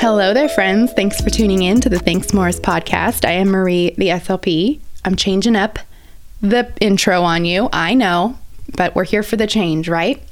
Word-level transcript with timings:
Hello 0.00 0.32
there, 0.32 0.48
friends. 0.48 0.92
Thanks 0.92 1.20
for 1.20 1.28
tuning 1.28 1.62
in 1.62 1.80
to 1.80 1.88
the 1.88 1.98
Thanks 1.98 2.32
Morris 2.32 2.60
podcast. 2.60 3.26
I 3.26 3.32
am 3.32 3.48
Marie, 3.48 3.96
the 3.98 4.06
SLP. 4.10 4.78
I'm 5.04 5.16
changing 5.16 5.56
up 5.56 5.80
the 6.40 6.72
intro 6.80 7.22
on 7.24 7.44
you. 7.44 7.68
I 7.72 7.94
know, 7.94 8.38
but 8.76 8.94
we're 8.94 9.02
here 9.02 9.24
for 9.24 9.34
the 9.34 9.48
change, 9.48 9.88
right? 9.88 10.22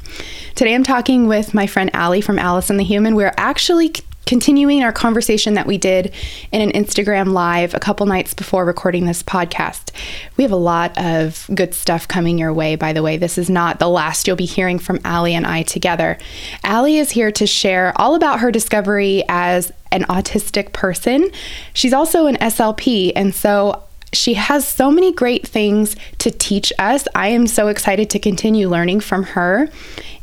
Today 0.54 0.72
I'm 0.72 0.84
talking 0.84 1.26
with 1.26 1.52
my 1.52 1.66
friend 1.66 1.90
Allie 1.94 2.20
from 2.20 2.38
Alice 2.38 2.70
and 2.70 2.78
the 2.78 2.84
Human. 2.84 3.16
We're 3.16 3.34
actually 3.36 3.92
continuing 4.26 4.82
our 4.82 4.92
conversation 4.92 5.54
that 5.54 5.66
we 5.66 5.78
did 5.78 6.12
in 6.52 6.60
an 6.60 6.72
Instagram 6.72 7.32
live 7.32 7.74
a 7.74 7.78
couple 7.78 8.04
nights 8.06 8.34
before 8.34 8.64
recording 8.64 9.06
this 9.06 9.22
podcast. 9.22 9.92
We 10.36 10.42
have 10.42 10.52
a 10.52 10.56
lot 10.56 10.98
of 10.98 11.48
good 11.54 11.72
stuff 11.72 12.06
coming 12.08 12.36
your 12.36 12.52
way, 12.52 12.74
by 12.74 12.92
the 12.92 13.02
way. 13.02 13.16
This 13.16 13.38
is 13.38 13.48
not 13.48 13.78
the 13.78 13.88
last 13.88 14.26
you'll 14.26 14.36
be 14.36 14.44
hearing 14.44 14.80
from 14.80 14.98
Allie 15.04 15.34
and 15.34 15.46
I 15.46 15.62
together. 15.62 16.18
Allie 16.64 16.98
is 16.98 17.12
here 17.12 17.30
to 17.32 17.46
share 17.46 17.92
all 17.96 18.16
about 18.16 18.40
her 18.40 18.50
discovery 18.50 19.22
as 19.28 19.72
an 19.92 20.02
autistic 20.04 20.72
person. 20.72 21.30
She's 21.72 21.92
also 21.92 22.26
an 22.26 22.36
SLP, 22.36 23.12
and 23.14 23.32
so 23.32 23.84
she 24.12 24.34
has 24.34 24.66
so 24.66 24.90
many 24.90 25.12
great 25.12 25.46
things 25.46 25.94
to 26.18 26.30
teach 26.30 26.72
us. 26.78 27.06
I 27.14 27.28
am 27.28 27.46
so 27.46 27.68
excited 27.68 28.10
to 28.10 28.18
continue 28.18 28.68
learning 28.68 29.00
from 29.00 29.22
her. 29.22 29.68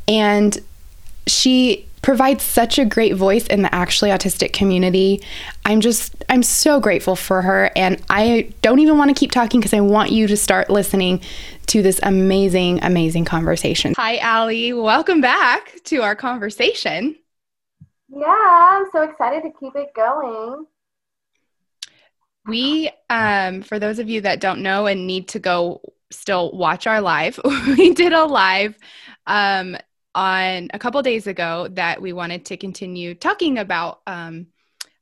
And 0.08 0.58
she 1.26 1.88
provides 2.04 2.44
such 2.44 2.78
a 2.78 2.86
great 2.86 3.16
voice 3.16 3.48
in 3.48 3.64
the 3.64 3.74
actually 3.74 4.12
autistic 4.12 4.54
community. 4.54 5.24
I'm 5.66 5.82
just, 5.82 6.14
I'm 6.30 6.44
so 6.44 6.80
grateful 6.80 7.16
for 7.16 7.42
her. 7.42 7.72
And 7.76 8.00
I 8.10 8.54
don't 8.62 8.80
even 8.80 8.98
want 8.98 9.10
to 9.10 9.16
keep 9.16 9.32
talking 9.32 9.60
because 9.60 9.74
I 9.74 9.80
want 9.80 10.12
you 10.12 10.28
to 10.28 10.38
start 10.38 10.70
listening 10.70 11.22
to 11.68 11.82
this 11.82 12.00
amazing, 12.04 12.84
amazing 12.84 13.26
conversation. 13.26 13.94
Hi, 13.98 14.18
Allie. 14.18 14.74
Welcome 14.74 15.22
back 15.22 15.82
to 15.86 16.02
our 16.02 16.16
conversation. 16.16 17.16
Yeah, 18.10 18.28
I'm 18.28 18.86
so 18.92 19.02
excited 19.04 19.42
to 19.44 19.52
keep 19.58 19.76
it 19.76 19.94
going. 19.96 20.68
We, 22.46 22.92
um, 23.10 23.62
for 23.62 23.80
those 23.80 24.00
of 24.00 24.10
you 24.10 24.22
that 24.22 24.42
don't 24.42 24.62
know 24.62 24.88
and 24.88 25.08
need 25.08 25.30
to 25.30 25.40
go 25.40 25.82
still 26.12 26.52
watch 26.52 26.86
our 26.86 27.00
live, 27.00 27.40
we 27.66 27.94
did 27.94 28.12
a 28.12 28.26
live 28.26 28.78
um, 29.26 29.78
on 30.16 30.70
a 30.74 30.80
couple 30.80 31.02
days 31.02 31.28
ago 31.28 31.68
that 31.72 32.02
we 32.02 32.14
wanted 32.14 32.46
to 32.46 32.58
continue 32.58 33.16
talking 33.16 33.58
about 33.58 34.02
um, 34.08 34.48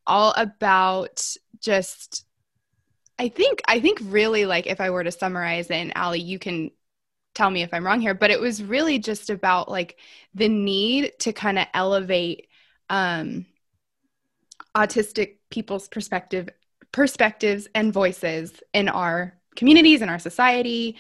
all 0.08 0.34
about 0.38 1.36
just 1.60 2.26
I 3.20 3.30
think 3.30 3.62
I 3.68 3.80
think 3.80 4.00
really 4.02 4.46
like 4.46 4.66
if 4.66 4.82
I 4.82 4.90
were 4.90 5.04
to 5.04 5.12
summarize 5.12 5.70
it, 5.70 5.76
and 5.76 5.96
Allie, 5.96 6.22
you 6.22 6.40
can 6.40 6.72
tell 7.36 7.50
me 7.50 7.62
if 7.62 7.74
I'm 7.74 7.86
wrong 7.86 8.02
here, 8.02 8.16
but 8.16 8.32
it 8.32 8.40
was 8.40 8.64
really 8.64 9.00
just 9.00 9.30
about 9.30 9.70
like 9.70 9.98
the 10.34 10.50
need 10.50 11.14
to 11.20 11.32
kind 11.32 11.60
of 11.60 11.68
elevate 11.74 12.48
um, 12.90 13.46
autistic 14.76 15.36
people's 15.50 15.88
perspective 15.88 16.50
perspectives 16.92 17.68
and 17.76 17.94
voices 17.94 18.60
in 18.74 18.90
our 18.90 19.38
communities 19.56 20.02
in 20.02 20.10
our 20.10 20.20
society. 20.20 20.98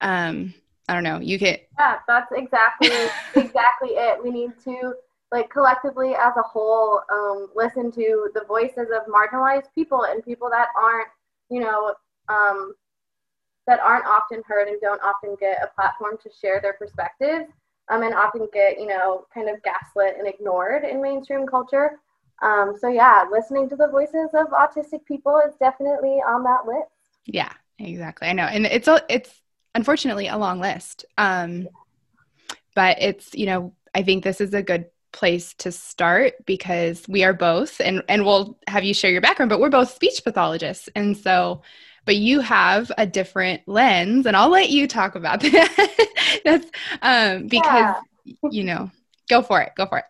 Um, 0.00 0.54
I 0.90 0.94
don't 0.94 1.04
know. 1.04 1.20
You 1.20 1.38
get 1.38 1.68
yeah. 1.78 1.98
That's 2.08 2.32
exactly 2.32 2.90
exactly 3.36 3.90
it. 3.90 4.22
We 4.22 4.30
need 4.30 4.50
to 4.64 4.94
like 5.30 5.48
collectively 5.48 6.14
as 6.14 6.36
a 6.36 6.42
whole 6.42 7.00
um, 7.12 7.46
listen 7.54 7.92
to 7.92 8.28
the 8.34 8.42
voices 8.48 8.88
of 8.92 9.06
marginalized 9.06 9.66
people 9.72 10.06
and 10.06 10.24
people 10.24 10.50
that 10.50 10.66
aren't 10.76 11.06
you 11.48 11.60
know 11.60 11.94
um, 12.28 12.74
that 13.68 13.78
aren't 13.78 14.04
often 14.04 14.42
heard 14.48 14.66
and 14.66 14.80
don't 14.80 15.00
often 15.02 15.36
get 15.38 15.62
a 15.62 15.68
platform 15.76 16.16
to 16.24 16.30
share 16.40 16.60
their 16.60 16.72
perspectives 16.72 17.52
um, 17.88 18.02
and 18.02 18.12
often 18.12 18.48
get 18.52 18.80
you 18.80 18.88
know 18.88 19.26
kind 19.32 19.48
of 19.48 19.62
gaslit 19.62 20.16
and 20.18 20.26
ignored 20.26 20.82
in 20.82 21.00
mainstream 21.00 21.46
culture. 21.46 22.00
Um, 22.42 22.74
so 22.76 22.88
yeah, 22.88 23.26
listening 23.30 23.68
to 23.68 23.76
the 23.76 23.86
voices 23.86 24.30
of 24.34 24.48
autistic 24.48 25.04
people 25.06 25.40
is 25.46 25.54
definitely 25.60 26.20
on 26.26 26.42
that 26.42 26.66
list. 26.66 26.90
Yeah, 27.26 27.52
exactly. 27.78 28.26
I 28.26 28.32
know, 28.32 28.46
and 28.46 28.66
it's 28.66 28.88
it's 29.08 29.40
unfortunately 29.74 30.28
a 30.28 30.36
long 30.36 30.60
list. 30.60 31.04
Um, 31.18 31.68
but 32.74 33.00
it's, 33.00 33.34
you 33.34 33.46
know, 33.46 33.74
I 33.94 34.02
think 34.02 34.24
this 34.24 34.40
is 34.40 34.54
a 34.54 34.62
good 34.62 34.86
place 35.12 35.54
to 35.54 35.72
start 35.72 36.34
because 36.46 37.06
we 37.08 37.24
are 37.24 37.32
both, 37.32 37.80
and, 37.80 38.02
and 38.08 38.24
we'll 38.24 38.58
have 38.68 38.84
you 38.84 38.94
share 38.94 39.10
your 39.10 39.20
background, 39.20 39.50
but 39.50 39.60
we're 39.60 39.70
both 39.70 39.92
speech 39.92 40.22
pathologists. 40.24 40.88
And 40.94 41.16
so, 41.16 41.62
but 42.04 42.16
you 42.16 42.40
have 42.40 42.90
a 42.96 43.06
different 43.06 43.62
lens, 43.66 44.26
and 44.26 44.36
I'll 44.36 44.50
let 44.50 44.70
you 44.70 44.86
talk 44.86 45.14
about 45.14 45.40
that. 45.42 46.40
That's 46.44 46.70
um, 47.02 47.48
because, 47.48 47.96
yeah. 48.24 48.34
you 48.50 48.64
know, 48.64 48.90
go 49.28 49.42
for 49.42 49.60
it. 49.60 49.72
Go 49.76 49.86
for 49.86 49.98
it. 49.98 50.04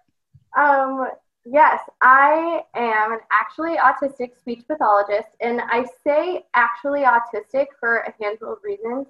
Um, 0.59 1.09
Yes, 1.47 1.81
I 2.03 2.63
am 2.75 3.13
an 3.13 3.21
actually 3.33 3.77
autistic 3.77 4.39
speech 4.39 4.63
pathologist, 4.69 5.29
and 5.41 5.63
I 5.63 5.87
say 6.05 6.45
actually 6.55 7.01
autistic 7.03 7.67
for 7.79 7.99
a 8.01 8.15
handful 8.23 8.53
of 8.53 8.59
reasons. 8.63 9.07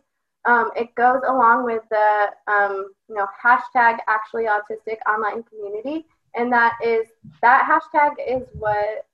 Um, 0.47 0.71
it 0.75 0.95
goes 0.95 1.21
along 1.27 1.65
with 1.65 1.83
the 1.91 2.29
um, 2.47 2.93
you 3.09 3.15
know 3.15 3.27
hashtag 3.43 3.99
actually 4.09 4.45
autistic 4.45 4.97
online 5.09 5.43
community, 5.45 6.07
and 6.35 6.53
that 6.53 6.79
is 6.85 7.09
that 7.43 7.69
hashtag 7.69 8.13
is 8.27 8.49
what 8.55 9.07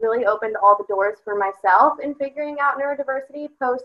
really 0.00 0.26
opened 0.26 0.56
all 0.60 0.76
the 0.76 0.84
doors 0.92 1.18
for 1.22 1.36
myself 1.36 2.00
in 2.02 2.14
figuring 2.16 2.56
out 2.60 2.78
neurodiversity 2.78 3.48
post 3.62 3.84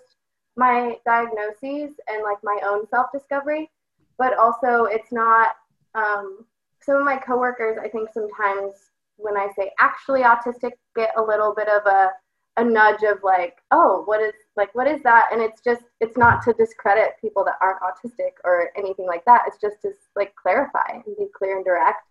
my 0.56 0.98
diagnoses 1.06 1.96
and 2.08 2.24
like 2.24 2.38
my 2.44 2.60
own 2.66 2.88
self 2.90 3.08
discovery. 3.14 3.70
But 4.18 4.38
also, 4.38 4.86
it's 4.86 5.12
not 5.12 5.56
um, 5.96 6.46
some 6.82 6.98
of 6.98 7.06
my 7.06 7.18
coworkers. 7.18 7.78
I 7.82 7.88
think 7.88 8.10
sometimes 8.14 8.92
when 9.18 9.38
I 9.38 9.50
say 9.56 9.72
actually 9.80 10.22
autistic, 10.22 10.72
get 10.96 11.12
a 11.18 11.22
little 11.22 11.54
bit 11.54 11.68
of 11.68 11.86
a 11.86 12.12
a 12.58 12.64
nudge 12.64 13.04
of 13.04 13.24
like, 13.24 13.58
oh, 13.72 14.04
what 14.06 14.22
is 14.22 14.34
like 14.60 14.76
what 14.76 14.88
is 14.88 15.02
that? 15.04 15.30
And 15.32 15.42
it's 15.42 15.62
just 15.62 15.84
it's 16.02 16.18
not 16.18 16.44
to 16.44 16.54
discredit 16.54 17.14
people 17.20 17.44
that 17.46 17.56
aren't 17.62 17.80
autistic 17.82 18.34
or 18.44 18.70
anything 18.78 19.08
like 19.08 19.26
that. 19.26 19.44
It's 19.48 19.60
just 19.60 19.82
to 19.82 19.92
like 20.16 20.36
clarify 20.36 21.02
and 21.06 21.18
be 21.18 21.28
clear 21.36 21.56
and 21.56 21.66
direct. 21.66 22.06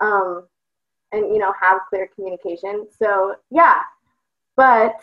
Um, 0.00 0.46
and 1.12 1.26
you 1.32 1.38
know 1.38 1.52
have 1.60 1.80
clear 1.88 2.08
communication. 2.14 2.86
So 2.98 3.36
yeah, 3.50 3.80
but 4.56 5.00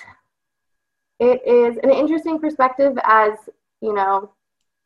it 1.20 1.42
is 1.46 1.78
an 1.84 1.92
interesting 1.92 2.40
perspective 2.40 2.98
as 3.06 3.34
you 3.82 3.94
know 3.94 4.32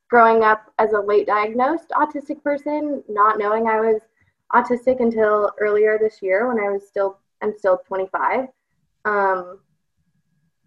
growing 0.09 0.43
up 0.43 0.71
as 0.77 0.91
a 0.91 0.99
late 0.99 1.25
diagnosed 1.25 1.89
autistic 1.91 2.43
person, 2.43 3.03
not 3.09 3.39
knowing 3.39 3.67
I 3.67 3.79
was 3.79 4.01
autistic 4.53 4.99
until 4.99 5.51
earlier 5.59 5.97
this 5.99 6.21
year 6.21 6.47
when 6.47 6.63
I 6.63 6.69
was 6.69 6.87
still 6.87 7.17
I'm 7.41 7.57
still 7.57 7.79
25. 7.87 8.47
Um, 9.05 9.59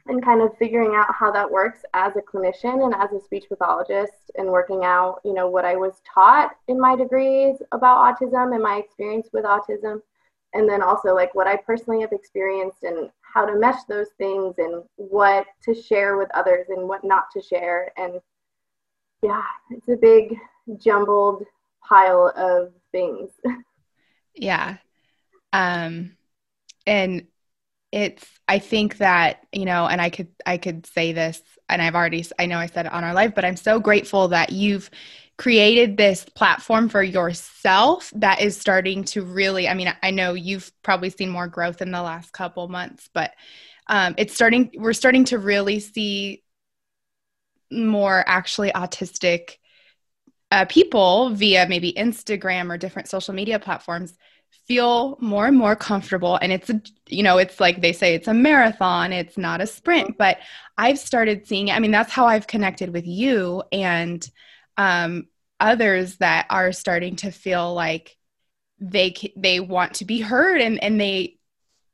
and 0.09 0.25
kind 0.25 0.41
of 0.41 0.57
figuring 0.59 0.95
out 0.95 1.13
how 1.15 1.31
that 1.33 1.51
works 1.51 1.81
as 1.95 2.13
a 2.17 2.21
clinician 2.21 2.85
and 2.85 2.95
as 2.95 3.13
a 3.13 3.21
speech 3.21 3.45
pathologist 3.49 4.31
and 4.37 4.49
working 4.49 4.85
out 4.85 5.21
you 5.25 5.35
know 5.35 5.49
what 5.49 5.65
i 5.65 5.75
was 5.77 6.01
taught 6.13 6.53
in 6.69 6.81
my 6.81 6.95
degrees 6.97 7.57
about 7.73 7.99
autism 7.99 8.55
and 8.55 8.63
my 8.63 8.77
experience 8.77 9.29
with 9.33 9.45
autism. 9.45 10.01
And 10.55 10.69
then 10.69 10.81
also 10.81 11.15
like 11.15 11.35
what 11.35 11.47
i 11.47 11.57
personally 11.57 12.01
have 12.01 12.13
experienced 12.13 12.83
and 12.83 13.11
how 13.21 13.45
to 13.45 13.59
mesh 13.59 13.83
those 13.89 14.11
things 14.17 14.55
and 14.59 14.83
what 14.97 15.47
to 15.65 15.75
share 15.75 16.17
with 16.17 16.29
others 16.35 16.67
and 16.69 16.89
what 16.89 17.05
not 17.05 17.25
to 17.33 17.43
share. 17.43 17.93
And 17.97 18.21
yeah 19.23 19.43
it's 19.71 19.89
a 19.89 19.97
big 19.97 20.37
jumbled 20.79 21.45
pile 21.87 22.33
of 22.37 22.73
things. 22.93 23.31
Yeah. 24.39 24.77
Um 25.55 26.17
and 26.87 27.27
it's 27.93 28.25
i 28.49 28.59
think 28.59 28.99
that 28.99 29.47
you 29.53 29.65
know 29.65 29.87
and 29.87 30.01
i 30.01 30.11
could 30.11 30.29
i 30.45 30.57
could 30.57 30.87
say 30.87 31.13
this 31.13 31.43
and 31.69 31.81
i've 31.81 31.95
already 31.95 32.25
i 32.39 32.47
know 32.47 32.59
i 32.59 32.67
said 32.67 32.87
it 32.87 32.93
on 32.93 33.05
our 33.05 33.15
live 33.15 33.35
but 33.35 33.45
i'm 33.45 33.57
so 33.57 33.79
grateful 33.79 34.29
that 34.29 34.51
you've 34.51 34.91
created 35.39 35.97
this 35.97 36.25
platform 36.25 36.89
for 36.89 37.03
yourself 37.03 38.11
that 38.17 38.41
is 38.41 38.59
starting 38.59 39.05
to 39.05 39.23
really 39.23 39.69
i 39.69 39.75
mean 39.75 39.93
i 40.03 40.11
know 40.11 40.35
you've 40.35 40.73
probably 40.83 41.11
seen 41.11 41.29
more 41.29 41.47
growth 41.47 41.81
in 41.83 41.91
the 41.91 42.03
last 42.03 42.33
couple 42.33 42.67
months 42.69 43.09
but 43.13 43.33
um, 43.89 44.17
it's 44.19 44.35
starting 44.35 44.71
we're 44.79 44.93
starting 44.93 45.25
to 45.25 45.39
really 45.39 45.79
see 45.79 46.43
more 47.71 48.25
actually 48.27 48.73
autistic 48.73 49.59
uh, 50.51 50.65
people 50.65 51.31
via 51.31 51.69
maybe 51.69 51.93
instagram 51.93 52.73
or 52.73 52.79
different 52.79 53.09
social 53.09 53.35
media 53.35 53.59
platforms 53.59 54.15
feel 54.67 55.17
more 55.21 55.47
and 55.47 55.57
more 55.57 55.77
comfortable. 55.77 56.37
And 56.37 56.53
it's 56.53 56.71
a, 56.71 56.81
you 57.09 57.23
know 57.23 57.39
it's 57.39 57.61
like 57.61 57.81
they 57.81 57.93
say 57.93 58.15
it's 58.15 58.29
a 58.29 58.35
marathon 58.35 59.13
it's 59.13 59.39
not 59.39 59.61
a 59.61 59.67
sprint. 59.67 60.19
But 60.19 60.39
i've 60.79 60.99
started 60.99 61.47
seeing 61.47 61.71
i 61.71 61.79
mean 61.79 61.91
that's 61.91 62.13
how 62.13 62.27
i've 62.27 62.47
connected 62.47 62.93
with 62.93 63.07
you 63.07 63.63
and 63.73 64.29
um, 64.77 65.27
others 65.59 66.17
that 66.19 66.47
are 66.51 66.73
starting 66.73 67.17
to 67.17 67.31
feel 67.31 67.73
like 67.73 68.17
they 68.79 69.15
they 69.37 69.59
want 69.61 69.95
to 69.95 70.05
be 70.05 70.21
heard 70.21 70.61
and 70.61 70.83
and 70.83 71.01
they 71.01 71.39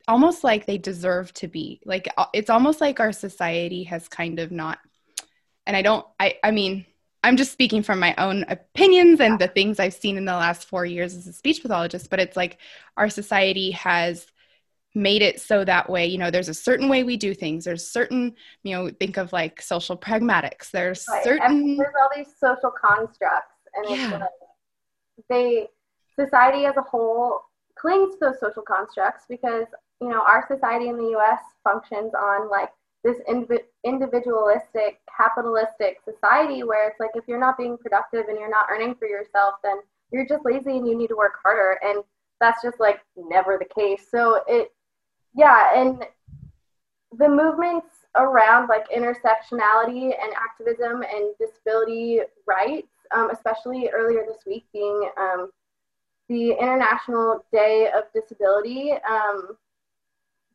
almost 0.09 0.43
like 0.43 0.67
they 0.67 0.79
deserve 0.79 1.33
to 1.35 1.49
be. 1.49 1.81
Like 1.85 2.13
uh, 2.17 2.27
it's 2.33 2.51
almost 2.51 2.81
like 2.81 3.01
our 3.01 3.13
society 3.13 3.85
has 3.85 4.09
kind 4.09 4.39
of 4.41 4.51
not 4.51 4.79
and 5.67 5.77
i 5.77 5.83
don't 5.83 6.05
i 6.19 6.35
i 6.43 6.51
mean 6.51 6.85
I'm 7.23 7.37
just 7.37 7.53
speaking 7.53 7.83
from 7.83 8.01
my 8.01 8.15
own 8.19 8.45
opinions 8.49 9.21
and 9.21 9.39
the 9.39 9.49
things 9.49 9.79
I've 9.79 9.95
seen 9.95 10.17
in 10.17 10.25
the 10.25 10.33
last 10.33 10.69
four 10.69 10.85
years 10.85 11.15
as 11.15 11.27
a 11.27 11.33
speech 11.33 11.63
pathologist, 11.63 12.11
but 12.11 12.19
it's 12.21 12.37
like 12.37 12.59
our 12.97 13.09
society 13.09 13.71
has 13.73 14.27
made 14.95 15.23
it 15.23 15.41
so 15.41 15.65
that 15.65 15.89
way 15.89 16.05
you 16.07 16.19
know 16.19 16.31
there's 16.31 16.51
a 16.51 16.55
certain 16.55 16.91
way 16.91 17.03
we 17.03 17.17
do 17.17 17.33
things 17.33 17.65
there's 17.65 17.89
certain 17.89 18.35
you 18.63 18.77
know 18.77 18.91
think 19.01 19.17
of 19.17 19.33
like 19.33 19.63
social 19.63 19.97
pragmatics 19.97 20.71
there's 20.71 21.07
right. 21.11 21.25
certain 21.25 21.79
there's 21.79 21.95
all 21.99 22.11
these 22.15 22.35
social 22.39 22.71
constructs 22.71 23.57
and 23.75 23.89
yeah. 23.89 24.19
Like 24.19 24.29
they 25.29 25.69
society 26.19 26.67
as 26.67 26.77
a 26.77 26.83
whole 26.83 27.41
clings 27.79 28.15
to 28.15 28.19
those 28.21 28.41
social 28.41 28.63
constructs 28.63 29.25
because 29.29 29.67
you 30.01 30.09
know 30.09 30.23
our 30.23 30.45
society 30.49 30.89
in 30.89 30.97
the 30.97 31.11
us 31.11 31.41
functions 31.65 32.13
on 32.15 32.51
like 32.51 32.71
this 33.05 33.17
individualistic 33.85 35.01
capitalistic 35.17 35.99
society 36.05 36.63
where 36.63 36.89
it's 36.89 37.01
like 37.01 37.11
if 37.15 37.25
you're 37.27 37.41
not 37.41 37.59
being 37.59 37.77
productive 37.77 38.29
and 38.29 38.39
you're 38.39 38.51
not 38.51 38.67
earning 38.71 38.95
for 38.95 39.09
yourself 39.09 39.55
then 39.65 39.79
you're 40.13 40.27
just 40.27 40.45
lazy 40.45 40.77
and 40.77 40.87
you 40.87 40.97
need 40.97 41.09
to 41.09 41.17
work 41.17 41.39
harder. 41.43 41.79
And 41.83 42.05
that's 42.41 42.63
just 42.63 42.79
like 42.79 43.01
never 43.17 43.59
the 43.59 43.75
case. 43.75 44.07
So 44.11 44.43
it 44.47 44.73
yeah 45.35 45.71
and 45.75 46.05
the 47.19 47.29
movements 47.29 47.87
around 48.17 48.69
like 48.69 48.89
intersectionality 48.91 50.13
and 50.23 50.33
activism 50.37 51.03
and 51.03 51.35
disability 51.41 52.21
rights 52.47 52.89
um, 53.15 53.31
especially 53.31 53.89
earlier 53.89 54.25
this 54.27 54.43
week 54.47 54.67
being 54.73 55.09
um, 55.19 55.51
the 56.29 56.51
international 56.51 57.45
day 57.53 57.91
of 57.95 58.05
disability 58.15 58.93
um, 59.09 59.57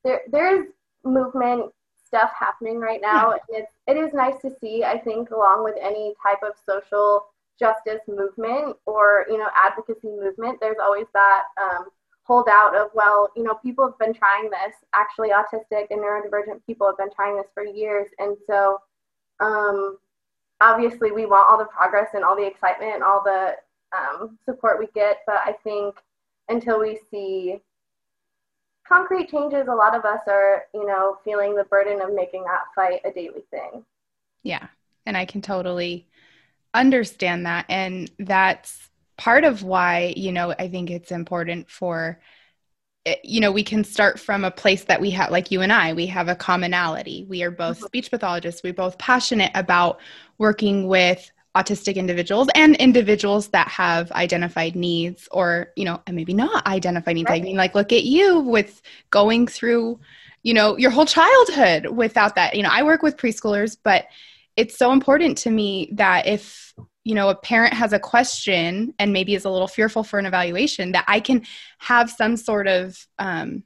there, 0.03 0.21
there 0.31 0.61
is 0.61 0.67
movement 1.03 1.71
stuff 2.07 2.31
happening 2.37 2.79
right 2.79 3.01
now 3.01 3.31
and 3.31 3.41
it's, 3.49 3.71
it 3.87 3.97
is 3.97 4.13
nice 4.13 4.39
to 4.41 4.49
see 4.61 4.83
i 4.83 4.97
think 4.97 5.29
along 5.31 5.63
with 5.63 5.75
any 5.81 6.13
type 6.25 6.39
of 6.41 6.53
social 6.67 7.27
justice 7.59 8.01
movement 8.07 8.75
or 8.85 9.25
you 9.29 9.37
know 9.37 9.49
advocacy 9.55 10.09
movement 10.09 10.57
there's 10.61 10.77
always 10.81 11.07
that 11.13 11.43
um, 11.61 11.87
holdout 12.27 12.75
of 12.75 12.89
well 12.93 13.29
you 13.35 13.43
know 13.43 13.55
people 13.63 13.87
have 13.87 13.97
been 13.97 14.13
trying 14.13 14.49
this. 14.49 14.75
Actually 14.93 15.29
autistic 15.29 15.87
and 15.89 16.01
neurodivergent 16.01 16.63
people 16.65 16.85
have 16.85 16.97
been 16.97 17.13
trying 17.15 17.37
this 17.37 17.47
for 17.53 17.65
years. 17.65 18.07
And 18.19 18.35
so 18.45 18.79
um, 19.39 19.97
obviously 20.59 21.11
we 21.11 21.25
want 21.25 21.49
all 21.49 21.57
the 21.57 21.65
progress 21.65 22.09
and 22.13 22.23
all 22.23 22.35
the 22.35 22.45
excitement 22.45 22.95
and 22.95 23.03
all 23.03 23.23
the 23.23 23.55
um, 23.97 24.37
support 24.45 24.77
we 24.77 24.87
get. 24.93 25.19
But 25.25 25.37
i 25.45 25.55
think 25.63 25.95
until 26.49 26.79
we 26.79 26.99
see 27.09 27.61
concrete 28.87 29.29
changes 29.29 29.67
a 29.67 29.73
lot 29.73 29.95
of 29.95 30.05
us 30.05 30.21
are 30.27 30.63
you 30.73 30.85
know 30.85 31.17
feeling 31.23 31.55
the 31.55 31.63
burden 31.65 32.01
of 32.01 32.13
making 32.13 32.43
that 32.43 32.61
fight 32.75 33.01
a 33.05 33.11
daily 33.11 33.43
thing. 33.51 33.83
Yeah 34.43 34.67
and 35.07 35.17
i 35.17 35.25
can 35.25 35.41
totally 35.41 36.07
understand 36.75 37.47
that 37.47 37.65
and 37.69 38.11
that's 38.19 38.89
part 39.17 39.43
of 39.43 39.63
why 39.63 40.13
you 40.15 40.31
know 40.31 40.53
i 40.59 40.67
think 40.67 40.91
it's 40.91 41.11
important 41.11 41.67
for 41.71 42.19
eh, 43.07 43.15
you 43.23 43.39
know 43.39 43.51
we 43.51 43.63
can 43.63 43.83
start 43.83 44.19
from 44.19 44.43
a 44.43 44.51
place 44.51 44.83
that 44.83 45.01
we 45.01 45.09
have 45.09 45.31
like 45.31 45.49
you 45.49 45.61
and 45.61 45.73
i 45.73 45.93
we 45.93 46.05
have 46.05 46.27
a 46.27 46.35
commonality. 46.35 47.25
We 47.27 47.41
are 47.41 47.49
both 47.49 47.77
mm-hmm. 47.77 47.87
speech 47.87 48.11
pathologists. 48.11 48.61
We're 48.63 48.73
both 48.73 48.99
passionate 48.99 49.51
about 49.55 49.99
working 50.37 50.87
with 50.87 51.31
autistic 51.57 51.95
individuals 51.95 52.47
and 52.55 52.75
individuals 52.75 53.47
that 53.49 53.67
have 53.67 54.11
identified 54.11 54.75
needs 54.75 55.27
or 55.31 55.71
you 55.75 55.85
know 55.85 56.01
and 56.05 56.15
maybe 56.15 56.33
not 56.33 56.65
identified 56.67 57.15
needs 57.15 57.29
right. 57.29 57.41
i 57.41 57.45
mean 57.45 57.57
like 57.57 57.73
look 57.73 57.91
at 57.91 58.03
you 58.03 58.39
with 58.39 58.81
going 59.09 59.47
through 59.47 59.99
you 60.43 60.53
know 60.53 60.77
your 60.77 60.91
whole 60.91 61.05
childhood 61.05 61.87
without 61.87 62.35
that 62.35 62.55
you 62.55 62.61
know 62.61 62.69
i 62.71 62.83
work 62.83 63.01
with 63.01 63.17
preschoolers 63.17 63.75
but 63.83 64.05
it's 64.55 64.77
so 64.77 64.91
important 64.91 65.37
to 65.37 65.49
me 65.49 65.89
that 65.93 66.27
if 66.27 66.73
you 67.03 67.15
know 67.15 67.29
a 67.29 67.35
parent 67.35 67.73
has 67.73 67.91
a 67.91 67.99
question 67.99 68.93
and 68.99 69.11
maybe 69.11 69.33
is 69.33 69.45
a 69.45 69.49
little 69.49 69.67
fearful 69.67 70.03
for 70.03 70.19
an 70.19 70.27
evaluation 70.27 70.91
that 70.91 71.05
i 71.07 71.19
can 71.19 71.43
have 71.79 72.09
some 72.11 72.37
sort 72.37 72.67
of 72.67 73.07
um, 73.17 73.63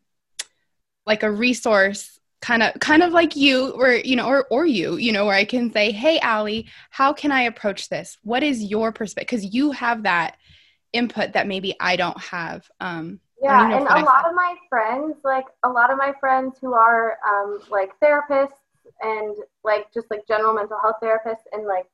like 1.06 1.24
a 1.24 1.32
resource 1.32 2.20
kind 2.42 2.64
of 2.64 2.74
kind 2.80 3.04
of 3.04 3.14
like 3.14 3.36
you 3.36 3.70
or 3.72 3.94
you 3.94 4.16
know 4.16 4.28
or 4.28 4.48
or 4.50 4.66
you 4.66 4.98
you 4.98 5.12
know 5.12 5.26
where 5.26 5.36
i 5.36 5.46
can 5.46 5.72
say 5.72 5.92
hey 5.92 6.20
Allie 6.20 6.68
how 6.90 7.14
can 7.14 7.32
i 7.32 7.44
approach 7.44 7.88
this? 7.90 8.18
What 8.24 8.44
is 8.44 8.64
your 8.64 8.92
perspective 8.92 9.40
because 9.40 9.54
you 9.54 9.72
have 9.72 10.04
that 10.04 10.38
input 10.92 11.34
that 11.34 11.48
maybe 11.48 11.76
i 11.80 11.96
don't 11.96 12.20
have 12.20 12.70
um 12.80 13.20
yeah 13.42 13.78
and 13.78 13.88
a 13.88 14.06
lot 14.06 14.28
of 14.28 14.34
my 14.34 14.56
friends 14.70 15.16
like 15.24 15.46
a 15.64 15.70
lot 15.70 15.92
of 15.92 15.98
my 15.98 16.14
friends 16.20 16.58
who 16.60 16.74
are 16.74 17.18
um 17.28 17.62
like 17.70 17.92
therapists 18.04 18.60
and 19.02 19.36
like 19.64 19.92
just 19.94 20.08
like 20.10 20.28
general 20.28 20.54
mental 20.54 20.80
health 20.82 20.98
therapists 21.02 21.46
and 21.54 21.66
like 21.66 21.88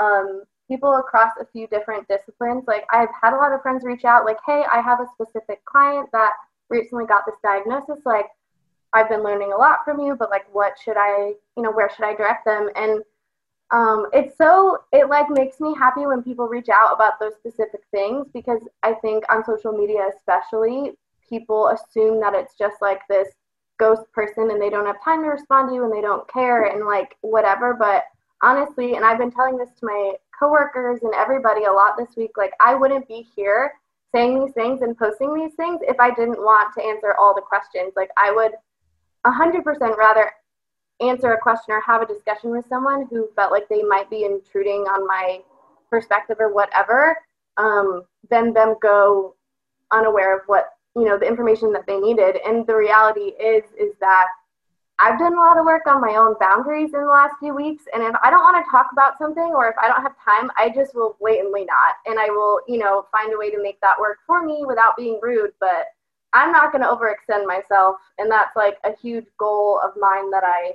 um 0.00 0.42
people 0.68 0.96
across 0.96 1.32
a 1.40 1.46
few 1.46 1.66
different 1.68 2.06
disciplines 2.08 2.64
like 2.68 2.84
i've 2.92 3.08
had 3.20 3.32
a 3.34 3.36
lot 3.36 3.52
of 3.52 3.60
friends 3.62 3.82
reach 3.84 4.04
out 4.04 4.24
like 4.24 4.38
hey 4.46 4.64
i 4.72 4.80
have 4.80 5.00
a 5.00 5.06
specific 5.14 5.64
client 5.64 6.08
that 6.12 6.32
recently 6.70 7.06
got 7.06 7.24
this 7.26 7.34
diagnosis 7.42 7.98
like 8.04 8.26
I've 8.94 9.08
been 9.08 9.22
learning 9.22 9.52
a 9.52 9.56
lot 9.56 9.84
from 9.84 10.00
you, 10.00 10.14
but 10.16 10.30
like, 10.30 10.46
what 10.52 10.74
should 10.82 10.96
I, 10.96 11.32
you 11.56 11.62
know, 11.62 11.72
where 11.72 11.90
should 11.90 12.04
I 12.04 12.14
direct 12.14 12.44
them? 12.44 12.70
And 12.76 13.02
um, 13.70 14.06
it's 14.12 14.36
so, 14.38 14.78
it 14.92 15.08
like 15.08 15.28
makes 15.30 15.58
me 15.60 15.74
happy 15.76 16.06
when 16.06 16.22
people 16.22 16.46
reach 16.46 16.68
out 16.68 16.94
about 16.94 17.18
those 17.18 17.34
specific 17.34 17.80
things 17.90 18.28
because 18.32 18.60
I 18.82 18.94
think 18.94 19.24
on 19.30 19.44
social 19.44 19.72
media, 19.72 20.10
especially, 20.16 20.92
people 21.28 21.68
assume 21.68 22.20
that 22.20 22.34
it's 22.34 22.54
just 22.56 22.76
like 22.80 23.00
this 23.08 23.28
ghost 23.78 24.02
person 24.12 24.50
and 24.50 24.60
they 24.60 24.70
don't 24.70 24.86
have 24.86 25.02
time 25.02 25.22
to 25.22 25.28
respond 25.28 25.68
to 25.68 25.74
you 25.74 25.84
and 25.84 25.92
they 25.92 26.00
don't 26.00 26.28
care 26.28 26.66
and 26.66 26.86
like 26.86 27.16
whatever. 27.22 27.74
But 27.74 28.04
honestly, 28.42 28.94
and 28.94 29.04
I've 29.04 29.18
been 29.18 29.30
telling 29.30 29.56
this 29.56 29.70
to 29.80 29.86
my 29.86 30.12
coworkers 30.38 31.00
and 31.02 31.14
everybody 31.14 31.64
a 31.64 31.72
lot 31.72 31.96
this 31.96 32.16
week, 32.16 32.32
like, 32.36 32.52
I 32.60 32.74
wouldn't 32.74 33.08
be 33.08 33.26
here 33.34 33.72
saying 34.14 34.38
these 34.38 34.54
things 34.54 34.82
and 34.82 34.96
posting 34.96 35.34
these 35.34 35.54
things 35.54 35.80
if 35.82 35.98
I 35.98 36.10
didn't 36.10 36.38
want 36.38 36.72
to 36.74 36.84
answer 36.84 37.14
all 37.18 37.34
the 37.34 37.40
questions. 37.40 37.94
Like, 37.96 38.10
I 38.16 38.30
would 38.30 38.52
100% 39.26 39.96
rather 39.96 40.30
answer 41.00 41.32
a 41.32 41.40
question 41.40 41.74
or 41.74 41.80
have 41.80 42.02
a 42.02 42.06
discussion 42.06 42.50
with 42.50 42.66
someone 42.68 43.06
who 43.10 43.28
felt 43.34 43.52
like 43.52 43.68
they 43.68 43.82
might 43.82 44.08
be 44.10 44.24
intruding 44.24 44.82
on 44.82 45.06
my 45.06 45.40
perspective 45.90 46.36
or 46.38 46.52
whatever 46.52 47.16
um, 47.56 48.02
than 48.30 48.52
them 48.52 48.74
go 48.80 49.34
unaware 49.90 50.36
of 50.36 50.42
what 50.46 50.70
you 50.96 51.04
know 51.04 51.18
the 51.18 51.26
information 51.26 51.72
that 51.72 51.86
they 51.86 51.98
needed. 51.98 52.36
And 52.46 52.66
the 52.66 52.76
reality 52.76 53.32
is 53.40 53.64
is 53.78 53.94
that 54.00 54.26
i've 55.00 55.18
done 55.18 55.34
a 55.34 55.40
lot 55.40 55.58
of 55.58 55.64
work 55.64 55.82
on 55.88 56.00
my 56.00 56.14
own 56.14 56.36
boundaries 56.38 56.94
in 56.94 57.00
the 57.00 57.06
last 57.06 57.34
few 57.40 57.54
weeks. 57.54 57.84
And 57.92 58.02
if 58.02 58.14
i 58.22 58.30
don't 58.30 58.42
want 58.42 58.64
to 58.64 58.70
talk 58.70 58.88
about 58.92 59.18
something 59.18 59.52
or 59.54 59.68
if 59.68 59.74
i 59.82 59.88
don't 59.88 60.02
have 60.02 60.14
time 60.24 60.50
i 60.56 60.68
just 60.68 60.94
will 60.94 61.16
blatantly 61.20 61.64
not. 61.64 61.96
And 62.06 62.18
i 62.18 62.28
will 62.28 62.60
you 62.68 62.78
know 62.78 63.06
find 63.10 63.32
a 63.32 63.38
way 63.38 63.50
to 63.50 63.62
make 63.62 63.80
that 63.80 63.98
work 63.98 64.18
for 64.26 64.44
me 64.44 64.64
without 64.66 64.96
being 64.96 65.18
rude. 65.22 65.52
But 65.60 65.86
I'm 66.34 66.52
not 66.52 66.72
going 66.72 66.82
to 66.82 66.88
overextend 66.88 67.46
myself. 67.46 67.96
And 68.18 68.30
that's 68.30 68.54
like 68.56 68.76
a 68.84 68.94
huge 69.00 69.26
goal 69.38 69.80
of 69.82 69.92
mine 69.98 70.30
that 70.32 70.42
I 70.44 70.72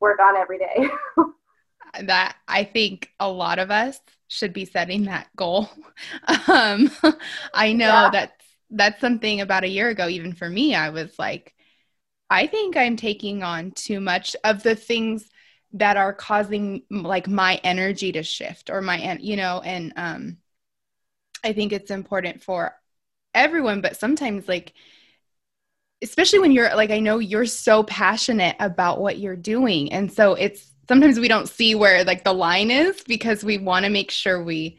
work 0.00 0.20
on 0.20 0.36
every 0.36 0.58
day. 0.58 0.88
that 2.04 2.36
I 2.48 2.64
think 2.64 3.10
a 3.20 3.28
lot 3.28 3.58
of 3.58 3.70
us 3.70 4.00
should 4.28 4.52
be 4.52 4.64
setting 4.64 5.04
that 5.04 5.28
goal. 5.36 5.68
Um, 6.48 6.90
I 7.54 7.72
know 7.72 7.86
yeah. 7.86 8.10
that 8.10 8.32
that's 8.70 9.00
something 9.00 9.40
about 9.40 9.64
a 9.64 9.68
year 9.68 9.88
ago, 9.88 10.08
even 10.08 10.34
for 10.34 10.48
me, 10.48 10.74
I 10.74 10.90
was 10.90 11.18
like, 11.18 11.54
I 12.28 12.46
think 12.46 12.76
I'm 12.76 12.96
taking 12.96 13.42
on 13.42 13.70
too 13.70 14.00
much 14.00 14.36
of 14.44 14.62
the 14.62 14.74
things 14.74 15.28
that 15.74 15.96
are 15.96 16.12
causing 16.12 16.82
like 16.90 17.28
my 17.28 17.60
energy 17.64 18.12
to 18.12 18.22
shift 18.22 18.70
or 18.70 18.80
my, 18.80 19.18
you 19.20 19.36
know, 19.36 19.60
and 19.64 19.92
um, 19.96 20.36
I 21.42 21.52
think 21.52 21.72
it's 21.72 21.90
important 21.90 22.42
for 22.42 22.74
everyone, 23.34 23.80
but 23.80 23.96
sometimes 23.96 24.48
like 24.48 24.72
especially 26.02 26.38
when 26.38 26.52
you're 26.52 26.74
like 26.76 26.90
I 26.90 27.00
know 27.00 27.18
you're 27.18 27.46
so 27.46 27.82
passionate 27.82 28.56
about 28.60 29.00
what 29.00 29.18
you're 29.18 29.36
doing. 29.36 29.92
And 29.92 30.12
so 30.12 30.34
it's 30.34 30.72
sometimes 30.88 31.18
we 31.18 31.28
don't 31.28 31.48
see 31.48 31.74
where 31.74 32.04
like 32.04 32.24
the 32.24 32.32
line 32.32 32.70
is 32.70 33.02
because 33.04 33.42
we 33.42 33.58
want 33.58 33.84
to 33.84 33.90
make 33.90 34.10
sure 34.10 34.42
we 34.42 34.78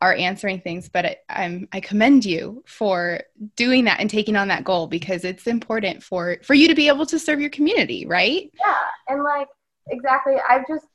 are 0.00 0.14
answering 0.14 0.60
things 0.60 0.88
but 0.88 1.06
I, 1.06 1.16
I'm 1.28 1.68
I 1.72 1.78
commend 1.78 2.24
you 2.24 2.64
for 2.66 3.20
doing 3.54 3.84
that 3.84 4.00
and 4.00 4.10
taking 4.10 4.34
on 4.34 4.48
that 4.48 4.64
goal 4.64 4.88
because 4.88 5.24
it's 5.24 5.46
important 5.46 6.02
for 6.02 6.38
for 6.42 6.54
you 6.54 6.66
to 6.66 6.74
be 6.74 6.88
able 6.88 7.06
to 7.06 7.20
serve 7.20 7.40
your 7.40 7.50
community, 7.50 8.04
right? 8.04 8.50
Yeah, 8.58 8.78
and 9.08 9.22
like 9.22 9.46
exactly. 9.90 10.34
I've 10.48 10.66
just 10.66 10.86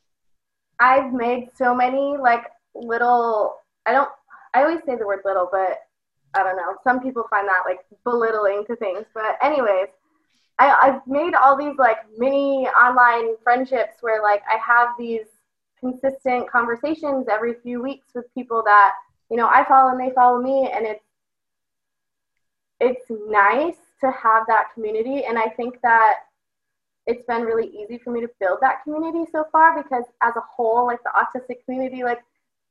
I've 0.80 1.14
made 1.14 1.48
so 1.56 1.74
many 1.74 2.18
like 2.18 2.44
little 2.76 3.56
I 3.86 3.94
don't 3.94 4.10
I 4.54 4.64
always 4.64 4.82
say 4.86 4.98
the 4.98 5.08
word 5.08 5.22
little, 5.24 5.48
but 5.52 5.80
I 6.34 6.44
don't 6.44 6.58
know. 6.58 6.76
Some 6.84 7.00
people 7.00 7.26
find 7.30 7.48
that 7.48 7.64
like 7.66 7.80
belittling 8.04 8.66
to 8.68 8.76
things. 8.76 9.06
But 9.14 9.38
anyways, 9.42 9.88
I, 10.60 10.72
I've 10.72 11.08
made 11.08 11.34
all 11.34 11.58
these 11.58 11.78
like 11.78 11.98
mini 12.18 12.68
online 12.68 13.36
friendships 13.44 13.98
where 14.02 14.22
like 14.22 14.44
I 14.52 14.58
have 14.58 14.90
these 14.98 15.26
consistent 15.80 16.50
conversations 16.50 17.28
every 17.30 17.56
few 17.64 17.82
weeks 17.82 18.08
with 18.16 18.26
people 18.34 18.64
that, 18.66 18.94
you 19.30 19.38
know, 19.38 19.48
I 19.48 19.66
follow 19.68 19.92
and 19.92 20.00
they 20.00 20.14
follow 20.14 20.42
me 20.42 20.70
and 20.74 20.86
it's 20.86 21.04
it's 22.80 23.06
nice 23.10 23.78
to 24.02 24.12
have 24.12 24.46
that 24.48 24.68
community 24.74 25.26
and 25.26 25.38
I 25.40 25.50
think 25.50 25.82
that 25.82 26.18
it's 27.08 27.26
been 27.26 27.44
really 27.44 27.68
easy 27.68 27.98
for 27.98 28.12
me 28.12 28.22
to 28.22 28.30
build 28.40 28.60
that 28.62 28.84
community 28.84 29.26
so 29.32 29.46
far 29.52 29.82
because 29.82 30.04
as 30.22 30.36
a 30.36 30.42
whole, 30.42 30.86
like 30.86 31.00
the 31.04 31.12
autistic 31.16 31.64
community, 31.66 32.04
like 32.04 32.20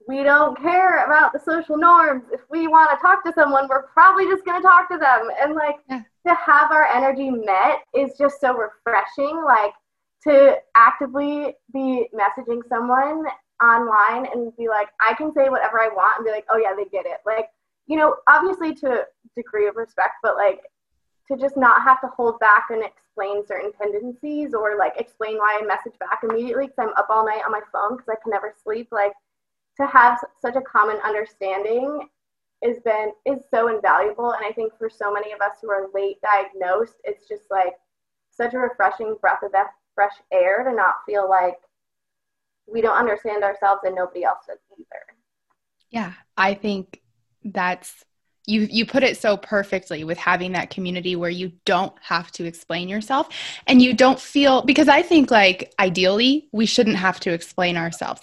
we 0.06 0.22
don't 0.22 0.56
care 0.60 1.04
about 1.04 1.32
the 1.32 1.38
social 1.40 1.76
norms. 1.76 2.24
If 2.32 2.40
we 2.48 2.68
want 2.68 2.90
to 2.90 3.02
talk 3.02 3.24
to 3.24 3.32
someone, 3.32 3.66
we're 3.68 3.88
probably 3.88 4.26
just 4.26 4.44
going 4.44 4.60
to 4.60 4.66
talk 4.66 4.88
to 4.90 4.98
them. 4.98 5.28
And 5.40 5.54
like 5.54 5.76
yeah. 5.90 6.02
to 6.26 6.34
have 6.34 6.70
our 6.70 6.84
energy 6.84 7.30
met 7.30 7.80
is 7.94 8.16
just 8.16 8.40
so 8.40 8.56
refreshing. 8.56 9.42
Like 9.44 9.72
to 10.24 10.56
actively 10.76 11.54
be 11.72 12.08
messaging 12.14 12.60
someone 12.68 13.24
online 13.62 14.26
and 14.32 14.56
be 14.56 14.68
like, 14.68 14.88
I 15.00 15.14
can 15.14 15.32
say 15.32 15.48
whatever 15.48 15.80
I 15.80 15.88
want 15.88 16.18
and 16.18 16.24
be 16.24 16.30
like, 16.30 16.46
oh 16.50 16.58
yeah, 16.58 16.74
they 16.76 16.84
get 16.84 17.06
it. 17.06 17.18
Like, 17.26 17.48
you 17.86 17.96
know, 17.96 18.16
obviously 18.28 18.74
to 18.76 19.00
a 19.00 19.04
degree 19.34 19.66
of 19.66 19.76
respect, 19.76 20.14
but 20.22 20.36
like 20.36 20.60
to 21.28 21.36
just 21.36 21.56
not 21.56 21.82
have 21.82 22.00
to 22.02 22.08
hold 22.08 22.38
back 22.38 22.66
and 22.70 22.84
explain 22.84 23.44
certain 23.44 23.72
tendencies 23.72 24.54
or 24.54 24.76
like 24.78 24.92
explain 24.98 25.38
why 25.38 25.58
I 25.60 25.66
message 25.66 25.98
back 25.98 26.20
immediately 26.22 26.66
because 26.66 26.78
I'm 26.78 26.94
up 26.96 27.08
all 27.10 27.26
night 27.26 27.42
on 27.44 27.50
my 27.50 27.60
phone 27.72 27.96
because 27.96 28.08
I 28.08 28.22
can 28.22 28.30
never 28.30 28.54
sleep. 28.62 28.88
Like 28.92 29.12
to 29.78 29.86
have 29.86 30.18
such 30.40 30.56
a 30.56 30.60
common 30.60 30.96
understanding 31.04 32.08
has 32.62 32.78
been 32.84 33.12
is 33.26 33.40
so 33.50 33.68
invaluable. 33.68 34.32
And 34.32 34.44
i 34.44 34.52
think 34.52 34.72
for 34.78 34.88
so 34.88 35.12
many 35.12 35.32
of 35.32 35.40
us 35.40 35.56
who 35.60 35.70
are 35.70 35.88
late 35.94 36.16
diagnosed 36.22 36.96
it's 37.04 37.28
just 37.28 37.44
like 37.50 37.74
such 38.30 38.54
a 38.54 38.58
refreshing 38.58 39.16
breath 39.20 39.42
of 39.42 39.52
fresh 39.94 40.12
air 40.32 40.62
to 40.64 40.74
not 40.74 40.96
feel 41.06 41.28
like 41.28 41.56
we 42.66 42.80
don't 42.80 42.96
understand 42.96 43.44
ourselves 43.44 43.80
and 43.84 43.94
nobody 43.94 44.24
else 44.24 44.40
does 44.46 44.58
either. 44.72 45.02
Yeah 45.90 46.12
i 46.36 46.54
think 46.54 47.02
that's 47.44 48.04
you 48.46 48.62
you 48.70 48.86
put 48.86 49.02
it 49.02 49.16
so 49.16 49.36
perfectly 49.36 50.04
with 50.04 50.18
having 50.18 50.52
that 50.52 50.70
community 50.70 51.16
where 51.16 51.30
you 51.30 51.52
don't 51.64 51.94
have 52.00 52.30
to 52.32 52.44
explain 52.44 52.88
yourself 52.88 53.28
and 53.66 53.82
you 53.82 53.92
don't 53.92 54.20
feel 54.20 54.62
because 54.62 54.88
i 54.88 55.02
think 55.02 55.30
like 55.30 55.72
ideally 55.78 56.48
we 56.52 56.66
shouldn't 56.66 56.96
have 56.96 57.20
to 57.20 57.32
explain 57.32 57.76
ourselves 57.76 58.22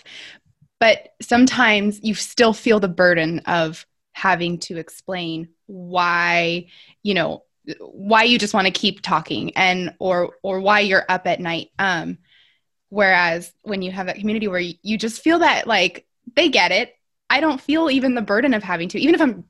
but 0.83 1.13
sometimes 1.21 2.01
you 2.03 2.13
still 2.13 2.51
feel 2.51 2.81
the 2.81 2.89
burden 2.89 3.39
of 3.45 3.85
having 4.11 4.57
to 4.57 4.75
explain 4.75 5.47
why 5.65 6.67
you 7.03 7.13
know 7.13 7.41
why 7.79 8.23
you 8.23 8.37
just 8.37 8.53
want 8.53 8.67
to 8.67 8.71
keep 8.71 9.01
talking 9.01 9.55
and 9.55 9.95
or 9.99 10.35
or 10.43 10.59
why 10.59 10.81
you're 10.81 11.05
up 11.07 11.25
at 11.25 11.39
night 11.39 11.69
um 11.79 12.17
whereas 12.89 13.53
when 13.61 13.81
you 13.81 13.93
have 13.93 14.07
that 14.07 14.17
community 14.17 14.49
where 14.49 14.59
you, 14.59 14.97
just 14.97 15.23
feel 15.23 15.39
that 15.39 15.67
like 15.67 16.05
they 16.35 16.49
get 16.49 16.73
it 16.73 16.93
i 17.29 17.39
don't 17.39 17.61
feel 17.61 17.89
even 17.89 18.13
the 18.13 18.21
burden 18.21 18.53
of 18.53 18.61
having 18.61 18.89
to 18.89 18.99
even 18.99 19.15
if 19.15 19.21
i'm 19.21 19.45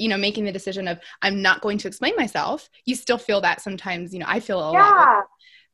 you 0.00 0.08
know 0.08 0.16
making 0.16 0.44
the 0.44 0.50
decision 0.50 0.88
of 0.88 0.98
i'm 1.22 1.40
not 1.40 1.60
going 1.60 1.78
to 1.78 1.86
explain 1.86 2.16
myself 2.16 2.68
you 2.86 2.96
still 2.96 3.18
feel 3.18 3.40
that 3.40 3.60
sometimes 3.60 4.12
you 4.12 4.18
know 4.18 4.26
i 4.28 4.40
feel 4.40 4.58
a 4.58 4.72
yeah. 4.72 4.90
lot 4.90 5.24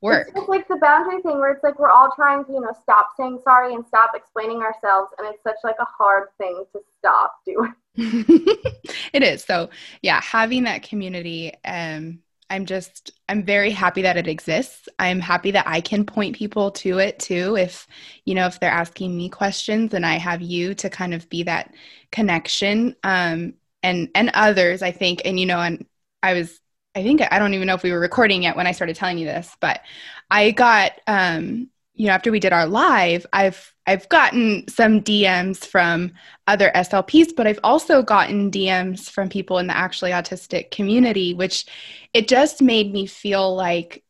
work. 0.02 0.30
It's 0.34 0.48
like 0.48 0.68
the 0.68 0.76
boundary 0.76 1.22
thing 1.22 1.38
where 1.38 1.52
it's 1.52 1.62
like 1.62 1.78
we're 1.78 1.90
all 1.90 2.10
trying 2.14 2.44
to, 2.44 2.52
you 2.52 2.60
know, 2.60 2.74
stop 2.82 3.10
saying 3.16 3.38
sorry 3.42 3.74
and 3.74 3.86
stop 3.86 4.10
explaining 4.14 4.58
ourselves, 4.58 5.12
and 5.18 5.26
it's 5.26 5.42
such 5.42 5.56
like 5.64 5.76
a 5.80 5.84
hard 5.84 6.28
thing 6.38 6.64
to 6.72 6.80
stop 6.98 7.36
doing. 7.46 7.74
it 7.96 9.22
is. 9.22 9.44
So 9.44 9.70
yeah, 10.02 10.20
having 10.20 10.64
that 10.64 10.82
community, 10.82 11.52
um, 11.64 12.18
I'm 12.50 12.66
just 12.66 13.12
I'm 13.28 13.44
very 13.44 13.70
happy 13.70 14.02
that 14.02 14.18
it 14.18 14.26
exists. 14.26 14.88
I'm 14.98 15.20
happy 15.20 15.52
that 15.52 15.66
I 15.66 15.80
can 15.80 16.04
point 16.04 16.36
people 16.36 16.70
to 16.72 16.98
it 16.98 17.18
too. 17.18 17.56
If 17.56 17.86
you 18.26 18.34
know 18.34 18.46
if 18.46 18.60
they're 18.60 18.70
asking 18.70 19.16
me 19.16 19.28
questions, 19.28 19.94
and 19.94 20.04
I 20.04 20.16
have 20.16 20.42
you 20.42 20.74
to 20.74 20.90
kind 20.90 21.14
of 21.14 21.28
be 21.30 21.44
that 21.44 21.72
connection. 22.10 22.94
Um, 23.04 23.54
and 23.82 24.08
and 24.14 24.30
others, 24.34 24.82
I 24.82 24.90
think, 24.92 25.22
and 25.24 25.40
you 25.40 25.46
know, 25.46 25.60
and 25.60 25.86
I 26.22 26.34
was 26.34 26.60
I 26.94 27.02
think 27.02 27.22
I 27.30 27.38
don't 27.38 27.54
even 27.54 27.66
know 27.66 27.74
if 27.74 27.82
we 27.82 27.92
were 27.92 28.00
recording 28.00 28.42
yet 28.42 28.56
when 28.56 28.66
I 28.66 28.72
started 28.72 28.96
telling 28.96 29.18
you 29.18 29.26
this, 29.26 29.56
but 29.60 29.80
I 30.30 30.50
got 30.50 30.92
um, 31.06 31.68
you 31.94 32.06
know 32.06 32.12
after 32.12 32.30
we 32.30 32.40
did 32.40 32.52
our 32.52 32.66
live, 32.66 33.26
I've 33.32 33.72
I've 33.86 34.08
gotten 34.08 34.68
some 34.68 35.00
DMs 35.00 35.64
from 35.66 36.12
other 36.46 36.70
SLPs, 36.74 37.34
but 37.36 37.46
I've 37.46 37.58
also 37.64 38.02
gotten 38.02 38.50
DMs 38.50 39.10
from 39.10 39.28
people 39.28 39.58
in 39.58 39.66
the 39.66 39.76
actually 39.76 40.12
autistic 40.12 40.70
community, 40.70 41.34
which 41.34 41.66
it 42.14 42.28
just 42.28 42.62
made 42.62 42.92
me 42.92 43.06
feel 43.06 43.54
like 43.54 44.04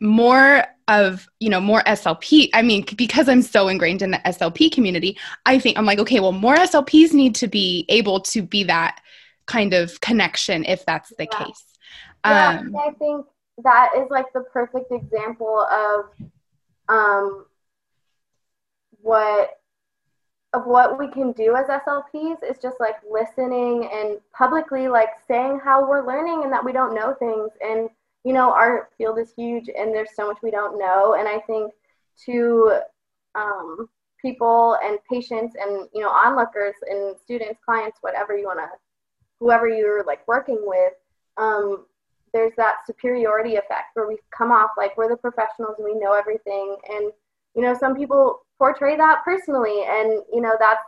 more 0.00 0.64
of 0.86 1.26
you 1.40 1.48
know 1.48 1.60
more 1.60 1.80
slp 1.86 2.50
i 2.52 2.60
mean 2.60 2.84
because 2.96 3.26
i'm 3.26 3.40
so 3.40 3.68
ingrained 3.68 4.02
in 4.02 4.10
the 4.10 4.18
slp 4.26 4.70
community 4.70 5.16
i 5.46 5.58
think 5.58 5.78
i'm 5.78 5.86
like 5.86 5.98
okay 5.98 6.20
well 6.20 6.32
more 6.32 6.56
slps 6.56 7.14
need 7.14 7.34
to 7.34 7.48
be 7.48 7.86
able 7.88 8.20
to 8.20 8.42
be 8.42 8.64
that 8.64 9.00
kind 9.46 9.72
of 9.72 9.98
connection 10.02 10.62
if 10.66 10.84
that's 10.84 11.10
the 11.16 11.26
yeah. 11.32 11.44
case 11.44 11.73
yeah, 12.24 12.60
um, 12.60 12.76
I 12.76 12.90
think 12.92 13.26
that 13.62 13.90
is 13.96 14.10
like 14.10 14.32
the 14.32 14.42
perfect 14.52 14.90
example 14.90 15.66
of 15.70 16.06
um, 16.88 17.46
what 19.00 19.50
of 20.52 20.66
what 20.66 20.98
we 20.98 21.08
can 21.08 21.32
do 21.32 21.56
as 21.56 21.66
SLPs 21.66 22.38
is 22.48 22.58
just 22.62 22.78
like 22.78 22.96
listening 23.10 23.88
and 23.92 24.18
publicly 24.32 24.86
like 24.86 25.08
saying 25.26 25.60
how 25.62 25.88
we're 25.88 26.06
learning 26.06 26.42
and 26.44 26.52
that 26.52 26.64
we 26.64 26.72
don't 26.72 26.94
know 26.94 27.14
things. 27.18 27.50
And 27.60 27.88
you 28.24 28.32
know 28.32 28.52
our 28.52 28.88
field 28.96 29.18
is 29.18 29.32
huge 29.36 29.68
and 29.68 29.92
there's 29.92 30.14
so 30.14 30.28
much 30.28 30.38
we 30.42 30.50
don't 30.50 30.78
know. 30.78 31.16
And 31.18 31.28
I 31.28 31.40
think 31.40 31.72
to 32.26 32.78
um, 33.34 33.88
people 34.22 34.78
and 34.82 34.98
patients 35.10 35.54
and 35.60 35.88
you 35.92 36.00
know 36.00 36.08
onlookers 36.08 36.76
and 36.88 37.16
students 37.18 37.60
clients 37.64 37.98
whatever 38.00 38.36
you 38.36 38.46
want 38.46 38.60
to 38.60 38.68
whoever 39.40 39.68
you're 39.68 40.04
like 40.04 40.26
working 40.26 40.60
with 40.62 40.94
um, 41.36 41.84
there's 42.34 42.52
that 42.56 42.78
superiority 42.86 43.54
effect 43.54 43.94
where 43.94 44.08
we 44.08 44.18
come 44.36 44.50
off 44.50 44.70
like 44.76 44.96
we're 44.98 45.08
the 45.08 45.16
professionals 45.16 45.76
and 45.78 45.84
we 45.86 45.98
know 45.98 46.12
everything. 46.12 46.76
And 46.90 47.10
you 47.54 47.62
know 47.62 47.74
some 47.78 47.94
people 47.94 48.40
portray 48.58 48.96
that 48.96 49.22
personally. 49.24 49.84
And 49.88 50.20
you 50.32 50.42
know 50.42 50.56
that's 50.58 50.84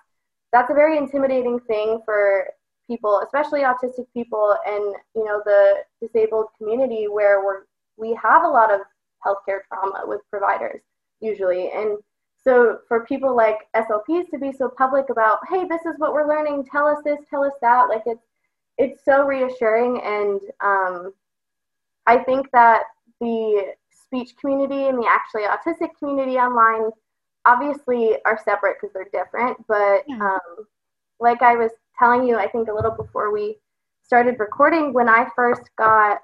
that's 0.53 0.71
a 0.71 0.75
very 0.75 0.99
intimidating 0.99 1.61
thing 1.61 2.01
for 2.05 2.49
people 2.87 3.21
especially 3.25 3.63
autistic 3.63 4.07
people 4.15 4.57
and 4.65 4.95
you 5.15 5.25
know 5.25 5.43
the 5.45 5.79
disabled 6.01 6.47
community 6.57 7.09
where 7.09 7.45
we're 7.45 7.63
we 7.97 8.17
have 8.23 8.45
a 8.45 8.49
lot 8.49 8.73
of 8.73 8.81
healthcare 9.25 9.61
trauma 9.69 10.03
with 10.07 10.21
providers 10.31 10.81
usually. 11.21 11.71
And 11.73 11.99
so 12.45 12.79
for 12.87 13.05
people 13.07 13.35
like 13.35 13.59
slps 13.75 14.31
to 14.31 14.39
be 14.39 14.53
so 14.53 14.69
public 14.69 15.11
about 15.11 15.39
hey 15.51 15.65
this 15.67 15.85
is 15.87 15.95
what 15.99 16.13
we're 16.13 16.29
learning. 16.29 16.67
Tell 16.71 16.87
us 16.87 16.99
this 17.05 17.19
tell 17.31 17.45
us 17.45 17.55
that. 17.63 17.89
Like 17.89 18.03
it's 18.07 18.27
it's 18.79 19.05
so 19.05 19.25
reassuring. 19.25 20.01
And 20.03 20.41
um, 20.63 21.13
I 22.07 22.19
think 22.19 22.51
that 22.53 22.85
the 23.21 23.75
speech 23.91 24.35
community 24.41 24.87
and 24.87 24.99
the 24.99 25.09
actually 25.09 25.43
autistic 25.43 25.91
community 25.99 26.37
online 26.37 26.91
obviously 27.45 28.17
are 28.25 28.39
separate 28.45 28.77
because 28.81 28.93
they're 28.93 29.09
different. 29.13 29.57
But 29.67 30.03
yeah. 30.07 30.19
um, 30.21 30.67
like 31.21 31.43
I 31.43 31.57
was 31.57 31.71
telling 31.99 32.27
you, 32.27 32.37
I 32.37 32.49
think 32.49 32.69
a 32.69 32.73
little 32.73 32.91
before 32.91 33.33
we 33.33 33.57
started 34.03 34.39
recording, 34.39 34.93
when 34.93 35.09
I 35.09 35.29
first 35.35 35.63
got 35.77 36.19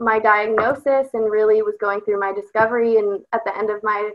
my 0.00 0.18
diagnosis 0.18 1.08
and 1.14 1.30
really 1.30 1.62
was 1.62 1.76
going 1.80 2.00
through 2.00 2.20
my 2.20 2.32
discovery, 2.32 2.96
and 2.96 3.20
at 3.32 3.44
the 3.44 3.56
end 3.56 3.70
of 3.70 3.82
my 3.82 4.10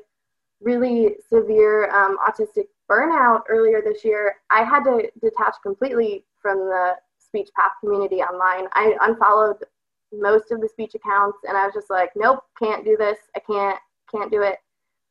really 0.61 1.15
severe 1.29 1.89
um, 1.91 2.17
autistic 2.27 2.65
burnout 2.89 3.43
earlier 3.49 3.81
this 3.81 4.03
year, 4.03 4.35
I 4.49 4.63
had 4.63 4.83
to 4.83 5.09
detach 5.21 5.55
completely 5.63 6.25
from 6.41 6.57
the 6.57 6.95
speech 7.19 7.49
path 7.55 7.71
community 7.79 8.17
online. 8.17 8.67
I 8.73 8.95
unfollowed 9.01 9.63
most 10.11 10.51
of 10.51 10.61
the 10.61 10.67
speech 10.67 10.95
accounts 10.95 11.39
and 11.47 11.57
I 11.57 11.65
was 11.65 11.73
just 11.73 11.89
like, 11.89 12.11
nope, 12.15 12.43
can't 12.57 12.85
do 12.85 12.97
this. 12.97 13.17
I 13.35 13.39
can't, 13.39 13.79
can't 14.11 14.31
do 14.31 14.41
it. 14.41 14.57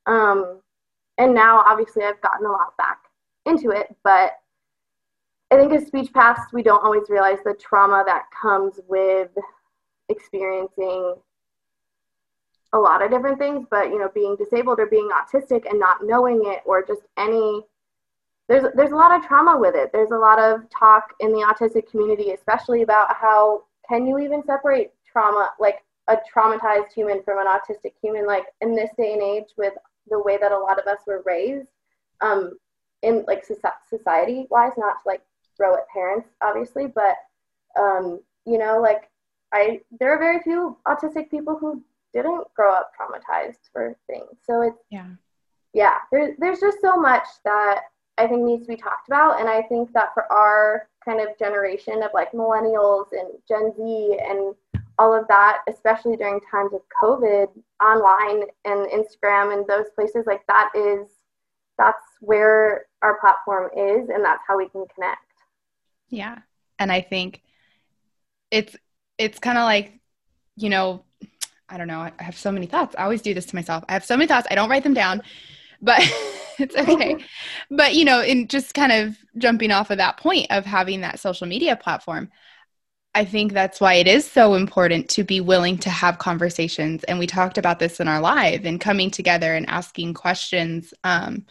Um, 0.06 0.60
and 1.18 1.34
now 1.34 1.62
obviously 1.66 2.04
I've 2.04 2.20
gotten 2.20 2.46
a 2.46 2.50
lot 2.50 2.76
back 2.76 2.98
into 3.46 3.70
it, 3.70 3.94
but 4.04 4.32
I 5.50 5.56
think 5.56 5.72
as 5.72 5.86
speech 5.86 6.12
paths, 6.12 6.52
we 6.52 6.62
don't 6.62 6.84
always 6.84 7.08
realize 7.08 7.38
the 7.44 7.54
trauma 7.54 8.02
that 8.06 8.24
comes 8.30 8.80
with 8.88 9.30
experiencing 10.08 11.14
a 12.72 12.78
lot 12.78 13.02
of 13.02 13.10
different 13.10 13.38
things, 13.38 13.66
but 13.70 13.88
you 13.88 13.98
know, 13.98 14.10
being 14.14 14.36
disabled 14.36 14.78
or 14.78 14.86
being 14.86 15.08
autistic 15.10 15.68
and 15.68 15.80
not 15.80 16.04
knowing 16.04 16.42
it 16.44 16.60
or 16.66 16.84
just 16.84 17.02
any 17.16 17.62
there's 18.48 18.64
there's 18.74 18.92
a 18.92 18.96
lot 18.96 19.12
of 19.12 19.26
trauma 19.26 19.58
with 19.58 19.74
it. 19.74 19.90
There's 19.92 20.10
a 20.10 20.16
lot 20.16 20.38
of 20.38 20.68
talk 20.70 21.14
in 21.20 21.32
the 21.32 21.40
autistic 21.40 21.90
community, 21.90 22.30
especially 22.32 22.82
about 22.82 23.14
how 23.14 23.64
can 23.88 24.06
you 24.06 24.18
even 24.18 24.42
separate 24.44 24.92
trauma, 25.10 25.50
like 25.58 25.84
a 26.08 26.16
traumatized 26.34 26.92
human 26.94 27.22
from 27.22 27.38
an 27.38 27.46
autistic 27.46 27.92
human? 28.02 28.26
Like 28.26 28.46
in 28.60 28.74
this 28.74 28.90
day 28.96 29.14
and 29.14 29.22
age, 29.22 29.50
with 29.56 29.74
the 30.10 30.22
way 30.22 30.38
that 30.38 30.52
a 30.52 30.58
lot 30.58 30.78
of 30.78 30.86
us 30.86 31.00
were 31.06 31.22
raised, 31.24 31.68
um, 32.20 32.58
in 33.02 33.24
like 33.26 33.44
society 33.88 34.46
wise, 34.50 34.72
not 34.76 35.02
to 35.02 35.08
like 35.08 35.22
throw 35.56 35.74
at 35.74 35.88
parents, 35.88 36.28
obviously, 36.42 36.86
but 36.86 37.16
um, 37.78 38.20
you 38.44 38.58
know, 38.58 38.80
like 38.80 39.10
I, 39.52 39.80
there 39.98 40.12
are 40.12 40.18
very 40.18 40.40
few 40.40 40.76
autistic 40.86 41.30
people 41.30 41.56
who 41.56 41.82
didn't 42.12 42.46
grow 42.54 42.72
up 42.72 42.90
traumatized 42.98 43.70
for 43.72 43.96
things. 44.06 44.38
So 44.44 44.62
it's 44.62 44.78
yeah, 44.90 45.10
yeah. 45.74 45.96
There's 46.10 46.34
there's 46.38 46.60
just 46.60 46.80
so 46.80 46.96
much 46.96 47.26
that 47.44 47.82
I 48.18 48.26
think 48.26 48.42
needs 48.42 48.66
to 48.66 48.68
be 48.68 48.76
talked 48.76 49.08
about, 49.08 49.40
and 49.40 49.48
I 49.48 49.62
think 49.62 49.92
that 49.92 50.12
for 50.14 50.30
our 50.32 50.88
kind 51.04 51.20
of 51.20 51.38
generation 51.38 52.02
of 52.02 52.10
like 52.12 52.32
millennials 52.32 53.06
and 53.12 53.30
Gen 53.48 53.72
Z 53.76 54.18
and 54.28 54.54
all 54.98 55.14
of 55.14 55.26
that, 55.28 55.62
especially 55.68 56.16
during 56.16 56.40
times 56.50 56.72
of 56.74 56.80
COVID, 57.02 57.48
online 57.82 58.42
and 58.64 58.86
Instagram 58.90 59.56
and 59.56 59.66
those 59.66 59.86
places, 59.94 60.24
like 60.26 60.46
that 60.48 60.70
is 60.74 61.06
that's 61.78 62.04
where 62.20 62.86
our 63.02 63.20
platform 63.20 63.70
is 63.76 64.08
and 64.08 64.24
that's 64.24 64.42
how 64.46 64.58
we 64.58 64.68
can 64.68 64.84
connect. 64.94 65.22
Yeah. 66.08 66.38
And 66.78 66.90
I 66.90 67.00
think 67.00 67.42
it's 68.50 68.76
it's 69.18 69.38
kind 69.38 69.58
of 69.58 69.64
like, 69.64 69.92
you 70.56 70.68
know, 70.68 71.04
I 71.68 71.76
don't 71.76 71.88
know, 71.88 72.00
I 72.00 72.12
have 72.22 72.36
so 72.36 72.50
many 72.50 72.66
thoughts. 72.66 72.94
I 72.98 73.04
always 73.04 73.22
do 73.22 73.34
this 73.34 73.46
to 73.46 73.54
myself. 73.54 73.84
I 73.88 73.92
have 73.92 74.04
so 74.04 74.16
many 74.16 74.26
thoughts. 74.26 74.46
I 74.50 74.54
don't 74.54 74.70
write 74.70 74.82
them 74.84 74.94
down. 74.94 75.22
But 75.80 76.00
it's 76.60 76.76
okay. 76.76 77.16
but 77.70 77.94
you 77.94 78.04
know, 78.04 78.22
in 78.22 78.48
just 78.48 78.74
kind 78.74 78.92
of 78.92 79.16
jumping 79.36 79.70
off 79.70 79.90
of 79.90 79.98
that 79.98 80.16
point 80.16 80.46
of 80.50 80.64
having 80.64 81.00
that 81.02 81.20
social 81.20 81.46
media 81.46 81.76
platform, 81.76 82.30
I 83.14 83.24
think 83.24 83.52
that's 83.52 83.80
why 83.80 83.94
it 83.94 84.06
is 84.06 84.30
so 84.30 84.54
important 84.54 85.08
to 85.10 85.24
be 85.24 85.40
willing 85.40 85.78
to 85.78 85.90
have 85.90 86.18
conversations. 86.18 87.04
And 87.04 87.18
we 87.18 87.26
talked 87.26 87.58
about 87.58 87.78
this 87.78 88.00
in 88.00 88.08
our 88.08 88.20
live 88.20 88.64
and 88.64 88.80
coming 88.80 89.10
together 89.10 89.54
and 89.54 89.68
asking 89.68 90.14
questions 90.14 90.92
um, 91.04 91.46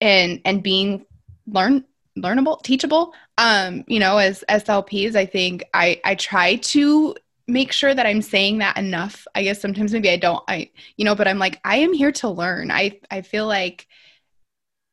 and 0.00 0.40
and 0.44 0.62
being 0.62 1.06
learn 1.46 1.84
learnable, 2.18 2.62
teachable. 2.62 3.14
Um, 3.38 3.84
you 3.86 3.98
know, 3.98 4.18
as 4.18 4.44
SLPs, 4.48 5.16
I 5.16 5.26
think 5.26 5.64
I 5.74 6.00
I 6.04 6.14
try 6.14 6.56
to 6.56 7.14
make 7.48 7.72
sure 7.72 7.94
that 7.94 8.06
I'm 8.06 8.22
saying 8.22 8.58
that 8.58 8.76
enough. 8.76 9.26
I 9.34 9.42
guess 9.42 9.60
sometimes 9.60 9.92
maybe 9.92 10.10
I 10.10 10.16
don't 10.16 10.42
I 10.48 10.70
you 10.96 11.04
know, 11.04 11.14
but 11.14 11.28
I'm 11.28 11.38
like 11.38 11.60
I 11.64 11.76
am 11.76 11.92
here 11.92 12.12
to 12.12 12.28
learn. 12.28 12.70
I 12.70 13.00
I 13.10 13.22
feel 13.22 13.46
like 13.46 13.86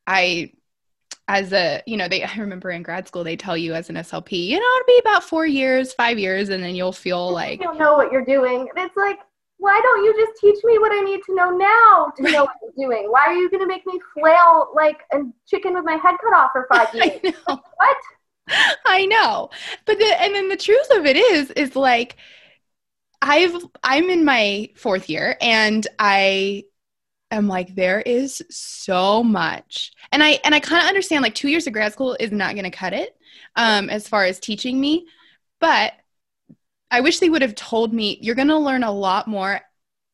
I 0.06 0.52
as 1.26 1.52
a 1.52 1.82
you 1.86 1.96
know 1.96 2.06
they 2.06 2.22
i 2.24 2.36
remember 2.36 2.70
in 2.70 2.82
grad 2.82 3.08
school 3.08 3.24
they 3.24 3.36
tell 3.36 3.56
you 3.56 3.72
as 3.72 3.88
an 3.88 3.96
slp 3.96 4.30
you 4.30 4.60
know 4.60 4.76
it'll 4.76 4.86
be 4.86 4.98
about 4.98 5.24
four 5.24 5.46
years 5.46 5.94
five 5.94 6.18
years 6.18 6.50
and 6.50 6.62
then 6.62 6.74
you'll 6.74 6.92
feel 6.92 7.32
like 7.32 7.60
you 7.60 7.64
don't 7.64 7.78
know 7.78 7.94
what 7.94 8.12
you're 8.12 8.24
doing. 8.24 8.68
It's 8.76 8.96
like 8.96 9.18
why 9.58 9.80
don't 9.82 10.04
you 10.04 10.12
just 10.14 10.38
teach 10.40 10.62
me 10.64 10.78
what 10.78 10.92
i 10.92 11.00
need 11.00 11.20
to 11.24 11.34
know 11.34 11.50
now 11.50 12.12
to 12.16 12.22
know 12.30 12.44
what 12.44 12.56
i'm 12.62 12.74
doing? 12.76 13.06
Why 13.10 13.22
are 13.26 13.34
you 13.34 13.48
going 13.48 13.62
to 13.62 13.66
make 13.66 13.86
me 13.86 13.98
flail 14.12 14.70
like 14.74 15.00
a 15.12 15.20
chicken 15.46 15.74
with 15.74 15.84
my 15.84 15.94
head 15.94 16.16
cut 16.22 16.34
off 16.34 16.50
for 16.52 16.66
five 16.70 16.94
years? 16.94 17.34
what? 17.46 17.96
I 18.86 19.06
know. 19.06 19.50
But 19.86 19.98
the 19.98 20.20
and 20.20 20.34
then 20.34 20.48
the 20.48 20.56
truth 20.56 20.88
of 20.92 21.06
it 21.06 21.16
is 21.16 21.50
is 21.52 21.76
like 21.76 22.16
i've 23.22 23.54
i'm 23.82 24.10
in 24.10 24.24
my 24.24 24.68
fourth 24.76 25.08
year 25.08 25.36
and 25.40 25.86
i 25.98 26.64
am 27.30 27.48
like 27.48 27.74
there 27.74 28.00
is 28.00 28.42
so 28.50 29.22
much 29.22 29.92
and 30.12 30.22
i 30.22 30.38
and 30.44 30.54
i 30.54 30.60
kind 30.60 30.82
of 30.82 30.88
understand 30.88 31.22
like 31.22 31.34
two 31.34 31.48
years 31.48 31.66
of 31.66 31.72
grad 31.72 31.92
school 31.92 32.16
is 32.20 32.32
not 32.32 32.54
going 32.54 32.64
to 32.64 32.70
cut 32.70 32.92
it 32.92 33.16
um 33.56 33.90
as 33.90 34.06
far 34.08 34.24
as 34.24 34.38
teaching 34.38 34.80
me 34.80 35.06
but 35.60 35.92
i 36.90 37.00
wish 37.00 37.18
they 37.18 37.30
would 37.30 37.42
have 37.42 37.54
told 37.54 37.92
me 37.92 38.18
you're 38.20 38.34
going 38.34 38.48
to 38.48 38.58
learn 38.58 38.84
a 38.84 38.92
lot 38.92 39.26
more 39.26 39.60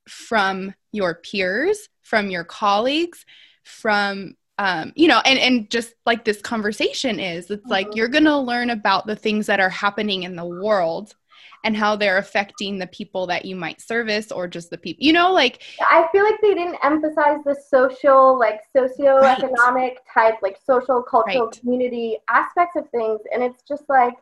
from 0.09 0.75
your 0.93 1.15
peers 1.15 1.89
from 2.03 2.31
your 2.31 2.45
colleagues 2.45 3.25
from 3.65 4.35
um, 4.59 4.93
you 4.95 5.09
know 5.09 5.23
and 5.25 5.39
and 5.39 5.71
just 5.71 5.95
like 6.05 6.25
this 6.25 6.43
conversation 6.43 7.19
is 7.19 7.51
it's 7.51 7.65
like 7.67 7.87
mm-hmm. 7.87 7.97
you're 7.97 8.09
going 8.09 8.25
to 8.25 8.37
learn 8.37 8.69
about 8.69 9.07
the 9.07 9.17
things 9.17 9.47
that 9.47 9.59
are 9.59 9.71
happening 9.71 10.25
in 10.25 10.37
the 10.37 10.45
world 10.45 11.15
and 11.65 11.77
how 11.77 11.97
they're 11.97 12.19
affecting 12.19 12.79
the 12.79 12.87
people 12.89 13.27
that 13.27 13.45
you 13.45 13.55
might 13.55 13.81
service 13.81 14.33
or 14.33 14.49
just 14.49 14.71
the 14.71 14.79
people 14.79 15.05
you 15.05 15.13
know 15.13 15.33
like 15.33 15.63
i 15.83 16.07
feel 16.13 16.25
like 16.25 16.41
they 16.41 16.55
didn't 16.55 16.79
emphasize 16.83 17.39
the 17.45 17.57
social 17.69 18.39
like 18.39 18.61
socioeconomic 18.77 19.75
right. 19.75 19.97
type 20.13 20.35
like 20.43 20.57
social 20.65 21.03
cultural 21.03 21.47
right. 21.47 21.61
community 21.61 22.17
aspects 22.29 22.77
of 22.77 22.89
things 22.91 23.21
and 23.33 23.43
it's 23.43 23.63
just 23.63 23.85
like 23.89 24.15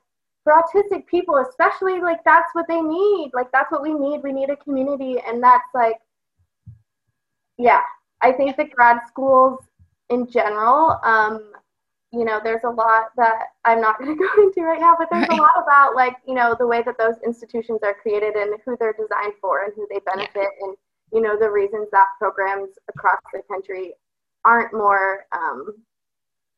for 0.44 0.52
autistic 0.52 1.06
people 1.06 1.44
especially 1.48 2.00
like 2.00 2.22
that's 2.24 2.54
what 2.54 2.66
they 2.68 2.80
need 2.80 3.30
like 3.34 3.50
that's 3.52 3.70
what 3.70 3.82
we 3.82 3.92
need 3.92 4.20
we 4.22 4.32
need 4.32 4.50
a 4.50 4.56
community 4.56 5.16
and 5.26 5.42
that's 5.42 5.68
like 5.74 5.96
yeah 7.58 7.80
i 8.22 8.32
think 8.32 8.56
that 8.56 8.70
grad 8.70 8.98
schools 9.06 9.60
in 10.10 10.26
general 10.30 10.98
um, 11.04 11.52
you 12.12 12.24
know, 12.24 12.40
there's 12.42 12.64
a 12.64 12.70
lot 12.70 13.10
that 13.16 13.48
I'm 13.64 13.80
not 13.80 13.98
going 14.02 14.16
to 14.16 14.24
go 14.36 14.42
into 14.42 14.62
right 14.62 14.80
now, 14.80 14.96
but 14.98 15.08
there's 15.10 15.28
right. 15.28 15.38
a 15.38 15.42
lot 15.42 15.62
about 15.62 15.94
like, 15.94 16.16
you 16.26 16.34
know, 16.34 16.56
the 16.58 16.66
way 16.66 16.82
that 16.82 16.98
those 16.98 17.16
institutions 17.24 17.80
are 17.82 17.94
created 17.94 18.34
and 18.34 18.54
who 18.64 18.76
they're 18.78 18.94
designed 18.94 19.34
for 19.40 19.64
and 19.64 19.72
who 19.74 19.86
they 19.90 20.00
benefit 20.06 20.34
yeah. 20.36 20.66
and, 20.66 20.76
you 21.12 21.20
know, 21.20 21.38
the 21.38 21.50
reasons 21.50 21.88
that 21.92 22.06
programs 22.18 22.70
across 22.88 23.20
the 23.32 23.42
country 23.50 23.94
aren't 24.44 24.72
more, 24.72 25.26
um, 25.32 25.74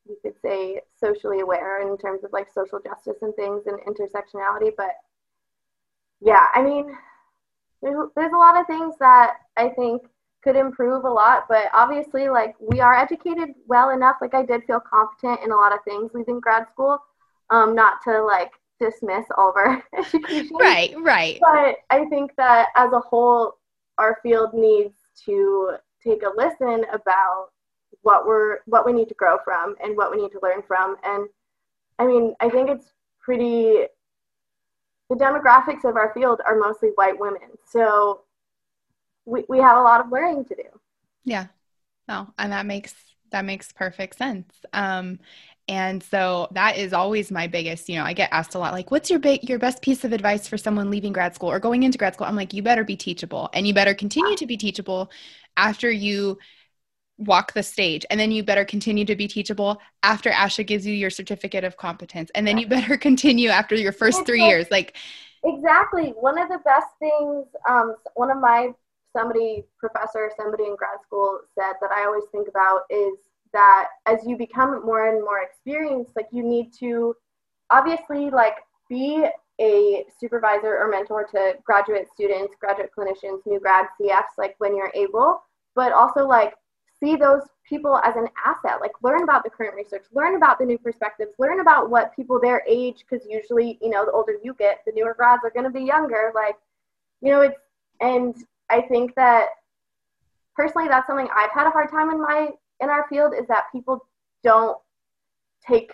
you 0.08 0.16
could 0.22 0.34
say, 0.42 0.80
socially 0.98 1.40
aware 1.40 1.82
in 1.88 1.96
terms 1.98 2.24
of 2.24 2.32
like 2.32 2.48
social 2.52 2.80
justice 2.80 3.22
and 3.22 3.34
things 3.34 3.62
and 3.66 3.78
intersectionality. 3.80 4.70
But 4.76 4.92
yeah, 6.20 6.46
I 6.54 6.62
mean, 6.62 6.96
there's, 7.82 8.08
there's 8.14 8.32
a 8.32 8.36
lot 8.36 8.60
of 8.60 8.66
things 8.66 8.94
that 9.00 9.34
I 9.56 9.68
think 9.70 10.02
could 10.42 10.56
improve 10.56 11.04
a 11.04 11.10
lot 11.10 11.44
but 11.48 11.66
obviously 11.74 12.28
like 12.28 12.54
we 12.60 12.80
are 12.80 12.96
educated 12.96 13.50
well 13.66 13.90
enough. 13.90 14.16
Like 14.20 14.34
i 14.34 14.44
did 14.44 14.64
feel 14.64 14.80
competent 14.80 15.40
in 15.44 15.52
a 15.52 15.56
lot 15.56 15.72
of 15.72 15.80
things 15.84 16.10
leaving 16.14 16.40
grad 16.40 16.66
school 16.72 16.98
um 17.50 17.74
not 17.74 18.02
to 18.04 18.22
like 18.22 18.52
dismiss 18.78 19.26
all 19.36 19.50
of 19.50 19.56
our 19.56 19.82
education. 19.98 20.56
Right 20.58 20.94
right. 20.98 21.38
But 21.40 21.76
i 21.90 22.04
think 22.06 22.34
that 22.36 22.68
as 22.76 22.92
a 22.92 23.00
whole 23.00 23.58
our 23.98 24.18
field 24.22 24.54
needs 24.54 24.94
to 25.26 25.72
take 26.02 26.22
a 26.22 26.32
listen 26.36 26.84
about 26.92 27.48
what 28.02 28.26
we're 28.26 28.60
what 28.66 28.86
we 28.86 28.92
need 28.92 29.08
to 29.08 29.14
grow 29.14 29.36
from 29.44 29.74
and 29.82 29.96
what 29.96 30.10
we 30.10 30.22
need 30.22 30.32
to 30.32 30.40
learn 30.42 30.62
from. 30.66 30.96
And 31.04 31.28
i 31.98 32.06
mean 32.06 32.34
i 32.40 32.48
think 32.48 32.70
it's 32.70 32.92
pretty 33.20 33.86
the 35.10 35.16
demographics 35.16 35.84
of 35.84 35.96
our 35.96 36.14
field 36.14 36.40
are 36.46 36.56
mostly 36.56 36.90
white 36.94 37.18
women. 37.18 37.50
So 37.68 38.22
we, 39.30 39.44
we 39.48 39.58
have 39.58 39.76
a 39.76 39.82
lot 39.82 40.00
of 40.00 40.10
learning 40.10 40.44
to 40.46 40.54
do. 40.54 40.62
Yeah. 41.24 41.46
No, 42.08 42.28
and 42.38 42.52
that 42.52 42.66
makes 42.66 42.94
that 43.30 43.44
makes 43.44 43.70
perfect 43.70 44.18
sense. 44.18 44.52
Um, 44.72 45.20
and 45.68 46.02
so 46.02 46.48
that 46.50 46.76
is 46.76 46.92
always 46.92 47.30
my 47.30 47.46
biggest, 47.46 47.88
you 47.88 47.94
know, 47.94 48.02
I 48.04 48.12
get 48.12 48.28
asked 48.32 48.56
a 48.56 48.58
lot 48.58 48.72
like 48.72 48.90
what's 48.90 49.08
your 49.08 49.20
big 49.20 49.48
your 49.48 49.60
best 49.60 49.82
piece 49.82 50.04
of 50.04 50.12
advice 50.12 50.48
for 50.48 50.58
someone 50.58 50.90
leaving 50.90 51.12
grad 51.12 51.34
school 51.34 51.50
or 51.50 51.60
going 51.60 51.84
into 51.84 51.98
grad 51.98 52.14
school? 52.14 52.26
I'm 52.26 52.34
like 52.34 52.52
you 52.52 52.62
better 52.62 52.82
be 52.82 52.96
teachable 52.96 53.48
and 53.54 53.66
you 53.66 53.72
better 53.72 53.94
continue 53.94 54.36
to 54.36 54.46
be 54.46 54.56
teachable 54.56 55.10
after 55.56 55.90
you 55.90 56.38
walk 57.18 57.52
the 57.52 57.62
stage 57.62 58.04
and 58.10 58.18
then 58.18 58.32
you 58.32 58.42
better 58.42 58.64
continue 58.64 59.04
to 59.04 59.14
be 59.14 59.28
teachable 59.28 59.80
after 60.02 60.30
ASHA 60.30 60.66
gives 60.66 60.86
you 60.86 60.94
your 60.94 61.10
certificate 61.10 61.64
of 61.64 61.76
competence 61.76 62.30
and 62.34 62.46
then 62.46 62.56
you 62.56 62.66
better 62.66 62.96
continue 63.08 63.50
after 63.50 63.74
your 63.74 63.92
first 63.92 64.26
3 64.26 64.42
years 64.42 64.66
like 64.70 64.96
Exactly. 65.42 66.12
One 66.20 66.38
of 66.38 66.48
the 66.48 66.58
best 66.64 66.88
things 66.98 67.46
um 67.68 67.94
one 68.14 68.30
of 68.30 68.38
my 68.38 68.70
somebody, 69.12 69.64
professor, 69.78 70.30
somebody 70.36 70.64
in 70.64 70.76
grad 70.76 71.00
school 71.02 71.40
said 71.54 71.74
that 71.80 71.90
I 71.90 72.04
always 72.04 72.24
think 72.32 72.48
about 72.48 72.82
is 72.90 73.14
that 73.52 73.88
as 74.06 74.18
you 74.24 74.36
become 74.36 74.84
more 74.84 75.08
and 75.08 75.22
more 75.22 75.42
experienced, 75.42 76.12
like 76.16 76.28
you 76.32 76.42
need 76.42 76.72
to 76.78 77.14
obviously 77.70 78.30
like 78.30 78.56
be 78.88 79.26
a 79.60 80.04
supervisor 80.18 80.78
or 80.78 80.88
mentor 80.88 81.24
to 81.32 81.54
graduate 81.64 82.06
students, 82.12 82.54
graduate 82.58 82.90
clinicians, 82.96 83.40
new 83.46 83.60
grad 83.60 83.86
CFs, 84.00 84.38
like 84.38 84.54
when 84.58 84.76
you're 84.76 84.92
able, 84.94 85.42
but 85.74 85.92
also 85.92 86.26
like 86.26 86.54
see 86.98 87.16
those 87.16 87.42
people 87.68 87.98
as 88.04 88.16
an 88.16 88.26
asset, 88.44 88.80
like 88.80 88.92
learn 89.02 89.22
about 89.22 89.44
the 89.44 89.50
current 89.50 89.74
research, 89.74 90.04
learn 90.12 90.36
about 90.36 90.58
the 90.58 90.64
new 90.64 90.78
perspectives, 90.78 91.32
learn 91.38 91.60
about 91.60 91.90
what 91.90 92.14
people 92.14 92.40
their 92.40 92.62
age, 92.66 93.04
because 93.08 93.26
usually, 93.28 93.78
you 93.80 93.90
know, 93.90 94.04
the 94.04 94.12
older 94.12 94.36
you 94.42 94.54
get, 94.54 94.80
the 94.86 94.92
newer 94.92 95.14
grads 95.14 95.42
are 95.44 95.50
going 95.50 95.64
to 95.64 95.70
be 95.70 95.84
younger. 95.84 96.32
Like, 96.34 96.56
you 97.20 97.30
know, 97.30 97.42
it's, 97.42 97.58
and 98.00 98.34
I 98.70 98.82
think 98.82 99.14
that 99.16 99.48
personally 100.56 100.88
that's 100.88 101.06
something 101.06 101.28
I've 101.34 101.50
had 101.52 101.66
a 101.66 101.70
hard 101.70 101.90
time 101.90 102.10
in 102.10 102.20
my 102.20 102.50
in 102.80 102.88
our 102.88 103.06
field 103.08 103.34
is 103.38 103.46
that 103.48 103.64
people 103.72 104.06
don't 104.42 104.78
take 105.66 105.92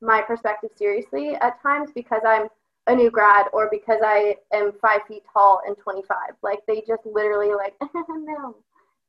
my 0.00 0.22
perspective 0.22 0.70
seriously 0.76 1.34
at 1.34 1.60
times 1.62 1.90
because 1.94 2.22
I'm 2.26 2.48
a 2.86 2.94
new 2.94 3.10
grad 3.10 3.46
or 3.52 3.68
because 3.70 4.00
I 4.04 4.36
am 4.52 4.72
five 4.80 5.00
feet 5.06 5.22
tall 5.32 5.60
and 5.66 5.76
25. 5.76 6.16
Like 6.42 6.60
they 6.66 6.82
just 6.86 7.04
literally 7.04 7.52
like 7.54 7.74
no, 8.08 8.56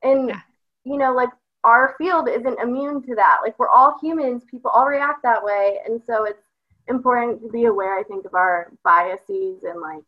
and 0.04 0.30
yeah. 0.30 0.42
you 0.84 0.98
know 0.98 1.14
like 1.14 1.30
our 1.64 1.96
field 1.98 2.28
isn't 2.28 2.60
immune 2.60 3.02
to 3.04 3.16
that. 3.16 3.40
Like 3.44 3.58
we're 3.58 3.70
all 3.70 3.98
humans. 4.02 4.44
People 4.50 4.72
all 4.72 4.86
react 4.86 5.24
that 5.24 5.44
way, 5.44 5.80
and 5.86 6.02
so 6.06 6.26
it's 6.26 6.44
important 6.88 7.42
to 7.42 7.50
be 7.50 7.66
aware. 7.66 7.98
I 7.98 8.04
think 8.04 8.26
of 8.26 8.34
our 8.34 8.72
biases 8.84 9.64
and 9.64 9.80
like 9.82 10.04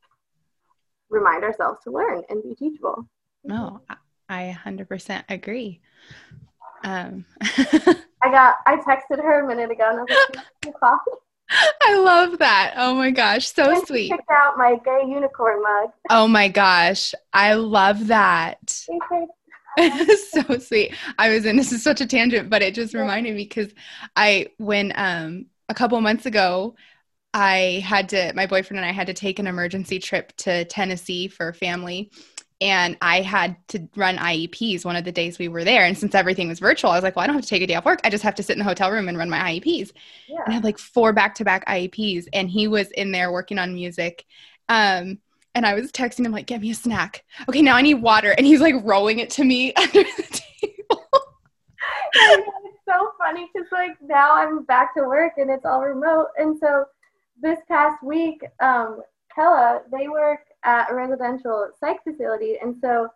remind 1.14 1.44
ourselves 1.44 1.80
to 1.84 1.92
learn 1.92 2.24
and 2.30 2.44
be 2.44 2.56
teachable. 2.56 3.08
No, 3.44 3.82
I 4.30 4.58
100% 4.66 5.24
agree. 5.30 5.82
Um. 6.84 7.26
I 7.42 8.32
got, 8.32 8.56
I 8.66 8.78
texted 8.78 9.22
her 9.22 9.44
a 9.44 9.48
minute 9.48 9.72
ago 9.72 9.90
and 9.90 10.00
I 10.00 10.04
was 10.04 10.28
like, 10.36 10.74
coffee. 10.80 11.12
I 11.82 11.98
love 11.98 12.40
that. 12.40 12.74
Oh 12.78 12.96
my 12.96 13.12
gosh, 13.12 13.52
so 13.52 13.84
sweet. 13.86 14.12
Picked 14.12 14.30
out 14.32 14.58
my 14.58 14.78
gay 14.84 15.02
unicorn 15.08 15.62
mug. 15.62 15.92
Oh 16.10 16.28
my 16.28 16.48
gosh, 16.48 17.14
I 17.34 17.54
love 17.54 18.08
that. 18.08 18.58
so 18.70 20.58
sweet. 20.60 20.96
I 21.18 21.30
was 21.30 21.46
in 21.46 21.58
this 21.58 21.72
is 21.72 21.84
such 21.84 22.02
a 22.02 22.06
tangent, 22.08 22.50
but 22.50 22.62
it 22.62 22.74
just 22.74 22.94
reminded 22.94 23.36
me 23.36 23.44
because 23.44 23.74
I 24.16 24.48
when 24.58 24.94
um 24.96 25.48
a 25.70 25.74
couple 25.74 26.00
months 26.02 26.26
ago 26.26 26.76
I 27.34 27.84
had 27.86 28.10
to, 28.10 28.32
my 28.36 28.46
boyfriend 28.46 28.80
and 28.80 28.86
I 28.86 28.92
had 28.94 29.08
to 29.08 29.14
take 29.14 29.40
an 29.40 29.48
emergency 29.48 30.00
trip 30.00 30.34
to 30.38 30.66
Tennessee 30.66 31.28
for 31.28 31.54
family. 31.54 32.12
and 32.62 32.96
I 33.02 33.22
had 33.22 33.58
to 33.70 33.90
run 33.98 34.18
IEPs 34.18 34.86
one 34.86 34.96
of 34.96 35.04
the 35.04 35.12
days 35.12 35.38
we 35.38 35.50
were 35.50 35.66
there. 35.66 35.84
And 35.84 35.98
since 35.98 36.16
everything 36.16 36.48
was 36.48 36.60
virtual, 36.60 36.92
I 36.92 36.96
was 36.96 37.04
like, 37.04 37.16
well, 37.16 37.24
I 37.24 37.28
don't 37.28 37.36
have 37.36 37.44
to 37.44 37.50
take 37.50 37.62
a 37.62 37.68
day 37.68 37.76
off 37.76 37.86
work. 37.86 38.00
I 38.06 38.10
just 38.10 38.24
have 38.24 38.36
to 38.36 38.44
sit 38.44 38.54
in 38.54 38.60
the 38.60 38.64
hotel 38.64 38.90
room 38.90 39.10
and 39.10 39.18
run 39.18 39.30
my 39.30 39.60
IEPs. 39.60 39.92
Yeah. 40.30 40.44
And 40.46 40.52
I 40.52 40.52
had 40.54 40.64
like 40.64 40.78
four 40.78 41.12
back 41.12 41.36
to 41.36 41.44
back 41.44 41.66
IEPs, 41.68 42.28
and 42.32 42.50
he 42.50 42.70
was 42.70 42.90
in 42.92 43.12
there 43.12 43.34
working 43.34 43.60
on 43.60 43.74
music. 43.74 44.26
Um, 44.70 45.20
and 45.56 45.66
I 45.66 45.74
was 45.74 45.92
texting 45.92 46.26
him 46.26 46.32
like, 46.32 46.48
"Get 46.48 46.62
me 46.62 46.72
a 46.72 46.76
snack." 46.76 47.26
Okay, 47.50 47.62
now 47.62 47.76
I 47.76 47.82
need 47.82 47.96
water, 47.96 48.32
and 48.32 48.48
he's 48.48 48.62
like 48.62 48.76
rolling 48.84 49.20
it 49.20 49.30
to 49.32 49.44
me 49.44 49.74
under 49.78 50.04
the 50.04 50.42
table. 50.58 51.04
it's 52.14 52.48
so 52.88 53.12
funny 53.18 53.50
because 53.54 53.68
like 53.72 53.98
now 54.02 54.36
I'm 54.36 54.64
back 54.64 54.96
to 54.96 55.04
work 55.04 55.34
and 55.38 55.52
it's 55.52 55.66
all 55.66 55.82
remote, 55.82 56.28
and 56.38 56.58
so 56.60 56.86
this 57.44 57.60
past 57.68 58.02
week, 58.02 58.44
um, 58.60 59.02
Kella 59.36 59.82
they 59.92 60.08
work 60.08 60.40
at 60.64 60.90
a 60.90 60.96
residential 60.96 61.70
psych 61.80 62.04
facility, 62.04 62.58
and 62.62 62.76
so 62.82 63.10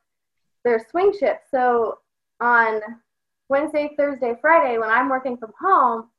they're 0.63 0.85
swing 0.91 1.13
shifts. 1.17 1.47
So 1.49 1.99
on 2.39 2.81
Wednesday, 3.49 3.91
Thursday, 3.97 4.35
Friday, 4.39 4.77
when 4.77 4.89
I'm 4.89 5.09
working 5.09 5.37
from 5.37 5.53
home, 5.59 6.09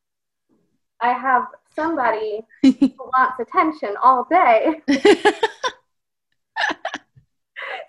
I 1.00 1.12
have 1.12 1.46
somebody 1.76 2.40
who 2.62 2.72
wants 2.98 3.38
attention 3.40 3.94
all 4.02 4.26
day. 4.30 4.80
so 4.88 4.94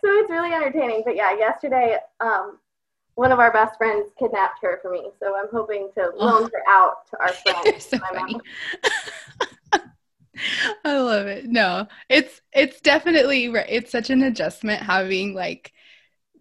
it's 0.03 0.29
really 0.29 0.53
entertaining. 0.53 1.03
But 1.05 1.15
yeah, 1.15 1.35
yesterday, 1.35 1.97
um, 2.19 2.59
one 3.15 3.31
of 3.31 3.39
our 3.39 3.51
best 3.51 3.77
friends 3.77 4.11
kidnapped 4.17 4.59
her 4.61 4.79
for 4.81 4.91
me. 4.91 5.09
So 5.19 5.35
I'm 5.35 5.49
hoping 5.51 5.89
to 5.95 6.11
loan 6.15 6.43
oh. 6.43 6.49
her 6.53 6.63
out 6.67 7.07
to 7.11 7.19
our 7.19 7.33
friends. 7.63 7.85
so 7.85 7.97
funny. 7.97 8.39
I 10.85 10.97
love 10.97 11.27
it. 11.27 11.45
No, 11.45 11.87
it's 12.09 12.41
it's 12.53 12.81
definitely 12.81 13.45
it's 13.45 13.91
such 13.91 14.09
an 14.09 14.23
adjustment 14.23 14.81
having 14.81 15.33
like 15.33 15.73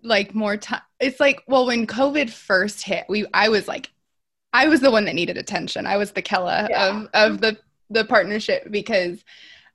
like 0.02 0.34
more 0.34 0.56
time. 0.56 0.82
It's 1.00 1.20
like 1.20 1.42
well, 1.46 1.66
when 1.66 1.86
COVID 1.86 2.30
first 2.30 2.82
hit, 2.82 3.06
we 3.08 3.26
I 3.34 3.48
was 3.48 3.68
like, 3.68 3.90
I 4.52 4.68
was 4.68 4.80
the 4.80 4.90
one 4.90 5.04
that 5.06 5.14
needed 5.14 5.36
attention. 5.36 5.86
I 5.86 5.96
was 5.96 6.12
the 6.12 6.22
Kella 6.22 6.68
yeah. 6.70 6.88
of 6.88 7.08
of 7.14 7.40
the 7.40 7.58
the 7.90 8.04
partnership 8.04 8.70
because 8.70 9.24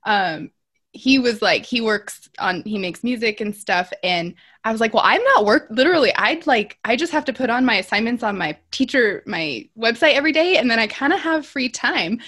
um 0.05 0.51
he 0.93 1.17
was 1.17 1.41
like 1.41 1.65
he 1.65 1.81
works 1.81 2.29
on 2.38 2.62
he 2.63 2.77
makes 2.77 3.03
music 3.03 3.41
and 3.41 3.55
stuff 3.55 3.91
and 4.03 4.36
i 4.63 4.71
was 4.71 4.79
like 4.79 4.93
well 4.93 5.03
i'm 5.03 5.23
not 5.23 5.43
work 5.43 5.65
literally 5.71 6.13
i'd 6.17 6.45
like 6.45 6.77
i 6.86 6.95
just 6.95 7.12
have 7.12 7.25
to 7.25 7.33
put 7.33 7.49
on 7.49 7.65
my 7.65 7.75
assignments 7.77 8.21
on 8.21 8.38
my 8.38 8.55
teacher 8.69 9.23
my 9.25 9.67
website 9.77 10.13
every 10.13 10.31
day 10.31 10.57
and 10.57 10.69
then 10.69 10.77
i 10.79 10.86
kind 10.86 11.12
of 11.12 11.19
have 11.19 11.47
free 11.47 11.67
time 11.67 12.19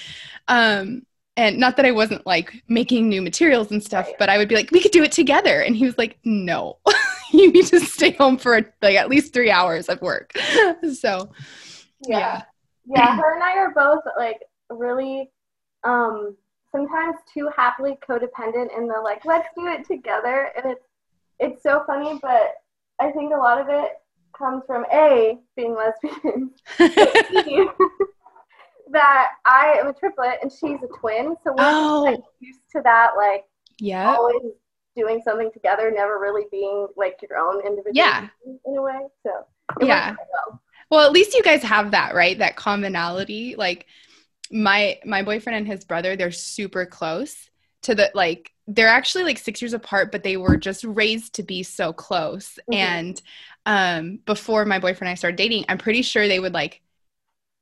um 0.47 1.05
and 1.37 1.57
not 1.57 1.75
that 1.75 1.85
i 1.85 1.91
wasn't 1.91 2.25
like 2.25 2.63
making 2.67 3.09
new 3.09 3.21
materials 3.21 3.71
and 3.71 3.83
stuff 3.83 4.09
but 4.19 4.29
i 4.29 4.37
would 4.37 4.47
be 4.47 4.55
like 4.55 4.71
we 4.71 4.81
could 4.81 4.91
do 4.91 5.03
it 5.03 5.11
together. 5.11 5.61
And 5.61 5.75
he 5.75 5.85
was 5.85 5.97
like 5.97 6.17
no. 6.23 6.77
You 7.31 7.51
need 7.51 7.65
to 7.65 7.79
stay 7.81 8.11
home 8.11 8.37
for 8.37 8.61
like 8.81 8.95
at 8.95 9.09
least 9.09 9.33
three 9.33 9.51
hours 9.51 9.89
of 9.89 10.01
work. 10.01 10.31
So 10.93 11.31
yeah. 12.07 12.17
yeah. 12.17 12.41
Yeah 12.85 13.15
her 13.17 13.33
and 13.33 13.43
i 13.43 13.57
are 13.57 13.73
both 13.73 14.03
like 14.17 14.41
really 14.69 15.31
um 15.83 16.37
sometimes 16.71 17.15
too 17.33 17.49
happily 17.55 17.97
codependent 18.07 18.77
in 18.77 18.87
the 18.87 19.01
like 19.03 19.25
let's 19.25 19.49
do 19.57 19.67
it 19.67 19.85
together. 19.85 20.51
And 20.55 20.71
it's 20.71 20.85
it's 21.39 21.63
so 21.63 21.83
funny 21.85 22.17
but 22.21 22.53
i 22.99 23.11
think 23.11 23.33
a 23.33 23.37
lot 23.37 23.59
of 23.59 23.67
it 23.69 23.91
comes 24.37 24.63
from 24.65 24.85
a 24.91 25.37
being 25.55 25.75
lesbian 25.75 26.51
that 28.95 29.31
i 29.45 29.75
am 29.79 29.87
a 29.87 29.93
triplet 29.93 30.39
and 30.41 30.51
she's 30.51 30.79
a 30.83 30.99
twin 30.99 31.35
so 31.43 31.51
we're 31.51 31.55
oh. 31.59 32.03
like, 32.05 32.19
used 32.39 32.59
to 32.71 32.81
that 32.83 33.11
like 33.17 33.43
yeah 33.79 34.15
always 34.15 34.41
doing 34.95 35.21
something 35.23 35.51
together 35.51 35.91
never 35.91 36.19
really 36.19 36.45
being 36.51 36.87
like 36.95 37.17
your 37.27 37.37
own 37.37 37.59
individual 37.59 37.93
yeah 37.93 38.27
in 38.45 38.77
a 38.77 38.81
way 38.81 39.01
so 39.23 39.31
yeah 39.81 40.15
well. 40.17 40.61
well 40.89 41.05
at 41.05 41.11
least 41.11 41.33
you 41.33 41.43
guys 41.43 41.61
have 41.61 41.91
that 41.91 42.15
right 42.15 42.39
that 42.39 42.55
commonality 42.55 43.55
like 43.57 43.85
my 44.49 44.97
my 45.05 45.21
boyfriend 45.21 45.57
and 45.57 45.67
his 45.67 45.83
brother 45.83 46.15
they're 46.15 46.31
super 46.31 46.85
close 46.85 47.49
to 47.81 47.93
the 47.93 48.09
like 48.13 48.51
they're 48.67 48.87
actually 48.87 49.23
like 49.23 49.37
six 49.37 49.61
years 49.61 49.73
apart 49.73 50.11
but 50.11 50.23
they 50.23 50.37
were 50.37 50.55
just 50.55 50.83
raised 50.85 51.35
to 51.35 51.43
be 51.43 51.61
so 51.63 51.91
close 51.91 52.57
mm-hmm. 52.71 52.73
and 52.73 53.21
um 53.65 54.19
before 54.25 54.63
my 54.63 54.79
boyfriend 54.79 55.09
and 55.09 55.09
i 55.09 55.15
started 55.15 55.35
dating 55.35 55.65
i'm 55.67 55.77
pretty 55.77 56.01
sure 56.01 56.27
they 56.27 56.39
would 56.39 56.53
like 56.53 56.81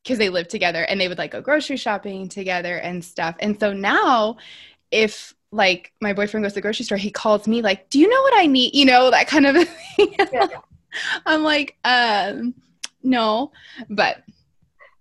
because 0.03 0.17
they 0.17 0.29
live 0.29 0.47
together 0.47 0.83
and 0.83 0.99
they 0.99 1.07
would 1.07 1.17
like 1.17 1.31
go 1.31 1.41
grocery 1.41 1.77
shopping 1.77 2.27
together 2.27 2.77
and 2.77 3.03
stuff 3.03 3.35
and 3.39 3.59
so 3.59 3.73
now 3.73 4.37
if 4.91 5.33
like 5.51 5.93
my 6.01 6.13
boyfriend 6.13 6.43
goes 6.43 6.51
to 6.51 6.55
the 6.55 6.61
grocery 6.61 6.85
store 6.85 6.97
he 6.97 7.11
calls 7.11 7.47
me 7.47 7.61
like 7.61 7.89
do 7.89 7.99
you 7.99 8.09
know 8.09 8.21
what 8.21 8.33
i 8.37 8.45
need 8.45 8.73
you 8.75 8.85
know 8.85 9.09
that 9.09 9.27
kind 9.27 9.45
of 9.45 9.55
thing 9.95 10.15
yeah. 10.31 10.47
i'm 11.25 11.43
like 11.43 11.77
um 11.85 12.53
no 13.03 13.51
but 13.89 14.23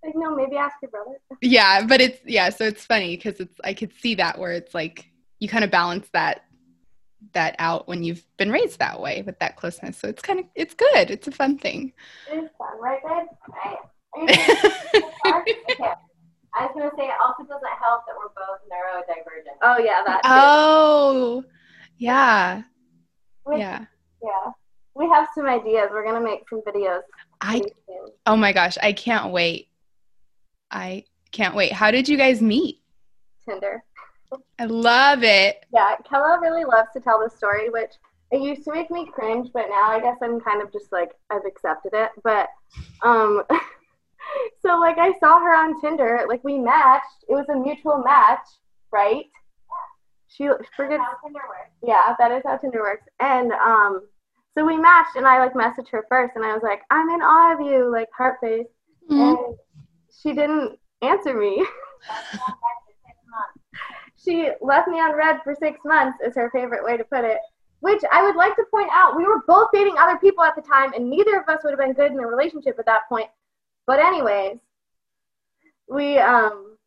like, 0.03 0.15
no, 0.15 0.35
maybe 0.35 0.57
ask 0.57 0.75
your 0.81 0.91
brother. 0.91 1.17
Yeah, 1.41 1.85
but 1.85 2.01
it's 2.01 2.19
yeah, 2.25 2.49
so 2.49 2.65
it's 2.65 2.85
funny 2.85 3.15
because 3.15 3.39
it's 3.39 3.55
I 3.63 3.73
could 3.73 3.93
see 3.99 4.15
that 4.15 4.37
where 4.37 4.51
it's 4.51 4.73
like 4.73 5.09
you 5.39 5.47
kind 5.47 5.63
of 5.63 5.71
balance 5.71 6.07
that 6.13 6.43
that 7.31 7.55
out 7.57 7.87
when 7.87 8.03
you've 8.03 8.25
been 8.37 8.51
raised 8.51 8.79
that 8.79 8.99
way 8.99 9.23
with 9.25 9.39
that 9.39 9.55
closeness. 9.55 9.97
So 9.97 10.09
it's 10.09 10.21
kind 10.21 10.39
of 10.39 10.45
it's 10.55 10.73
good. 10.73 11.09
It's 11.09 11.27
a 11.27 11.31
fun 11.31 11.57
thing. 11.57 11.93
It 12.31 12.35
is 12.35 12.49
fun, 12.57 12.79
right, 12.81 12.99
babe? 13.01 13.27
Right. 13.47 13.77
okay. 14.21 15.91
I 16.55 16.67
was 16.67 16.71
gonna 16.75 16.91
say 16.95 17.05
it 17.07 17.15
also 17.23 17.43
doesn't 17.43 17.67
help 17.81 18.03
that 18.05 18.15
we're 18.17 18.29
both 18.35 18.61
neurodivergent. 18.69 19.57
Oh 19.61 19.79
yeah, 19.79 20.03
that. 20.05 20.21
Too. 20.23 20.29
Oh, 20.29 21.43
yeah, 21.97 22.61
we, 23.45 23.57
yeah, 23.57 23.85
yeah. 24.21 24.51
We 24.93 25.09
have 25.09 25.27
some 25.33 25.47
ideas. 25.47 25.89
We're 25.91 26.05
gonna 26.05 26.23
make 26.23 26.47
some 26.49 26.61
videos. 26.61 27.01
I. 27.41 27.61
Oh 28.25 28.35
my 28.35 28.53
gosh, 28.53 28.77
I 28.81 28.93
can't 28.93 29.31
wait. 29.31 29.69
I 30.69 31.05
can't 31.31 31.55
wait. 31.55 31.71
How 31.71 31.89
did 31.89 32.07
you 32.07 32.17
guys 32.17 32.41
meet? 32.41 32.81
Tinder. 33.47 33.83
I 34.59 34.65
love 34.65 35.23
it. 35.23 35.65
Yeah, 35.73 35.95
Kella 36.07 36.39
really 36.41 36.65
loves 36.65 36.89
to 36.93 36.99
tell 36.99 37.19
the 37.19 37.29
story, 37.29 37.69
which 37.69 37.91
it 38.31 38.41
used 38.41 38.63
to 38.65 38.71
make 38.71 38.89
me 38.89 39.07
cringe, 39.11 39.49
but 39.53 39.65
now 39.69 39.89
I 39.89 39.99
guess 39.99 40.17
I'm 40.21 40.39
kind 40.39 40.61
of 40.61 40.71
just 40.71 40.91
like 40.91 41.11
I've 41.29 41.45
accepted 41.45 41.93
it. 41.93 42.11
But 42.23 42.49
um 43.01 43.43
so 44.65 44.79
like 44.79 44.97
I 44.97 45.13
saw 45.19 45.39
her 45.39 45.55
on 45.55 45.79
Tinder, 45.81 46.25
like 46.27 46.43
we 46.43 46.57
matched. 46.57 47.25
It 47.27 47.33
was 47.33 47.47
a 47.49 47.55
mutual 47.55 48.03
match, 48.03 48.45
right? 48.91 49.25
She 50.27 50.49
forgets 50.75 51.03
Yeah, 51.83 52.15
that 52.17 52.31
is 52.31 52.41
how 52.45 52.57
Tinder 52.57 52.81
works. 52.81 53.07
And 53.19 53.51
um 53.51 54.07
so 54.55 54.65
we 54.65 54.77
matched 54.77 55.15
and 55.15 55.25
I 55.25 55.39
like 55.39 55.53
messaged 55.53 55.89
her 55.89 56.05
first 56.09 56.33
and 56.35 56.45
I 56.45 56.53
was 56.53 56.63
like, 56.63 56.81
I'm 56.91 57.09
in 57.09 57.21
awe 57.21 57.53
of 57.53 57.61
you, 57.61 57.91
like 57.91 58.07
heart 58.15 58.37
face. 58.41 58.67
Mm-hmm. 59.09 59.19
And 59.19 59.37
she 60.21 60.33
didn't 60.33 60.77
answer 61.01 61.33
me. 61.33 61.65
she 64.23 64.49
left 64.61 64.87
me 64.87 64.99
on 64.99 65.15
read 65.15 65.39
for 65.43 65.55
six 65.59 65.79
months, 65.85 66.17
is 66.25 66.35
her 66.35 66.49
favorite 66.51 66.83
way 66.83 66.97
to 66.97 67.03
put 67.03 67.25
it. 67.25 67.39
Which 67.79 68.01
I 68.11 68.23
would 68.23 68.35
like 68.35 68.55
to 68.55 68.63
point 68.71 68.89
out, 68.93 69.17
we 69.17 69.25
were 69.25 69.41
both 69.45 69.67
dating 69.73 69.97
other 69.97 70.17
people 70.17 70.43
at 70.43 70.55
the 70.55 70.61
time, 70.61 70.93
and 70.93 71.09
neither 71.09 71.37
of 71.37 71.49
us 71.49 71.63
would 71.63 71.71
have 71.71 71.79
been 71.79 71.93
good 71.93 72.13
in 72.13 72.19
a 72.19 72.25
relationship 72.25 72.77
at 72.79 72.85
that 72.85 73.09
point. 73.09 73.27
But 73.85 73.99
anyways, 73.99 74.57
we 75.89 76.17
um 76.17 76.77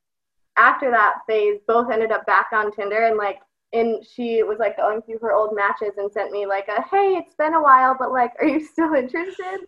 after 0.57 0.91
that 0.91 1.19
phase 1.29 1.61
both 1.67 1.91
ended 1.91 2.13
up 2.13 2.27
back 2.27 2.49
on 2.53 2.73
Tinder 2.73 3.07
and 3.07 3.17
like 3.17 3.41
and 3.73 4.05
she 4.07 4.43
was 4.43 4.59
like 4.59 4.77
going 4.77 5.03
through 5.03 5.19
her 5.19 5.33
old 5.33 5.55
matches 5.55 5.93
and 5.99 6.11
sent 6.11 6.31
me 6.31 6.47
like 6.47 6.69
a 6.69 6.83
hey 6.83 7.15
it's 7.19 7.35
been 7.35 7.53
a 7.53 7.63
while 7.63 7.95
but 7.99 8.11
like 8.11 8.33
are 8.41 8.47
you 8.47 8.65
still 8.65 8.95
interested 8.95 9.67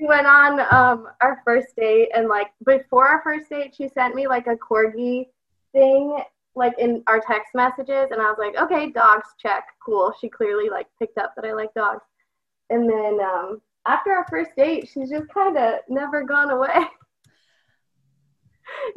we 0.00 0.06
went 0.06 0.26
on 0.26 0.60
um, 0.72 1.08
our 1.20 1.42
first 1.44 1.76
date, 1.76 2.08
and 2.14 2.28
like 2.28 2.48
before 2.64 3.06
our 3.06 3.22
first 3.22 3.50
date, 3.50 3.74
she 3.76 3.88
sent 3.88 4.14
me 4.14 4.26
like 4.26 4.46
a 4.46 4.56
corgi 4.56 5.26
thing, 5.72 6.18
like 6.54 6.72
in 6.78 7.02
our 7.06 7.20
text 7.20 7.54
messages, 7.54 8.08
and 8.10 8.20
I 8.20 8.30
was 8.30 8.36
like, 8.38 8.56
okay, 8.60 8.90
dogs, 8.90 9.28
check, 9.38 9.64
cool. 9.84 10.12
She 10.20 10.28
clearly 10.28 10.70
like 10.70 10.86
picked 10.98 11.18
up 11.18 11.34
that 11.36 11.44
I 11.44 11.52
like 11.52 11.74
dogs, 11.74 12.02
and 12.70 12.88
then 12.88 13.20
um, 13.20 13.60
after 13.86 14.12
our 14.12 14.26
first 14.28 14.50
date, 14.56 14.88
she's 14.92 15.10
just 15.10 15.28
kind 15.32 15.56
of 15.56 15.74
never 15.88 16.22
gone 16.22 16.50
away. 16.50 16.68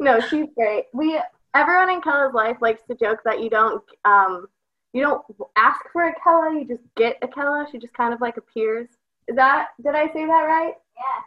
no, 0.00 0.20
she's 0.20 0.46
great. 0.56 0.84
We 0.92 1.20
everyone 1.54 1.90
in 1.90 2.00
Kella's 2.00 2.34
life 2.34 2.56
likes 2.60 2.82
to 2.88 2.94
joke 2.94 3.20
that 3.24 3.42
you 3.42 3.50
don't 3.50 3.82
um, 4.04 4.46
you 4.92 5.02
don't 5.02 5.22
ask 5.56 5.80
for 5.92 6.08
a 6.08 6.14
Kella, 6.22 6.58
you 6.58 6.66
just 6.66 6.82
get 6.96 7.18
a 7.22 7.28
Kella. 7.28 7.66
She 7.70 7.78
just 7.78 7.94
kind 7.94 8.12
of 8.12 8.20
like 8.20 8.36
appears. 8.36 8.88
Is 9.28 9.36
that 9.36 9.68
did 9.82 9.94
I 9.94 10.06
say 10.12 10.26
that 10.26 10.42
right? 10.42 10.74
Yeah. 10.96 11.22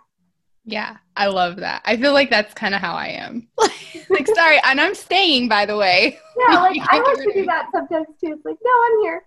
Yeah, 0.70 0.98
I 1.16 1.28
love 1.28 1.56
that. 1.58 1.82
I 1.86 1.96
feel 1.96 2.12
like 2.12 2.30
that's 2.30 2.54
kind 2.54 2.76
of 2.76 2.82
how 2.82 2.94
I 2.94 3.08
am. 3.08 3.48
like, 4.10 4.28
sorry, 4.28 4.60
and 4.66 4.82
I'm 4.82 4.96
staying, 4.96 5.48
by 5.48 5.66
the 5.66 5.78
way. 5.78 6.20
Yeah, 6.38 6.60
like 6.60 6.82
I 6.90 7.00
like 7.00 7.18
to 7.20 7.32
do 7.34 7.46
that 7.46 7.70
sometimes 7.72 8.08
too. 8.20 8.34
It's 8.34 8.46
like, 8.46 8.58
no, 8.62 8.72
I'm 8.86 9.02
here. 9.02 9.24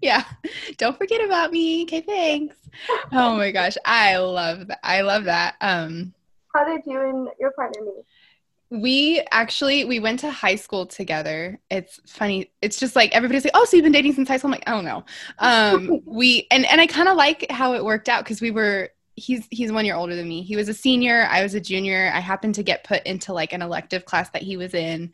Yeah, 0.00 0.24
don't 0.78 0.96
forget 0.96 1.24
about 1.24 1.52
me. 1.52 1.82
Okay, 1.84 2.00
thanks. 2.00 2.56
oh 3.12 3.36
my 3.36 3.50
gosh, 3.50 3.76
I 3.84 4.16
love 4.16 4.68
that. 4.68 4.80
I 4.82 5.00
love 5.02 5.24
that. 5.24 5.56
Um, 5.60 6.14
how 6.54 6.64
did 6.64 6.82
you 6.86 7.00
and 7.00 7.28
your 7.38 7.52
partner 7.52 7.82
meet? 7.82 8.04
we 8.70 9.20
actually 9.32 9.84
we 9.84 9.98
went 9.98 10.20
to 10.20 10.30
high 10.30 10.54
school 10.54 10.86
together. 10.86 11.58
It's 11.70 12.00
funny. 12.06 12.52
It's 12.62 12.78
just 12.78 12.94
like 12.94 13.12
everybody's 13.14 13.44
like, 13.44 13.52
"Oh, 13.54 13.64
so 13.64 13.76
you've 13.76 13.84
been 13.84 13.92
dating 13.92 14.14
since 14.14 14.28
high 14.28 14.36
school?" 14.36 14.48
I'm 14.48 14.52
like, 14.52 14.68
"Oh 14.68 14.80
no." 14.80 15.04
Um, 15.40 16.00
we 16.06 16.46
and 16.50 16.64
and 16.66 16.80
I 16.80 16.86
kind 16.86 17.08
of 17.08 17.16
like 17.16 17.50
how 17.50 17.74
it 17.74 17.84
worked 17.84 18.08
out 18.08 18.24
because 18.24 18.40
we 18.40 18.50
were. 18.50 18.90
He's 19.16 19.46
he's 19.50 19.70
one 19.70 19.84
year 19.84 19.96
older 19.96 20.16
than 20.16 20.28
me. 20.28 20.42
He 20.42 20.56
was 20.56 20.68
a 20.70 20.74
senior. 20.74 21.26
I 21.28 21.42
was 21.42 21.54
a 21.54 21.60
junior. 21.60 22.10
I 22.14 22.20
happened 22.20 22.54
to 22.54 22.62
get 22.62 22.84
put 22.84 23.02
into 23.02 23.34
like 23.34 23.52
an 23.52 23.60
elective 23.60 24.06
class 24.06 24.30
that 24.30 24.40
he 24.40 24.56
was 24.56 24.72
in, 24.72 25.12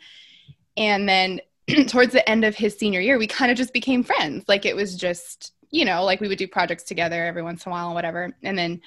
and 0.76 1.08
then 1.08 1.40
towards 1.88 2.12
the 2.12 2.28
end 2.28 2.44
of 2.44 2.54
his 2.54 2.76
senior 2.76 3.00
year, 3.00 3.18
we 3.18 3.26
kind 3.26 3.50
of 3.50 3.56
just 3.56 3.72
became 3.72 4.02
friends. 4.02 4.44
Like 4.48 4.64
it 4.64 4.76
was 4.76 4.96
just 4.96 5.52
you 5.70 5.84
know 5.84 6.04
like 6.04 6.20
we 6.20 6.28
would 6.28 6.38
do 6.38 6.48
projects 6.48 6.84
together 6.84 7.24
every 7.24 7.42
once 7.42 7.66
in 7.66 7.70
a 7.70 7.72
while 7.72 7.86
and 7.86 7.94
whatever. 7.94 8.34
And 8.42 8.58
then 8.58 8.80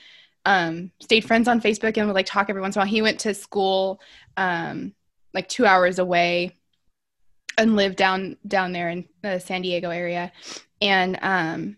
um, 0.45 0.91
stayed 0.99 1.25
friends 1.25 1.47
on 1.47 1.61
Facebook 1.61 1.97
and 1.97 2.07
would 2.07 2.15
like 2.15 2.25
talk 2.25 2.49
every 2.49 2.61
once 2.61 2.75
in 2.75 2.79
a 2.79 2.81
while. 2.81 2.91
He 2.91 3.01
went 3.01 3.19
to 3.21 3.33
school 3.33 3.99
um, 4.37 4.93
like 5.33 5.47
two 5.49 5.65
hours 5.65 5.99
away 5.99 6.55
and 7.57 7.75
lived 7.75 7.97
down 7.97 8.37
down 8.47 8.71
there 8.71 8.89
in 8.89 9.05
the 9.21 9.39
San 9.39 9.61
Diego 9.61 9.89
area, 9.89 10.31
and 10.81 11.19
um, 11.21 11.77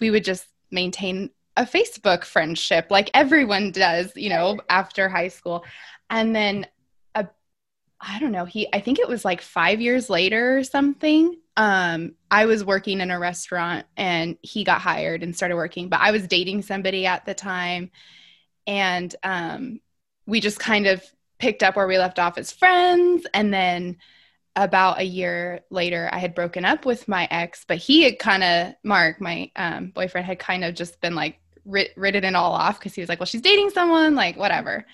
we 0.00 0.10
would 0.10 0.24
just 0.24 0.46
maintain 0.70 1.30
a 1.56 1.64
Facebook 1.64 2.24
friendship 2.24 2.86
like 2.88 3.10
everyone 3.14 3.72
does, 3.72 4.12
you 4.14 4.30
know, 4.30 4.58
after 4.70 5.08
high 5.08 5.28
school, 5.28 5.64
and 6.08 6.34
then 6.34 6.66
I 8.00 8.18
don't 8.20 8.32
know, 8.32 8.44
he 8.44 8.68
I 8.72 8.80
think 8.80 8.98
it 8.98 9.08
was 9.08 9.24
like 9.24 9.40
five 9.40 9.80
years 9.80 10.08
later 10.08 10.58
or 10.58 10.64
something. 10.64 11.36
Um, 11.56 12.14
I 12.30 12.46
was 12.46 12.64
working 12.64 13.00
in 13.00 13.10
a 13.10 13.18
restaurant 13.18 13.86
and 13.96 14.38
he 14.42 14.62
got 14.62 14.80
hired 14.80 15.24
and 15.24 15.34
started 15.34 15.56
working, 15.56 15.88
but 15.88 16.00
I 16.00 16.12
was 16.12 16.28
dating 16.28 16.62
somebody 16.62 17.06
at 17.06 17.26
the 17.26 17.34
time, 17.34 17.90
and 18.66 19.14
um, 19.24 19.80
we 20.26 20.40
just 20.40 20.60
kind 20.60 20.86
of 20.86 21.02
picked 21.38 21.62
up 21.62 21.76
where 21.76 21.86
we 21.86 21.98
left 21.98 22.18
off 22.18 22.38
as 22.38 22.52
friends 22.52 23.26
and 23.32 23.52
then 23.52 23.96
about 24.56 24.98
a 24.98 25.04
year 25.04 25.60
later 25.70 26.08
i 26.12 26.18
had 26.18 26.34
broken 26.34 26.64
up 26.64 26.84
with 26.84 27.06
my 27.06 27.28
ex 27.30 27.64
but 27.66 27.78
he 27.78 28.02
had 28.02 28.18
kind 28.18 28.42
of 28.42 28.74
mark 28.82 29.20
my 29.20 29.50
um, 29.56 29.90
boyfriend 29.90 30.26
had 30.26 30.38
kind 30.38 30.64
of 30.64 30.74
just 30.74 31.00
been 31.00 31.14
like 31.14 31.38
writ- 31.64 31.92
written 31.96 32.24
it 32.24 32.34
all 32.34 32.52
off 32.52 32.78
because 32.78 32.94
he 32.94 33.00
was 33.00 33.08
like 33.08 33.20
well 33.20 33.26
she's 33.26 33.40
dating 33.40 33.70
someone 33.70 34.14
like 34.14 34.36
whatever 34.36 34.84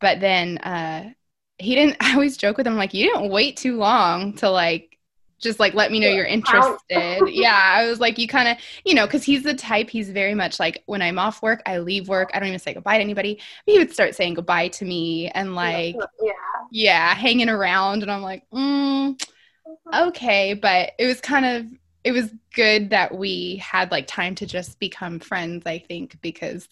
but 0.00 0.20
then 0.20 0.58
uh, 0.58 1.08
he 1.58 1.74
didn't 1.74 1.96
i 2.00 2.14
always 2.14 2.36
joke 2.36 2.56
with 2.56 2.66
him 2.66 2.76
like 2.76 2.94
you 2.94 3.06
didn't 3.06 3.30
wait 3.30 3.56
too 3.56 3.76
long 3.76 4.32
to 4.34 4.50
like 4.50 4.94
just 5.44 5.60
like 5.60 5.74
let 5.74 5.92
me 5.92 6.00
know 6.00 6.08
you're 6.08 6.24
interested. 6.24 6.74
yeah, 7.28 7.74
I 7.76 7.86
was 7.86 8.00
like, 8.00 8.18
you 8.18 8.26
kind 8.26 8.48
of, 8.48 8.56
you 8.84 8.94
know, 8.94 9.06
because 9.06 9.22
he's 9.22 9.42
the 9.44 9.54
type. 9.54 9.90
He's 9.90 10.10
very 10.10 10.34
much 10.34 10.58
like 10.58 10.82
when 10.86 11.02
I'm 11.02 11.18
off 11.18 11.42
work, 11.42 11.62
I 11.66 11.78
leave 11.78 12.08
work. 12.08 12.30
I 12.34 12.40
don't 12.40 12.48
even 12.48 12.58
say 12.58 12.74
goodbye 12.74 12.96
to 12.96 13.02
anybody. 13.04 13.40
He 13.66 13.78
would 13.78 13.92
start 13.92 14.16
saying 14.16 14.34
goodbye 14.34 14.68
to 14.68 14.84
me 14.84 15.28
and 15.28 15.54
like, 15.54 15.96
yeah, 16.20 16.32
yeah, 16.72 17.14
hanging 17.14 17.48
around, 17.48 18.02
and 18.02 18.10
I'm 18.10 18.22
like, 18.22 18.44
mm, 18.50 19.22
okay, 19.94 20.54
but 20.54 20.92
it 20.98 21.06
was 21.06 21.20
kind 21.20 21.44
of. 21.44 21.66
It 22.02 22.12
was 22.12 22.30
good 22.54 22.90
that 22.90 23.16
we 23.16 23.56
had 23.56 23.90
like 23.90 24.06
time 24.06 24.34
to 24.34 24.46
just 24.46 24.78
become 24.78 25.20
friends, 25.20 25.62
I 25.64 25.78
think, 25.78 26.20
because 26.20 26.68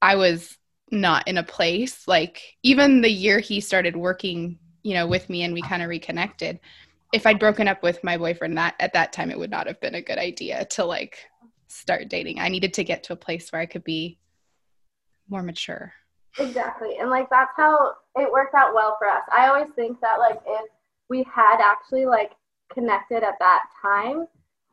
I 0.00 0.16
was 0.16 0.56
not 0.90 1.26
in 1.26 1.38
a 1.38 1.42
place 1.42 2.06
like 2.06 2.56
even 2.62 3.00
the 3.00 3.10
year 3.10 3.40
he 3.40 3.60
started 3.60 3.96
working, 3.96 4.58
you 4.82 4.94
know, 4.94 5.06
with 5.06 5.28
me 5.28 5.42
and 5.42 5.52
we 5.52 5.62
kind 5.62 5.82
of 5.82 5.88
reconnected 5.88 6.60
if 7.12 7.26
I'd 7.26 7.38
broken 7.38 7.68
up 7.68 7.82
with 7.82 8.02
my 8.02 8.16
boyfriend 8.16 8.58
that 8.58 8.74
at 8.80 8.92
that 8.92 9.12
time 9.12 9.30
it 9.30 9.38
would 9.38 9.50
not 9.50 9.66
have 9.66 9.80
been 9.80 9.94
a 9.94 10.02
good 10.02 10.18
idea 10.18 10.64
to 10.70 10.84
like 10.84 11.18
start 11.68 12.08
dating. 12.08 12.40
I 12.40 12.48
needed 12.48 12.74
to 12.74 12.84
get 12.84 13.04
to 13.04 13.12
a 13.12 13.16
place 13.16 13.50
where 13.50 13.62
I 13.62 13.66
could 13.66 13.84
be 13.84 14.18
more 15.28 15.42
mature. 15.42 15.92
Exactly. 16.38 16.98
And 17.00 17.10
like 17.10 17.30
that's 17.30 17.52
how 17.56 17.94
it 18.16 18.30
worked 18.30 18.54
out 18.54 18.74
well 18.74 18.96
for 18.98 19.08
us. 19.08 19.22
I 19.32 19.48
always 19.48 19.72
think 19.74 20.00
that 20.00 20.18
like 20.18 20.40
if 20.46 20.70
we 21.08 21.24
had 21.32 21.60
actually 21.60 22.06
like 22.06 22.32
connected 22.72 23.22
at 23.22 23.38
that 23.38 23.64
time, 23.80 24.26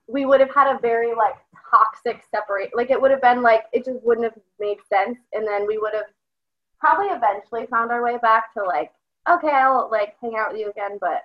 we 0.08 0.26
would 0.26 0.40
have 0.40 0.54
had 0.54 0.68
a 0.68 0.80
very 0.80 1.16
like 1.16 1.36
toxic 1.74 2.24
separate 2.30 2.70
like 2.76 2.92
it 2.92 3.02
would 3.02 3.10
have 3.10 3.22
been 3.22 3.42
like 3.42 3.64
it 3.74 3.84
just 3.86 4.04
wouldn't 4.04 4.26
have 4.26 4.38
made 4.60 4.78
sense 4.88 5.18
and 5.34 5.48
then 5.48 5.66
we 5.66 5.78
would 5.78 5.94
have 5.94 6.06
probably 6.80 7.08
eventually 7.08 7.66
found 7.68 7.92
our 7.92 8.04
way 8.04 8.18
back 8.22 8.54
to 8.54 8.64
like 8.64 8.92
okay, 9.30 9.50
I'll 9.50 9.90
like 9.92 10.16
hang 10.22 10.36
out 10.38 10.52
with 10.52 10.62
you 10.62 10.70
again, 10.70 10.98
but 11.00 11.22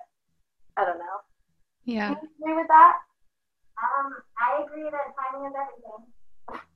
I 0.77 0.85
don't 0.85 0.99
know. 0.99 1.19
Yeah. 1.85 2.13
Do 2.13 2.19
you 2.21 2.29
agree 2.41 2.61
with 2.61 2.67
that? 2.67 2.93
Um, 3.81 4.13
I 4.37 4.63
agree 4.63 4.89
that 4.89 5.13
timing 5.17 5.49
is 5.49 5.53
everything. 5.59 6.05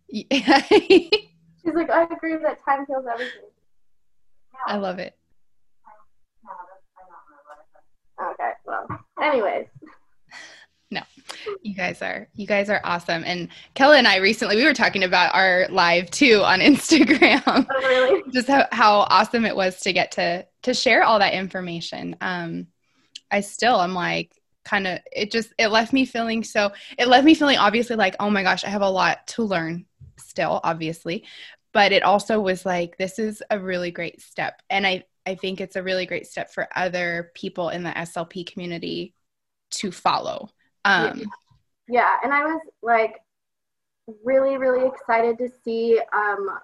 Yeah. 0.10 0.62
She's 1.64 1.74
like, 1.74 1.90
I 1.90 2.04
agree 2.04 2.36
that 2.38 2.64
time 2.66 2.86
heals 2.88 3.06
everything. 3.12 3.42
No. 4.54 4.60
I 4.74 4.78
love 4.78 5.00
it. 5.00 5.18
Okay, 8.22 8.52
well, 8.66 8.88
anyways. 9.22 9.66
No, 10.94 11.02
you 11.64 11.74
guys 11.74 12.02
are 12.02 12.28
you 12.36 12.46
guys 12.46 12.70
are 12.70 12.80
awesome. 12.84 13.24
And 13.26 13.50
Kella 13.74 13.98
and 13.98 14.08
I 14.08 14.18
recently 14.18 14.56
we 14.56 14.64
were 14.64 14.74
talking 14.74 15.04
about 15.04 15.34
our 15.34 15.68
live 15.70 16.12
too 16.12 16.42
on 16.44 16.60
Instagram. 16.62 17.42
Oh, 17.48 17.66
really? 17.80 18.24
Just 18.32 18.48
how, 18.48 18.68
how 18.72 19.00
awesome 19.10 19.46
it 19.46 19.56
was 19.56 19.80
to 19.82 19.94
get 19.94 20.12
to 20.14 20.46
to 20.64 20.74
share 20.74 21.04
all 21.04 21.20
that 21.20 21.34
information. 21.34 22.16
Um, 22.22 22.68
I 23.32 23.42
still 23.42 23.78
i'm 23.78 23.96
like 23.96 24.32
kind 24.64 24.86
of 24.86 25.00
it 25.12 25.32
just 25.32 25.52
it 25.58 25.70
left 25.70 25.92
me 25.92 26.06
feeling 26.06 26.44
so 26.44 26.72
it 27.00 27.08
left 27.08 27.26
me 27.26 27.34
feeling 27.34 27.58
obviously 27.58 27.96
like 27.96 28.16
oh 28.20 28.30
my 28.30 28.44
gosh 28.44 28.64
I 28.64 28.70
have 28.70 28.84
a 28.84 28.90
lot 28.90 29.26
to 29.30 29.44
learn 29.44 29.86
still 30.20 30.62
obviously 30.64 31.26
but 31.74 31.92
it 31.92 32.04
also 32.04 32.40
was 32.40 32.64
like 32.64 32.96
this 32.98 33.18
is 33.18 33.42
a 33.50 33.60
really 33.60 33.90
great 33.90 34.22
step 34.22 34.62
and 34.70 34.86
I 34.86 35.04
I 35.26 35.36
think 35.36 35.60
it's 35.60 35.76
a 35.76 35.84
really 35.84 36.06
great 36.06 36.28
step 36.28 36.52
for 36.52 36.68
other 36.76 37.32
people 37.34 37.70
in 37.70 37.84
the 37.84 37.92
SLP 37.92 38.46
community 38.46 39.14
to 39.72 39.92
follow. 39.92 40.50
Um, 40.86 41.20
yeah. 41.20 41.26
yeah, 41.88 42.18
and 42.24 42.34
I 42.34 42.44
was 42.44 42.62
like 42.82 43.22
really 44.24 44.58
really 44.58 44.86
excited 44.86 45.38
to 45.38 45.48
see 45.64 45.98
um 46.12 46.60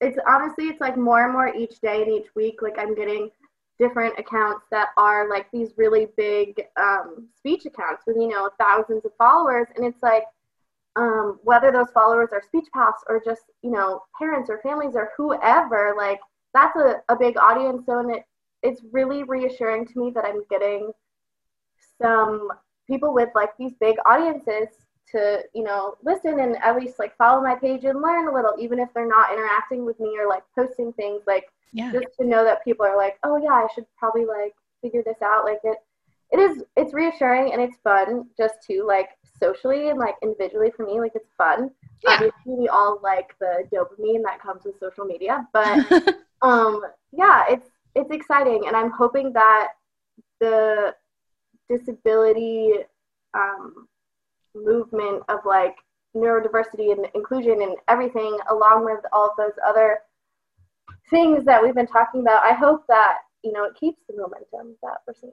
it's 0.00 0.18
honestly 0.26 0.64
it's 0.64 0.80
like 0.80 0.96
more 0.96 1.24
and 1.24 1.32
more 1.32 1.54
each 1.54 1.80
day 1.80 2.02
and 2.02 2.10
each 2.10 2.34
week 2.34 2.62
like 2.62 2.78
I'm 2.78 2.94
getting 2.94 3.30
different 3.80 4.18
accounts 4.18 4.66
that 4.70 4.88
are 4.98 5.28
like 5.28 5.50
these 5.52 5.72
really 5.78 6.08
big 6.16 6.62
um, 6.78 7.26
speech 7.34 7.64
accounts 7.64 8.02
with 8.06 8.16
you 8.16 8.28
know 8.28 8.50
thousands 8.58 9.04
of 9.04 9.12
followers 9.16 9.66
and 9.74 9.86
it's 9.86 10.02
like 10.02 10.24
um, 10.96 11.38
whether 11.44 11.72
those 11.72 11.90
followers 11.94 12.28
are 12.32 12.42
speech 12.42 12.66
paths 12.74 13.02
or 13.08 13.22
just 13.24 13.42
you 13.62 13.70
know 13.70 14.02
parents 14.18 14.50
or 14.50 14.60
families 14.62 14.94
or 14.94 15.10
whoever 15.16 15.94
like 15.96 16.20
that's 16.52 16.76
a, 16.76 16.96
a 17.08 17.16
big 17.16 17.38
audience 17.38 17.86
so 17.86 17.98
and 17.98 18.10
it, 18.16 18.24
it's 18.62 18.82
really 18.92 19.22
reassuring 19.22 19.86
to 19.86 19.98
me 19.98 20.10
that 20.14 20.26
i'm 20.26 20.42
getting 20.50 20.90
some 22.00 22.48
people 22.90 23.14
with 23.14 23.28
like 23.34 23.50
these 23.58 23.72
big 23.80 23.96
audiences 24.04 24.68
to 25.10 25.42
you 25.54 25.62
know 25.62 25.94
listen 26.04 26.40
and 26.40 26.56
at 26.56 26.76
least 26.76 26.98
like 26.98 27.16
follow 27.16 27.42
my 27.42 27.54
page 27.54 27.84
and 27.84 28.00
learn 28.00 28.28
a 28.28 28.34
little 28.34 28.54
even 28.58 28.78
if 28.78 28.88
they're 28.94 29.08
not 29.08 29.32
interacting 29.32 29.84
with 29.84 29.98
me 30.00 30.16
or 30.18 30.28
like 30.28 30.42
posting 30.56 30.92
things 30.94 31.22
like 31.26 31.46
yeah. 31.72 31.92
just 31.92 32.06
to 32.18 32.26
know 32.26 32.44
that 32.44 32.64
people 32.64 32.84
are 32.84 32.96
like 32.96 33.18
oh 33.24 33.36
yeah 33.36 33.50
i 33.52 33.66
should 33.74 33.86
probably 33.98 34.24
like 34.24 34.54
figure 34.82 35.02
this 35.04 35.20
out 35.22 35.44
like 35.44 35.60
it 35.64 35.78
it 36.32 36.38
is 36.38 36.62
it's 36.76 36.94
reassuring 36.94 37.52
and 37.52 37.60
it's 37.60 37.76
fun 37.82 38.24
just 38.36 38.54
to 38.66 38.84
like 38.86 39.10
socially 39.38 39.88
and 39.88 39.98
like 39.98 40.14
individually 40.22 40.70
for 40.76 40.86
me 40.86 41.00
like 41.00 41.12
it's 41.14 41.30
fun 41.36 41.70
yeah. 42.04 42.10
obviously 42.12 42.54
we 42.54 42.68
all 42.68 43.00
like 43.02 43.34
the 43.40 43.64
dopamine 43.74 44.22
that 44.22 44.40
comes 44.40 44.64
with 44.64 44.78
social 44.78 45.04
media 45.04 45.46
but 45.52 45.90
um 46.42 46.82
yeah 47.12 47.44
it's 47.48 47.70
it's 47.94 48.10
exciting 48.10 48.64
and 48.66 48.76
i'm 48.76 48.90
hoping 48.90 49.32
that 49.32 49.70
the 50.40 50.94
disability 51.70 52.72
um, 53.34 53.88
movement 54.54 55.22
of 55.28 55.40
like 55.44 55.76
neurodiversity 56.16 56.92
and 56.92 57.06
inclusion 57.14 57.62
and 57.62 57.76
everything 57.88 58.36
along 58.50 58.84
with 58.84 59.00
all 59.12 59.30
of 59.30 59.36
those 59.36 59.56
other 59.66 60.00
things 61.08 61.44
that 61.44 61.62
we've 61.62 61.74
been 61.74 61.86
talking 61.86 62.20
about 62.20 62.42
i 62.44 62.52
hope 62.52 62.84
that 62.88 63.18
you 63.44 63.52
know 63.52 63.64
it 63.64 63.74
keeps 63.78 64.00
the 64.08 64.16
momentum 64.16 64.76
that 64.82 64.98
we're 65.06 65.14
seeing. 65.14 65.32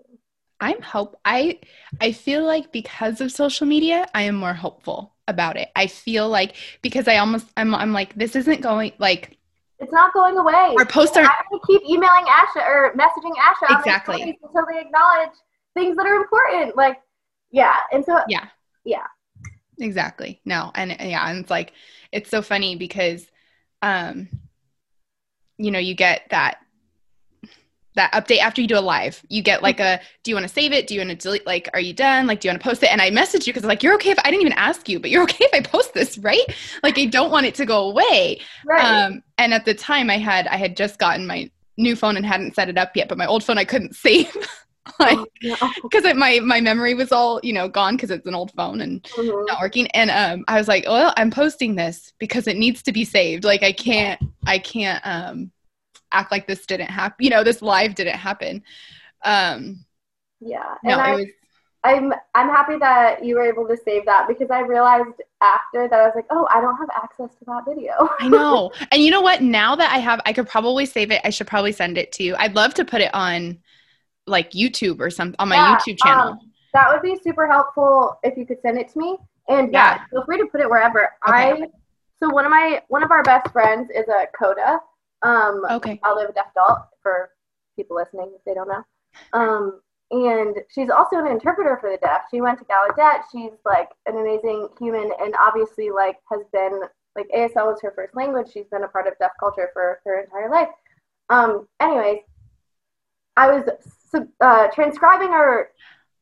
I'm 0.59 0.81
hope 0.81 1.19
i 1.25 1.59
i 1.99 2.11
feel 2.11 2.45
like 2.45 2.71
because 2.71 3.21
of 3.21 3.31
social 3.31 3.65
media 3.65 4.07
i 4.13 4.21
am 4.23 4.35
more 4.35 4.53
hopeful 4.53 5.15
about 5.27 5.57
it. 5.57 5.69
I 5.75 5.87
feel 5.87 6.29
like 6.29 6.55
because 6.81 7.07
i 7.07 7.17
almost 7.17 7.47
i'm, 7.57 7.73
I'm 7.75 7.91
like 7.91 8.15
this 8.15 8.35
isn't 8.35 8.61
going 8.61 8.93
like 8.97 9.37
it's 9.79 9.91
not 9.91 10.11
going 10.11 10.35
away. 10.37 10.73
Our 10.79 10.85
posts 10.85 11.17
are 11.17 11.23
i 11.23 11.43
to 11.51 11.59
keep 11.67 11.83
emailing 11.83 12.25
asha 12.25 12.67
or 12.67 12.93
messaging 12.93 13.33
asha 13.35 13.77
exactly. 13.77 14.37
until 14.41 14.65
they 14.71 14.79
acknowledge 14.79 15.37
things 15.77 15.95
that 15.95 16.07
are 16.07 16.15
important 16.15 16.75
like 16.75 16.97
yeah 17.51 17.75
and 17.91 18.03
so 18.03 18.19
yeah. 18.27 18.47
yeah. 18.83 19.05
Exactly. 19.79 20.41
No 20.43 20.71
and 20.75 20.95
yeah 20.99 21.29
and 21.29 21.39
it's 21.39 21.51
like 21.51 21.73
it's 22.11 22.29
so 22.29 22.41
funny 22.41 22.75
because 22.75 23.25
um 23.81 24.27
you 25.57 25.69
know 25.71 25.79
you 25.79 25.93
get 25.93 26.23
that 26.31 26.57
that 27.93 28.11
update 28.13 28.39
after 28.39 28.61
you 28.61 28.67
do 28.67 28.77
a 28.77 28.79
live. 28.79 29.23
You 29.29 29.41
get 29.43 29.61
like 29.61 29.79
a 29.79 29.99
do 30.23 30.31
you 30.31 30.35
want 30.35 30.47
to 30.47 30.53
save 30.53 30.71
it? 30.71 30.87
Do 30.87 30.95
you 30.95 31.01
want 31.01 31.11
to 31.11 31.15
delete 31.15 31.45
like 31.45 31.69
are 31.73 31.79
you 31.79 31.93
done? 31.93 32.25
Like 32.25 32.39
do 32.39 32.47
you 32.47 32.51
want 32.51 32.61
to 32.61 32.67
post 32.67 32.81
it? 32.81 32.91
And 32.91 33.01
i 33.01 33.09
message 33.11 33.45
you 33.45 33.53
because 33.53 33.67
like 33.67 33.83
you're 33.83 33.93
okay 33.95 34.11
if 34.11 34.19
i 34.19 34.31
didn't 34.31 34.41
even 34.41 34.53
ask 34.53 34.89
you 34.89 34.99
but 34.99 35.11
you're 35.11 35.23
okay 35.29 35.45
if 35.45 35.53
i 35.53 35.61
post 35.61 35.93
this 35.93 36.17
right? 36.17 36.45
Like 36.81 36.97
i 36.97 37.05
don't 37.05 37.31
want 37.31 37.45
it 37.45 37.55
to 37.55 37.65
go 37.65 37.89
away. 37.89 38.41
Right. 38.65 38.83
um 38.83 39.21
and 39.37 39.53
at 39.53 39.65
the 39.65 39.75
time 39.75 40.09
i 40.09 40.17
had 40.17 40.47
i 40.47 40.57
had 40.57 40.75
just 40.75 40.97
gotten 40.97 41.27
my 41.27 41.51
new 41.77 41.95
phone 41.95 42.17
and 42.17 42.25
hadn't 42.25 42.55
set 42.55 42.69
it 42.69 42.77
up 42.77 42.95
yet, 42.95 43.07
but 43.07 43.17
my 43.17 43.27
old 43.27 43.43
phone 43.43 43.57
I 43.57 43.65
couldn't 43.65 43.95
save. 44.05 44.35
like 44.99 45.19
because 45.83 46.05
oh, 46.05 46.11
no. 46.11 46.13
my 46.13 46.39
my 46.39 46.61
memory 46.61 46.93
was 46.93 47.11
all 47.11 47.39
you 47.43 47.53
know 47.53 47.67
gone 47.67 47.95
because 47.95 48.11
it's 48.11 48.27
an 48.27 48.35
old 48.35 48.51
phone 48.53 48.81
and 48.81 49.03
mm-hmm. 49.03 49.45
not 49.45 49.61
working. 49.61 49.87
And 49.87 50.09
um 50.11 50.45
i 50.47 50.57
was 50.57 50.67
like 50.67 50.85
well 50.85 51.13
i'm 51.17 51.31
posting 51.31 51.75
this 51.75 52.13
because 52.19 52.47
it 52.47 52.57
needs 52.57 52.81
to 52.83 52.91
be 52.91 53.05
saved. 53.05 53.43
Like 53.43 53.63
i 53.63 53.71
can't 53.71 54.21
i 54.45 54.59
can't 54.59 55.01
um 55.05 55.51
act 56.11 56.31
like 56.31 56.47
this 56.47 56.65
didn't 56.65 56.89
happen 56.89 57.17
you 57.19 57.29
know 57.29 57.43
this 57.43 57.61
live 57.61 57.95
didn't 57.95 58.15
happen. 58.15 58.63
Um 59.23 59.85
yeah. 60.39 60.75
no, 60.83 60.91
and 60.91 61.01
I, 61.01 61.15
was, 61.15 61.25
i'm 61.83 62.13
i'm 62.35 62.49
happy 62.49 62.77
that 62.77 63.23
you 63.23 63.35
were 63.35 63.45
able 63.45 63.67
to 63.67 63.77
save 63.77 64.05
that 64.05 64.27
because 64.27 64.51
i 64.51 64.59
realized 64.59 65.21
after 65.41 65.87
that 65.87 65.99
i 65.99 66.03
was 66.03 66.13
like 66.15 66.25
oh 66.29 66.47
i 66.51 66.59
don't 66.59 66.77
have 66.77 66.89
access 66.95 67.29
to 67.37 67.45
that 67.45 67.63
video. 67.67 67.93
I 68.19 68.27
know. 68.27 68.71
And 68.91 69.01
you 69.01 69.11
know 69.11 69.21
what? 69.21 69.41
Now 69.41 69.75
that 69.75 69.91
i 69.91 69.99
have 69.99 70.21
i 70.25 70.33
could 70.33 70.47
probably 70.47 70.85
save 70.85 71.11
it. 71.11 71.21
I 71.23 71.29
should 71.29 71.47
probably 71.47 71.71
send 71.71 71.97
it 71.97 72.11
to 72.13 72.23
you. 72.23 72.35
I'd 72.37 72.55
love 72.55 72.73
to 72.75 72.85
put 72.85 73.01
it 73.01 73.13
on 73.13 73.59
like 74.27 74.51
youtube 74.51 74.99
or 74.99 75.09
something 75.09 75.35
on 75.39 75.49
my 75.49 75.55
yeah, 75.55 75.77
youtube 75.77 75.97
channel 75.97 76.33
um, 76.33 76.39
that 76.73 76.91
would 76.91 77.01
be 77.01 77.17
super 77.23 77.47
helpful 77.47 78.19
if 78.23 78.37
you 78.37 78.45
could 78.45 78.61
send 78.61 78.77
it 78.77 78.89
to 78.89 78.99
me 78.99 79.17
and 79.47 79.73
yeah, 79.73 79.95
yeah 79.95 80.03
feel 80.11 80.25
free 80.25 80.37
to 80.37 80.45
put 80.47 80.61
it 80.61 80.69
wherever 80.69 81.11
okay. 81.27 81.51
i 81.51 81.67
so 82.21 82.29
one 82.29 82.45
of 82.45 82.51
my 82.51 82.81
one 82.89 83.03
of 83.03 83.11
our 83.11 83.23
best 83.23 83.51
friends 83.51 83.89
is 83.89 84.07
a 84.07 84.27
coda 84.37 84.79
um, 85.21 85.63
okay. 85.69 85.99
I 86.03 86.13
live 86.13 86.29
a 86.29 86.33
deaf 86.33 86.47
adult 86.51 86.79
for 87.01 87.31
people 87.75 87.95
listening 87.95 88.31
if 88.35 88.43
they 88.45 88.53
don't 88.53 88.67
know. 88.67 88.83
Um, 89.33 89.81
and 90.09 90.55
she's 90.69 90.89
also 90.89 91.17
an 91.17 91.27
interpreter 91.27 91.77
for 91.81 91.91
the 91.91 91.97
deaf. 91.97 92.23
She 92.31 92.39
went 92.39 92.59
to 92.59 92.65
Gallaudet. 92.65 93.23
She's 93.31 93.51
like 93.65 93.89
an 94.05 94.17
amazing 94.17 94.69
human, 94.79 95.11
and 95.21 95.33
obviously 95.39 95.89
like 95.89 96.17
has 96.31 96.41
been 96.53 96.81
like 97.15 97.27
ASL 97.35 97.67
was 97.67 97.81
her 97.81 97.91
first 97.95 98.15
language. 98.15 98.47
She's 98.53 98.67
been 98.71 98.83
a 98.83 98.87
part 98.87 99.07
of 99.07 99.13
deaf 99.19 99.31
culture 99.39 99.69
for 99.73 99.99
her 100.05 100.21
entire 100.21 100.49
life. 100.49 100.69
Um, 101.29 101.67
anyways, 101.81 102.19
I 103.35 103.51
was 103.51 103.67
uh, 104.41 104.67
transcribing 104.73 105.29
our 105.29 105.69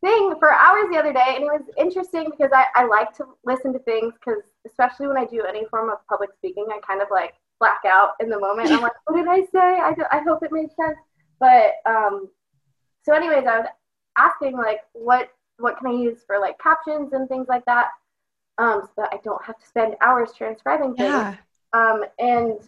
thing 0.01 0.35
for 0.39 0.53
hours 0.53 0.85
the 0.91 0.97
other 0.97 1.13
day, 1.13 1.35
and 1.35 1.43
it 1.43 1.47
was 1.47 1.63
interesting 1.77 2.29
because 2.29 2.51
I, 2.53 2.65
I 2.75 2.85
like 2.85 3.15
to 3.17 3.25
listen 3.45 3.73
to 3.73 3.79
things 3.79 4.13
because 4.13 4.41
especially 4.65 5.07
when 5.07 5.17
I 5.17 5.25
do 5.25 5.43
any 5.43 5.65
form 5.65 5.89
of 5.89 5.97
public 6.07 6.29
speaking, 6.37 6.65
I 6.69 6.79
kind 6.85 7.01
of 7.01 7.07
like 7.11 7.33
black 7.59 7.81
out 7.87 8.11
in 8.19 8.29
the 8.29 8.39
moment. 8.39 8.71
I'm 8.71 8.81
like, 8.81 8.93
what 9.05 9.17
did 9.17 9.27
I 9.27 9.41
say? 9.41 9.79
I, 9.79 9.93
do, 9.95 10.03
I 10.11 10.19
hope 10.19 10.43
it 10.43 10.51
made 10.51 10.69
sense. 10.75 10.97
But 11.39 11.73
um, 11.85 12.29
so, 13.03 13.13
anyways, 13.13 13.45
I 13.45 13.59
was 13.59 13.67
asking 14.17 14.57
like, 14.57 14.79
what 14.93 15.29
what 15.57 15.77
can 15.77 15.87
I 15.87 15.93
use 15.93 16.19
for 16.27 16.39
like 16.39 16.59
captions 16.59 17.13
and 17.13 17.29
things 17.29 17.47
like 17.47 17.65
that, 17.65 17.87
um, 18.57 18.81
so 18.83 18.91
that 18.97 19.09
I 19.13 19.19
don't 19.23 19.43
have 19.45 19.57
to 19.57 19.65
spend 19.65 19.95
hours 20.01 20.31
transcribing 20.37 20.95
things. 20.95 21.09
Yeah. 21.09 21.35
Um, 21.73 22.03
and 22.19 22.59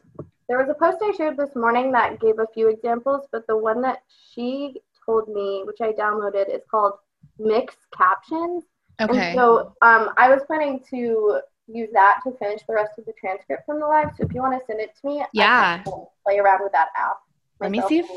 there 0.48 0.58
was 0.58 0.70
a 0.70 0.74
post 0.74 0.98
I 1.02 1.12
shared 1.16 1.38
this 1.38 1.56
morning 1.56 1.92
that 1.92 2.20
gave 2.20 2.40
a 2.40 2.48
few 2.54 2.70
examples, 2.70 3.28
but 3.32 3.46
the 3.48 3.58
one 3.58 3.82
that 3.82 4.04
she 4.34 4.82
told 5.08 5.28
me, 5.30 5.64
which 5.66 5.78
I 5.82 5.94
downloaded, 5.94 6.54
is 6.54 6.62
called 6.70 6.94
Mix 7.40 7.76
Captions. 7.96 8.64
Okay. 9.02 9.30
And 9.30 9.36
so 9.36 9.74
um, 9.82 10.10
I 10.18 10.30
was 10.30 10.42
planning 10.46 10.84
to 10.90 11.40
use 11.68 11.90
that 11.94 12.20
to 12.24 12.32
finish 12.38 12.62
the 12.68 12.74
rest 12.74 12.98
of 12.98 13.06
the 13.06 13.14
transcript 13.20 13.66
from 13.66 13.80
the 13.80 13.88
live. 13.88 14.10
So 14.18 14.26
if 14.26 14.34
you 14.34 14.42
want 14.42 14.60
to 14.60 14.66
send 14.66 14.80
it 14.80 14.92
to 15.02 15.08
me, 15.08 15.24
yeah, 15.34 15.84
play 16.26 16.40
around 16.40 16.64
with 16.64 16.72
that 16.74 16.90
app. 16.96 17.18
Let 17.60 17.72
me 17.72 17.82
see 17.88 18.00
if 18.00 18.08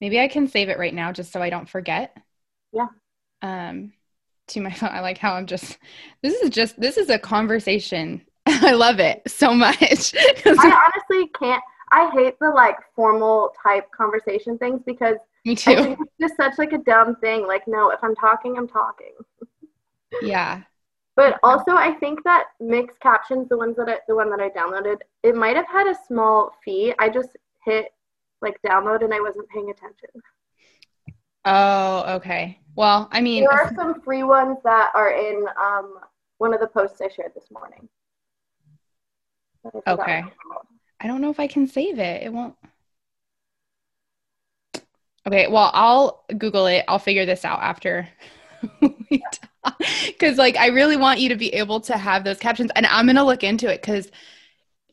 maybe 0.00 0.20
I 0.20 0.28
can 0.28 0.48
save 0.48 0.68
it 0.68 0.78
right 0.78 0.94
now 0.94 1.12
just 1.12 1.32
so 1.32 1.42
I 1.42 1.50
don't 1.50 1.68
forget. 1.68 2.16
Yeah. 2.72 2.88
Um, 3.42 3.92
to 4.48 4.60
my 4.60 4.72
phone. 4.72 4.90
I 4.92 5.00
like 5.00 5.18
how 5.18 5.34
I'm 5.34 5.46
just. 5.46 5.78
This 6.22 6.34
is 6.40 6.50
just 6.50 6.80
this 6.80 6.96
is 6.96 7.10
a 7.10 7.18
conversation. 7.18 8.22
I 8.46 8.72
love 8.72 8.98
it 8.98 9.22
so 9.26 9.54
much. 9.54 10.14
I 10.46 10.90
honestly 11.06 11.30
can't. 11.38 11.62
I 11.92 12.10
hate 12.14 12.38
the 12.40 12.50
like 12.50 12.76
formal 12.96 13.52
type 13.62 13.90
conversation 13.90 14.56
things 14.58 14.80
because 14.86 15.16
me 15.44 15.54
too. 15.56 15.96
it's 16.00 16.12
just 16.20 16.36
such 16.36 16.58
like 16.58 16.72
a 16.72 16.78
dumb 16.78 17.16
thing. 17.16 17.46
Like, 17.46 17.62
no, 17.66 17.90
if 17.90 17.98
I'm 18.02 18.14
talking, 18.14 18.56
I'm 18.56 18.68
talking. 18.68 19.14
yeah. 20.22 20.62
But 21.14 21.38
also, 21.42 21.72
I 21.72 21.92
think 22.00 22.22
that 22.24 22.44
mixed 22.60 22.98
captions, 23.00 23.48
the 23.48 23.58
ones 23.58 23.76
that 23.76 23.88
I, 23.88 23.98
the 24.08 24.16
one 24.16 24.30
that 24.30 24.40
I 24.40 24.48
downloaded, 24.48 24.98
it 25.22 25.34
might 25.34 25.56
have 25.56 25.68
had 25.68 25.86
a 25.86 25.94
small 26.06 26.52
fee. 26.64 26.94
I 26.98 27.08
just 27.08 27.30
hit 27.64 27.92
like 28.40 28.56
download 28.66 29.04
and 29.04 29.12
I 29.12 29.20
wasn't 29.20 29.48
paying 29.48 29.70
attention. 29.70 30.08
Oh, 31.44 32.16
okay. 32.16 32.58
Well, 32.74 33.08
I 33.12 33.20
mean, 33.20 33.42
there 33.42 33.52
are 33.52 33.74
some 33.74 34.00
free 34.00 34.22
ones 34.22 34.58
that 34.64 34.90
are 34.94 35.10
in 35.10 35.44
um, 35.60 35.94
one 36.38 36.54
of 36.54 36.60
the 36.60 36.66
posts 36.66 37.00
I 37.00 37.08
shared 37.08 37.32
this 37.34 37.50
morning. 37.50 37.88
Okay. 39.86 40.24
I 41.00 41.06
don't 41.06 41.20
know 41.20 41.30
if 41.30 41.40
I 41.40 41.46
can 41.46 41.66
save 41.66 41.98
it. 41.98 42.22
It 42.22 42.32
won't. 42.32 42.54
Okay, 45.26 45.46
well, 45.46 45.70
I'll 45.72 46.24
Google 46.36 46.66
it. 46.66 46.84
I'll 46.88 46.98
figure 46.98 47.24
this 47.24 47.44
out 47.44 47.60
after 47.60 48.08
because 50.06 50.38
like 50.38 50.56
i 50.56 50.66
really 50.66 50.96
want 50.96 51.20
you 51.20 51.28
to 51.28 51.36
be 51.36 51.52
able 51.54 51.80
to 51.80 51.96
have 51.96 52.24
those 52.24 52.38
captions 52.38 52.70
and 52.76 52.86
i'm 52.86 53.06
going 53.06 53.16
to 53.16 53.24
look 53.24 53.44
into 53.44 53.72
it 53.72 53.80
because 53.80 54.10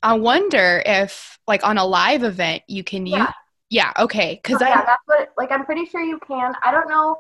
i 0.04 0.14
wonder 0.14 0.82
if 0.86 1.40
like 1.48 1.64
on 1.64 1.78
a 1.78 1.86
live 1.86 2.24
event 2.24 2.64
you 2.68 2.84
can 2.84 3.06
use 3.06 3.18
yeah, 3.18 3.32
yeah 3.70 3.94
okay 4.00 4.40
because 4.42 4.62
oh, 4.62 4.66
yeah 4.68 4.84
that's 4.86 5.02
what 5.06 5.30
like 5.38 5.52
i'm 5.52 5.66
pretty 5.66 5.86
sure 5.86 6.02
you 6.02 6.20
can. 6.28 6.54
I 6.64 6.72
don't 6.72 6.90
know 6.90 7.18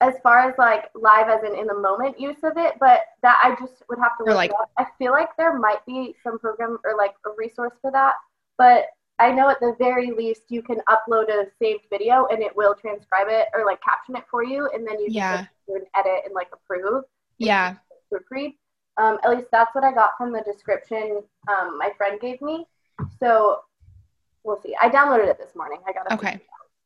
as 0.00 0.14
far 0.22 0.48
as 0.48 0.54
like 0.58 0.90
live 0.94 1.28
as 1.28 1.42
in 1.42 1.58
in 1.58 1.66
the 1.66 1.78
moment 1.78 2.20
use 2.20 2.36
of 2.42 2.56
it 2.56 2.74
but 2.78 3.00
that 3.22 3.38
i 3.42 3.56
just 3.60 3.82
would 3.88 3.98
have 3.98 4.16
to 4.18 4.24
look 4.24 4.36
like 4.36 4.52
i 4.78 4.84
feel 4.98 5.12
like 5.12 5.28
there 5.38 5.58
might 5.58 5.84
be 5.86 6.14
some 6.22 6.38
program 6.38 6.78
or 6.84 6.96
like 6.96 7.14
a 7.24 7.30
resource 7.36 7.72
for 7.80 7.90
that 7.90 8.14
but 8.58 8.86
I 9.18 9.32
know 9.32 9.48
at 9.48 9.60
the 9.60 9.74
very 9.78 10.10
least 10.10 10.42
you 10.48 10.62
can 10.62 10.80
upload 10.88 11.28
a 11.30 11.46
saved 11.58 11.84
video 11.90 12.26
and 12.26 12.42
it 12.42 12.54
will 12.54 12.74
transcribe 12.74 13.28
it 13.30 13.48
or 13.54 13.64
like 13.64 13.80
caption 13.82 14.16
it 14.16 14.24
for 14.30 14.44
you, 14.44 14.68
and 14.74 14.86
then 14.86 15.00
you 15.00 15.06
yeah. 15.10 15.38
just 15.38 15.50
do 15.66 15.74
an 15.76 15.84
edit 15.94 16.22
and 16.24 16.34
like 16.34 16.48
approve. 16.52 17.04
Yeah. 17.38 17.76
Proofread. 18.12 18.54
Um, 18.98 19.18
at 19.24 19.30
least 19.30 19.48
that's 19.52 19.74
what 19.74 19.84
I 19.84 19.92
got 19.92 20.12
from 20.16 20.32
the 20.32 20.40
description 20.40 21.22
um, 21.48 21.78
my 21.78 21.90
friend 21.96 22.20
gave 22.20 22.40
me. 22.40 22.66
So 23.20 23.60
we'll 24.44 24.60
see. 24.62 24.74
I 24.80 24.88
downloaded 24.88 25.28
it 25.28 25.38
this 25.38 25.54
morning. 25.54 25.80
I 25.86 25.92
got 25.92 26.06
it. 26.06 26.14
Okay. 26.14 26.40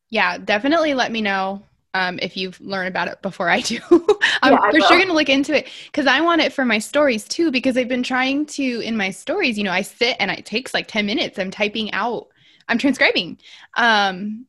Yeah, 0.08 0.38
definitely 0.38 0.94
let 0.94 1.12
me 1.12 1.20
know 1.20 1.62
um, 1.94 2.18
if 2.20 2.36
you've 2.36 2.60
learned 2.60 2.88
about 2.88 3.08
it 3.08 3.22
before 3.22 3.48
I 3.48 3.60
do. 3.60 3.80
I'm 4.42 4.52
yeah, 4.52 4.70
for 4.70 4.80
sure 4.80 4.96
going 4.96 5.08
to 5.08 5.14
look 5.14 5.28
into 5.28 5.56
it 5.56 5.68
because 5.86 6.06
I 6.06 6.20
want 6.20 6.40
it 6.40 6.52
for 6.52 6.64
my 6.64 6.78
stories 6.78 7.24
too. 7.24 7.50
Because 7.50 7.76
I've 7.76 7.88
been 7.88 8.02
trying 8.02 8.46
to 8.46 8.80
in 8.80 8.96
my 8.96 9.10
stories. 9.10 9.58
You 9.58 9.64
know, 9.64 9.72
I 9.72 9.82
sit 9.82 10.16
and 10.18 10.30
it 10.30 10.46
takes 10.46 10.74
like 10.74 10.88
ten 10.88 11.06
minutes. 11.06 11.38
I'm 11.38 11.50
typing 11.50 11.92
out. 11.92 12.28
I'm 12.68 12.78
transcribing, 12.78 13.38
um, 13.76 14.46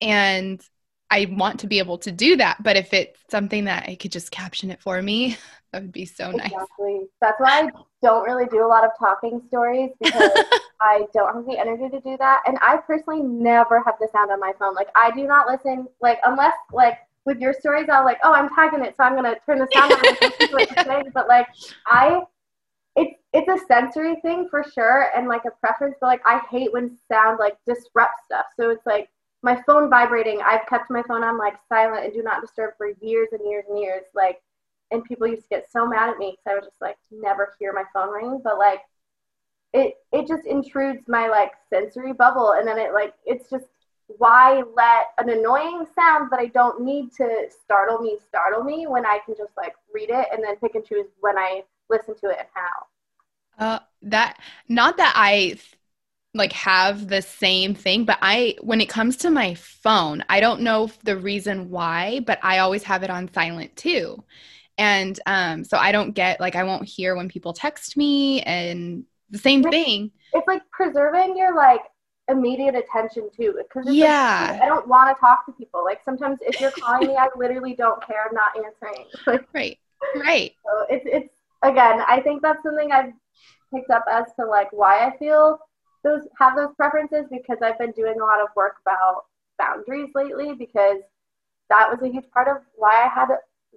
and 0.00 0.62
I 1.10 1.26
want 1.30 1.60
to 1.60 1.66
be 1.66 1.78
able 1.78 1.98
to 1.98 2.12
do 2.12 2.36
that. 2.36 2.62
But 2.62 2.76
if 2.76 2.92
it's 2.92 3.18
something 3.30 3.64
that 3.64 3.88
I 3.88 3.94
could 3.94 4.12
just 4.12 4.30
caption 4.30 4.70
it 4.70 4.80
for 4.80 5.00
me, 5.00 5.36
that 5.72 5.82
would 5.82 5.92
be 5.92 6.04
so 6.04 6.30
nice. 6.30 6.52
Exactly. 6.52 7.00
That's 7.20 7.40
why 7.40 7.62
I 7.64 7.70
don't 8.02 8.24
really 8.24 8.46
do 8.46 8.64
a 8.64 8.68
lot 8.68 8.84
of 8.84 8.90
talking 8.98 9.42
stories 9.48 9.90
because 10.00 10.30
I 10.80 11.06
don't 11.12 11.34
have 11.34 11.46
the 11.46 11.58
energy 11.58 11.88
to 11.90 12.00
do 12.00 12.16
that. 12.18 12.42
And 12.46 12.58
I 12.60 12.78
personally 12.78 13.22
never 13.22 13.82
have 13.84 13.94
the 14.00 14.08
sound 14.12 14.30
on 14.30 14.40
my 14.40 14.52
phone. 14.58 14.74
Like 14.74 14.88
I 14.94 15.10
do 15.10 15.26
not 15.26 15.46
listen 15.46 15.88
like 16.00 16.18
unless 16.24 16.54
like 16.72 16.98
with 17.28 17.38
your 17.38 17.52
stories 17.52 17.88
I'll 17.88 18.04
like, 18.04 18.18
oh 18.24 18.32
I'm 18.32 18.48
tagging 18.48 18.84
it, 18.84 18.96
so 18.96 19.04
I'm 19.04 19.14
gonna 19.14 19.36
turn 19.46 19.58
the 19.58 19.68
sound 19.72 19.92
on. 19.92 21.10
But 21.14 21.28
like 21.28 21.46
I 21.86 22.22
it's 22.96 23.14
it's 23.32 23.48
a 23.48 23.66
sensory 23.66 24.16
thing 24.22 24.48
for 24.50 24.64
sure 24.74 25.10
and 25.14 25.28
like 25.28 25.44
a 25.44 25.50
preference, 25.60 25.96
but 26.00 26.08
like 26.08 26.22
I 26.26 26.40
hate 26.50 26.72
when 26.72 26.96
sound 27.10 27.38
like 27.38 27.56
disrupts 27.66 28.24
stuff. 28.24 28.46
So 28.58 28.70
it's 28.70 28.86
like 28.86 29.08
my 29.42 29.60
phone 29.66 29.88
vibrating. 29.88 30.40
I've 30.44 30.66
kept 30.66 30.90
my 30.90 31.02
phone 31.02 31.22
on 31.22 31.38
like 31.38 31.54
silent 31.68 32.04
and 32.04 32.12
do 32.12 32.22
not 32.22 32.40
disturb 32.40 32.72
for 32.76 32.88
years 33.00 33.28
and 33.32 33.40
years 33.48 33.64
and 33.68 33.78
years. 33.78 34.02
Like, 34.14 34.40
and 34.90 35.04
people 35.04 35.26
used 35.26 35.42
to 35.42 35.48
get 35.48 35.70
so 35.70 35.86
mad 35.86 36.10
at 36.10 36.18
me 36.18 36.32
because 36.32 36.50
I 36.50 36.54
would 36.54 36.64
just 36.64 36.80
like 36.80 36.96
never 37.12 37.54
hear 37.58 37.72
my 37.72 37.84
phone 37.92 38.12
ring. 38.12 38.40
But 38.42 38.58
like, 38.58 38.80
it 39.74 39.94
it 40.12 40.26
just 40.26 40.46
intrudes 40.46 41.06
my 41.08 41.28
like 41.28 41.52
sensory 41.70 42.12
bubble, 42.12 42.52
and 42.52 42.66
then 42.66 42.78
it 42.78 42.94
like 42.94 43.14
it's 43.26 43.50
just 43.50 43.66
why 44.16 44.62
let 44.74 45.08
an 45.18 45.28
annoying 45.28 45.86
sound 45.94 46.30
that 46.30 46.40
I 46.40 46.46
don't 46.46 46.82
need 46.82 47.12
to 47.16 47.46
startle 47.62 47.98
me 47.98 48.18
startle 48.26 48.64
me 48.64 48.86
when 48.86 49.04
I 49.04 49.20
can 49.24 49.34
just 49.36 49.52
like 49.56 49.74
read 49.92 50.10
it 50.10 50.28
and 50.32 50.42
then 50.42 50.56
pick 50.56 50.74
and 50.74 50.84
choose 50.84 51.06
when 51.20 51.36
I 51.36 51.62
listen 51.90 52.14
to 52.20 52.30
it 52.30 52.38
and 52.38 52.48
how. 52.54 53.64
Uh, 53.64 53.78
that 54.02 54.38
not 54.68 54.96
that 54.96 55.12
I 55.14 55.58
like 56.34 56.52
have 56.52 57.08
the 57.08 57.22
same 57.22 57.74
thing 57.74 58.04
but 58.04 58.18
i 58.20 58.54
when 58.60 58.80
it 58.80 58.88
comes 58.88 59.16
to 59.16 59.30
my 59.30 59.54
phone 59.54 60.22
i 60.28 60.40
don't 60.40 60.60
know 60.60 60.90
the 61.02 61.16
reason 61.16 61.70
why 61.70 62.20
but 62.26 62.38
i 62.42 62.58
always 62.58 62.82
have 62.82 63.02
it 63.02 63.10
on 63.10 63.32
silent 63.32 63.74
too 63.76 64.22
and 64.76 65.18
um 65.26 65.64
so 65.64 65.78
i 65.78 65.90
don't 65.90 66.12
get 66.12 66.38
like 66.38 66.54
i 66.54 66.64
won't 66.64 66.86
hear 66.86 67.16
when 67.16 67.28
people 67.28 67.52
text 67.52 67.96
me 67.96 68.42
and 68.42 69.04
the 69.30 69.38
same 69.38 69.60
it's, 69.60 69.70
thing 69.70 70.10
it's 70.34 70.46
like 70.46 70.62
preserving 70.70 71.36
your 71.36 71.56
like 71.56 71.82
immediate 72.28 72.74
attention 72.74 73.28
too 73.34 73.54
because 73.56 73.92
yeah 73.92 74.50
like, 74.52 74.62
i 74.62 74.66
don't 74.66 74.86
want 74.86 75.14
to 75.14 75.18
talk 75.20 75.46
to 75.46 75.52
people. 75.52 75.82
Like 75.84 76.00
sometimes 76.04 76.38
if 76.42 76.60
you're 76.60 76.70
calling 76.72 77.08
me 77.08 77.16
i 77.16 77.28
literally 77.36 77.74
don't 77.74 78.04
care 78.06 78.26
i'm 78.28 78.34
not 78.34 78.52
answering. 78.56 79.06
Right 79.54 79.78
right. 80.16 80.52
so 80.64 80.86
it's 80.88 81.04
it's 81.06 81.34
again 81.62 82.04
i 82.06 82.20
think 82.20 82.40
that's 82.42 82.62
something 82.62 82.92
i've 82.92 83.12
picked 83.74 83.90
up 83.90 84.04
as 84.10 84.26
to 84.38 84.46
like 84.46 84.68
why 84.72 85.06
i 85.06 85.16
feel 85.16 85.58
those 86.04 86.22
have 86.38 86.56
those 86.56 86.74
preferences 86.76 87.26
because 87.30 87.58
I've 87.62 87.78
been 87.78 87.92
doing 87.92 88.20
a 88.20 88.24
lot 88.24 88.40
of 88.40 88.48
work 88.56 88.76
about 88.82 89.24
boundaries 89.58 90.10
lately 90.14 90.54
because 90.54 90.98
that 91.68 91.90
was 91.90 92.00
a 92.02 92.12
huge 92.12 92.30
part 92.30 92.48
of 92.48 92.58
why 92.76 93.04
I 93.04 93.08
had 93.08 93.28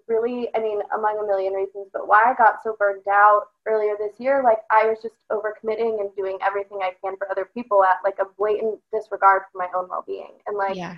really, 0.07 0.49
I 0.55 0.59
mean, 0.59 0.79
among 0.93 1.19
a 1.23 1.25
million 1.25 1.53
reasons, 1.53 1.87
but 1.93 2.07
why 2.07 2.23
I 2.25 2.33
got 2.33 2.63
so 2.63 2.75
burned 2.77 3.07
out 3.09 3.43
earlier 3.65 3.95
this 3.97 4.19
year, 4.19 4.41
like 4.43 4.59
I 4.69 4.85
was 4.85 4.97
just 5.01 5.15
overcommitting 5.31 5.99
and 5.99 6.13
doing 6.15 6.37
everything 6.45 6.79
I 6.81 6.91
can 7.03 7.17
for 7.17 7.29
other 7.31 7.49
people 7.53 7.83
at 7.83 7.97
like 8.03 8.17
a 8.19 8.25
blatant 8.37 8.79
disregard 8.93 9.43
for 9.51 9.57
my 9.57 9.67
own 9.75 9.87
well 9.89 10.03
being. 10.05 10.33
And 10.47 10.57
like, 10.57 10.75
yeah. 10.75 10.97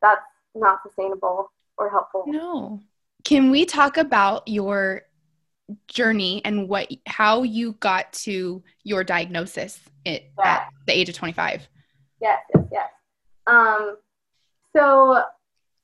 that's 0.00 0.22
not 0.54 0.82
sustainable 0.82 1.50
or 1.76 1.90
helpful. 1.90 2.24
No. 2.26 2.80
Can 3.24 3.50
we 3.50 3.64
talk 3.64 3.96
about 3.96 4.46
your 4.46 5.02
journey 5.88 6.42
and 6.44 6.68
what 6.68 6.90
how 7.06 7.42
you 7.42 7.72
got 7.74 8.12
to 8.12 8.62
your 8.84 9.04
diagnosis 9.04 9.80
at, 10.04 10.22
yeah. 10.38 10.44
at 10.44 10.68
the 10.86 10.96
age 10.96 11.08
of 11.08 11.14
25? 11.14 11.68
Yes, 12.20 12.40
yes, 12.54 12.64
yes. 12.70 12.90
Um, 13.46 13.96
so 14.74 15.22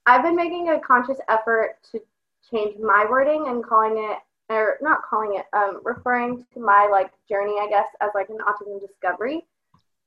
I've 0.06 0.22
been 0.22 0.36
making 0.36 0.70
a 0.70 0.80
conscious 0.80 1.18
effort 1.28 1.76
to 1.92 2.00
change 2.50 2.74
my 2.80 3.06
wording 3.08 3.46
and 3.48 3.64
calling 3.64 3.96
it 3.96 4.18
or 4.50 4.78
not 4.80 5.00
calling 5.08 5.38
it 5.38 5.46
um, 5.56 5.80
referring 5.84 6.44
to 6.54 6.60
my 6.60 6.88
like 6.90 7.10
journey 7.28 7.56
i 7.60 7.68
guess 7.68 7.86
as 8.00 8.10
like 8.14 8.28
an 8.30 8.38
autism 8.38 8.80
discovery 8.80 9.44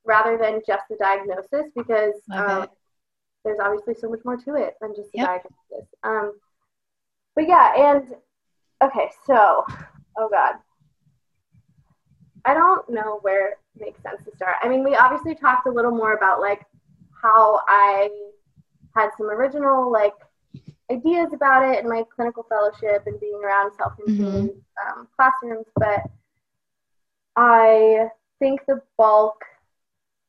rather 0.06 0.38
than 0.38 0.62
just 0.66 0.84
the 0.90 0.96
diagnosis 0.96 1.72
because 1.76 2.16
um, 2.34 2.68
there's 3.44 3.60
obviously 3.64 3.94
so 3.96 4.10
much 4.10 4.22
more 4.26 4.38
to 4.38 4.56
it 4.56 4.76
than 4.82 4.96
just 4.96 5.12
the 5.12 5.20
yep. 5.20 5.28
diagnosis. 5.28 5.90
Um, 6.04 6.34
but 7.36 7.48
yeah 7.48 7.94
and 7.94 8.16
okay 8.84 9.10
so 9.26 9.66
oh 10.18 10.30
god. 10.30 10.56
I 12.44 12.56
don't 12.56 12.90
know 12.90 13.20
where 13.22 13.50
it 13.50 13.58
makes 13.80 14.02
sense 14.02 14.24
to 14.26 14.36
start. 14.36 14.56
I 14.62 14.68
mean 14.68 14.84
we 14.84 14.96
obviously 14.96 15.36
talked 15.36 15.68
a 15.68 15.72
little 15.72 15.92
more 15.92 16.14
about 16.14 16.42
like 16.42 16.66
how 17.22 17.62
i 17.68 18.10
had 18.96 19.10
some 19.16 19.30
original 19.30 19.92
like 19.92 20.16
ideas 20.92 21.34
about 21.34 21.64
it 21.64 21.84
in 21.84 21.90
my 21.90 22.04
clinical 22.14 22.46
fellowship 22.50 23.04
and 23.06 23.20
being 23.20 23.42
around 23.44 23.72
self-contained 23.78 24.50
mm-hmm. 24.50 25.00
um, 25.00 25.08
classrooms, 25.16 25.66
but 25.76 26.04
I 27.36 28.10
think 28.40 28.62
the 28.68 28.82
bulk 28.98 29.42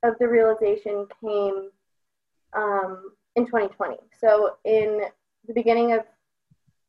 of 0.03 0.15
the 0.19 0.29
realization 0.29 1.07
came 1.21 1.71
um, 2.55 3.13
in 3.37 3.47
2020. 3.47 3.97
So 4.21 4.57
in 4.65 5.03
the 5.47 5.55
beginning 5.55 5.93
of, 5.93 6.01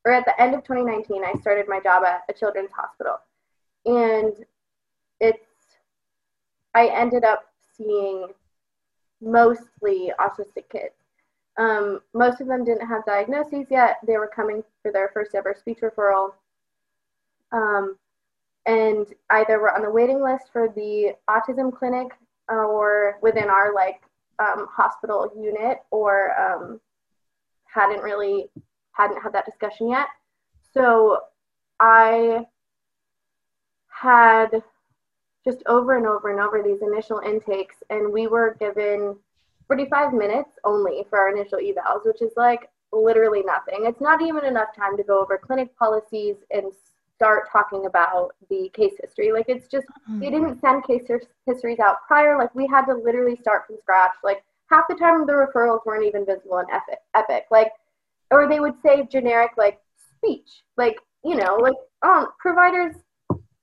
or 0.06 0.12
at 0.12 0.26
the 0.26 0.40
end 0.42 0.54
of 0.54 0.64
2019, 0.64 1.24
I 1.24 1.34
started 1.40 1.68
my 1.68 1.80
job 1.80 2.04
at 2.04 2.24
a 2.30 2.34
children's 2.34 2.72
hospital, 2.72 3.18
and 3.86 4.34
it's 5.20 5.40
I 6.76 6.88
ended 6.88 7.24
up 7.24 7.46
seeing 7.78 8.28
mostly 9.22 10.12
autistic 10.20 10.70
kids 10.70 11.03
um, 11.58 12.02
most 12.14 12.42
of 12.42 12.48
them 12.48 12.64
didn't 12.64 12.88
have 12.88 13.06
diagnoses 13.06 13.68
yet. 13.70 13.98
They 14.06 14.18
were 14.18 14.32
coming 14.34 14.64
for 14.82 14.92
their 14.92 15.12
first 15.14 15.36
ever 15.36 15.56
speech 15.58 15.80
referral. 15.82 16.34
Um, 17.52 17.98
and 18.66 19.06
either 19.30 19.60
were 19.60 19.76
on 19.76 19.84
the 19.84 19.90
waiting 19.90 20.24
list 20.24 20.46
for 20.52 20.70
the 20.70 21.14
autism 21.30 21.76
clinic 21.78 22.08
or 22.50 23.20
within 23.22 23.50
our 23.50 23.74
like 23.74 24.02
um, 24.40 24.68
hospital 24.72 25.32
unit 25.38 25.80
or 25.92 26.40
um, 26.40 26.80
hadn't 27.66 28.02
really 28.02 28.50
hadn't 28.94 29.22
had 29.22 29.34
that 29.34 29.46
discussion 29.46 29.90
yet. 29.90 30.08
So 30.74 31.20
I 31.80 32.46
had 33.90 34.64
just 35.46 35.62
over 35.68 35.98
and 35.98 36.08
over 36.08 36.32
and 36.32 36.40
over 36.40 36.64
these 36.64 36.82
initial 36.82 37.20
intakes, 37.20 37.76
and 37.90 38.14
we 38.14 38.28
were 38.28 38.56
given 38.60 39.18
45 39.68 40.14
minutes 40.14 40.52
only 40.64 41.06
for 41.10 41.20
our 41.20 41.36
initial 41.36 41.60
evals, 41.60 42.06
which 42.06 42.22
is 42.22 42.32
like 42.38 42.70
literally 42.92 43.42
nothing. 43.44 43.86
It's 43.86 44.02
not 44.02 44.22
even 44.22 44.46
enough 44.46 44.76
time 44.76 44.98
to 44.98 45.04
go 45.04 45.22
over 45.22 45.38
clinic 45.38 45.76
policies 45.78 46.36
and 46.52 46.72
start 47.16 47.50
talking 47.52 47.86
about 47.86 48.32
the 48.50 48.70
case 48.74 48.94
history. 49.02 49.32
Like 49.32 49.46
it's 49.48 49.68
just 49.68 49.88
mm-hmm. 49.88 50.20
they 50.20 50.30
didn't 50.30 50.60
send 50.62 50.86
case 50.86 51.04
histories 51.46 51.80
out 51.80 51.98
prior. 52.08 52.38
Like 52.38 52.54
we 52.54 52.68
had 52.68 52.86
to 52.86 52.96
literally 52.96 53.38
start 53.38 53.68
from 53.68 53.78
scratch. 53.82 54.12
Like 54.24 54.44
half 54.70 54.86
the 54.90 54.96
time 54.96 55.26
the 55.26 55.34
referrals 55.34 55.86
weren't 55.86 56.06
even 56.06 56.26
visible 56.26 56.60
in 56.60 56.66
Epic. 56.72 57.00
Epic. 57.16 57.46
Like 57.52 57.72
or 58.32 58.48
they 58.50 58.60
would 58.60 58.76
say 58.86 59.08
generic 59.12 59.52
like 59.58 59.80
speech. 60.18 60.64
Like 60.78 60.98
you 61.24 61.36
know 61.36 61.56
like 61.56 61.76
um 62.02 62.28
providers 62.40 62.96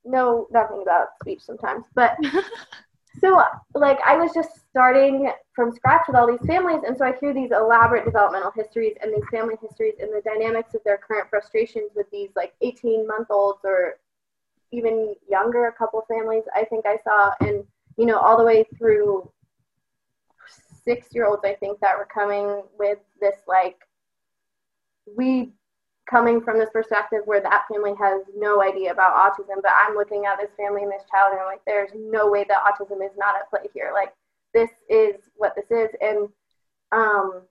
know 0.03 0.47
nothing 0.51 0.81
about 0.81 1.09
speech 1.21 1.41
sometimes, 1.41 1.85
but 1.93 2.17
so 3.21 3.41
like 3.75 3.99
i 4.05 4.15
was 4.17 4.33
just 4.33 4.49
starting 4.69 5.31
from 5.53 5.71
scratch 5.71 6.01
with 6.07 6.15
all 6.15 6.27
these 6.27 6.45
families 6.47 6.81
and 6.85 6.97
so 6.97 7.05
i 7.05 7.13
hear 7.19 7.33
these 7.33 7.51
elaborate 7.51 8.03
developmental 8.03 8.51
histories 8.51 8.95
and 9.01 9.13
these 9.13 9.23
family 9.31 9.55
histories 9.61 9.93
and 9.99 10.09
the 10.09 10.21
dynamics 10.25 10.73
of 10.73 10.81
their 10.83 10.97
current 10.97 11.29
frustrations 11.29 11.91
with 11.95 12.09
these 12.11 12.29
like 12.35 12.53
18 12.61 13.07
month 13.07 13.27
olds 13.29 13.61
or 13.63 13.99
even 14.71 15.15
younger 15.29 15.67
a 15.67 15.73
couple 15.73 16.03
families 16.07 16.43
i 16.55 16.63
think 16.65 16.85
i 16.85 16.97
saw 17.03 17.31
and 17.41 17.63
you 17.97 18.05
know 18.05 18.17
all 18.17 18.37
the 18.37 18.43
way 18.43 18.65
through 18.77 19.29
six 20.83 21.07
year 21.11 21.25
olds 21.25 21.43
i 21.45 21.53
think 21.55 21.79
that 21.79 21.97
were 21.97 22.07
coming 22.11 22.63
with 22.77 22.99
this 23.19 23.35
like 23.47 23.77
we 25.15 25.53
coming 26.11 26.41
from 26.41 26.59
this 26.59 26.69
perspective 26.71 27.21
where 27.23 27.41
that 27.41 27.63
family 27.71 27.93
has 27.97 28.21
no 28.35 28.61
idea 28.61 28.91
about 28.91 29.15
autism, 29.15 29.61
but 29.61 29.71
I'm 29.73 29.95
looking 29.95 30.25
at 30.25 30.37
this 30.37 30.51
family 30.57 30.83
and 30.83 30.91
this 30.91 31.03
child 31.09 31.31
and 31.31 31.39
I'm 31.39 31.47
like, 31.47 31.61
there's 31.65 31.91
no 31.95 32.29
way 32.29 32.45
that 32.49 32.63
autism 32.65 33.03
is 33.03 33.15
not 33.17 33.35
at 33.35 33.49
play 33.49 33.69
here. 33.73 33.91
Like 33.93 34.13
this 34.53 34.69
is 34.89 35.15
what 35.37 35.55
this 35.55 35.71
is. 35.71 35.89
And 36.01 36.27
um 36.91 37.43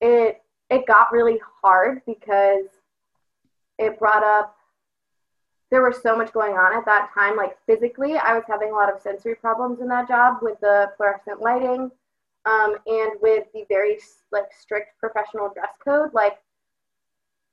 it 0.00 0.42
it 0.68 0.86
got 0.86 1.12
really 1.12 1.40
hard 1.62 2.02
because 2.06 2.66
it 3.78 3.98
brought 3.98 4.24
up 4.24 4.56
there 5.70 5.82
was 5.82 6.02
so 6.02 6.16
much 6.16 6.32
going 6.32 6.54
on 6.54 6.76
at 6.76 6.84
that 6.86 7.10
time. 7.14 7.36
Like 7.36 7.56
physically, 7.64 8.16
I 8.16 8.34
was 8.34 8.42
having 8.48 8.70
a 8.70 8.74
lot 8.74 8.92
of 8.92 9.00
sensory 9.00 9.36
problems 9.36 9.80
in 9.80 9.86
that 9.86 10.08
job 10.08 10.38
with 10.42 10.58
the 10.60 10.90
fluorescent 10.96 11.40
lighting, 11.40 11.92
um, 12.44 12.76
and 12.86 13.12
with 13.22 13.44
the 13.54 13.64
very 13.68 13.98
like 14.32 14.52
strict 14.58 14.98
professional 14.98 15.52
dress 15.54 15.74
code. 15.84 16.10
Like 16.12 16.38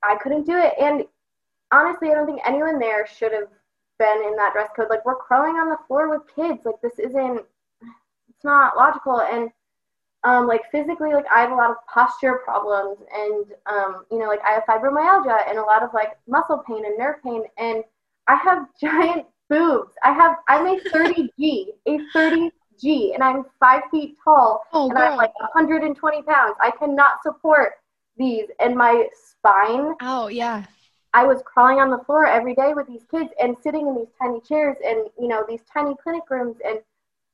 I 0.08 0.18
couldn't 0.22 0.46
do 0.46 0.58
it. 0.58 0.74
And 0.80 1.04
honestly, 1.72 2.10
I 2.10 2.14
don't 2.14 2.26
think 2.26 2.42
anyone 2.46 2.80
there 2.80 3.06
should 3.08 3.32
have 3.34 3.50
been 4.00 4.24
in 4.26 4.36
that 4.38 4.54
dress 4.54 4.70
code. 4.76 4.88
Like 4.90 5.06
we're 5.06 5.16
crawling 5.16 5.56
on 5.56 5.70
the 5.70 5.78
floor 5.88 6.10
with 6.10 6.22
kids. 6.34 6.62
Like 6.66 6.82
this 6.82 7.00
isn't 7.00 7.42
it's 7.82 8.44
not 8.44 8.78
logical. 8.78 9.22
And 9.22 9.50
um, 10.24 10.48
like 10.48 10.62
physically, 10.72 11.14
like 11.14 11.26
I 11.34 11.42
have 11.42 11.52
a 11.52 11.56
lot 11.56 11.72
of 11.72 11.78
posture 11.92 12.42
problems 12.44 13.00
and 13.14 13.46
um, 13.66 14.06
you 14.12 14.20
know, 14.20 14.28
like 14.28 14.42
I 14.48 14.52
have 14.52 14.64
fibromyalgia 14.64 15.50
and 15.50 15.58
a 15.58 15.64
lot 15.64 15.84
of 15.84 15.90
like 15.94 16.18
muscle 16.28 16.64
pain 16.68 16.86
and 16.86 16.98
nerve 16.98 17.22
pain 17.24 17.44
and 17.58 17.84
I 18.28 18.36
have 18.36 18.68
giant 18.82 19.26
boobs. 19.50 19.94
I 20.04 20.12
have 20.14 20.38
I'm 20.48 20.68
a 20.68 20.80
30G, 20.80 21.68
a 21.88 22.00
30G, 22.16 23.14
and 23.14 23.24
I'm 23.24 23.46
five 23.60 23.84
feet 23.92 24.16
tall 24.24 24.62
oh, 24.74 24.86
and 24.86 24.98
girl. 24.98 25.12
I'm 25.12 25.18
like 25.18 25.38
120 25.40 26.22
pounds. 26.24 26.56
I 26.62 26.72
cannot 26.72 27.24
support 27.24 27.74
these 28.18 28.48
and 28.60 28.76
my 28.76 29.08
spine. 29.14 29.94
Oh, 30.02 30.28
yeah. 30.28 30.66
I 31.14 31.26
was 31.26 31.42
crawling 31.46 31.80
on 31.80 31.90
the 31.90 32.04
floor 32.06 32.26
every 32.26 32.54
day 32.54 32.74
with 32.74 32.88
these 32.88 33.04
kids 33.10 33.32
and 33.42 33.56
sitting 33.64 33.88
in 33.88 33.96
these 33.96 34.12
tiny 34.22 34.42
chairs 34.42 34.78
and, 34.86 35.08
you 35.20 35.28
know, 35.28 35.44
these 35.48 35.62
tiny 35.72 35.96
clinic 36.04 36.24
rooms 36.30 36.58
and 36.66 36.80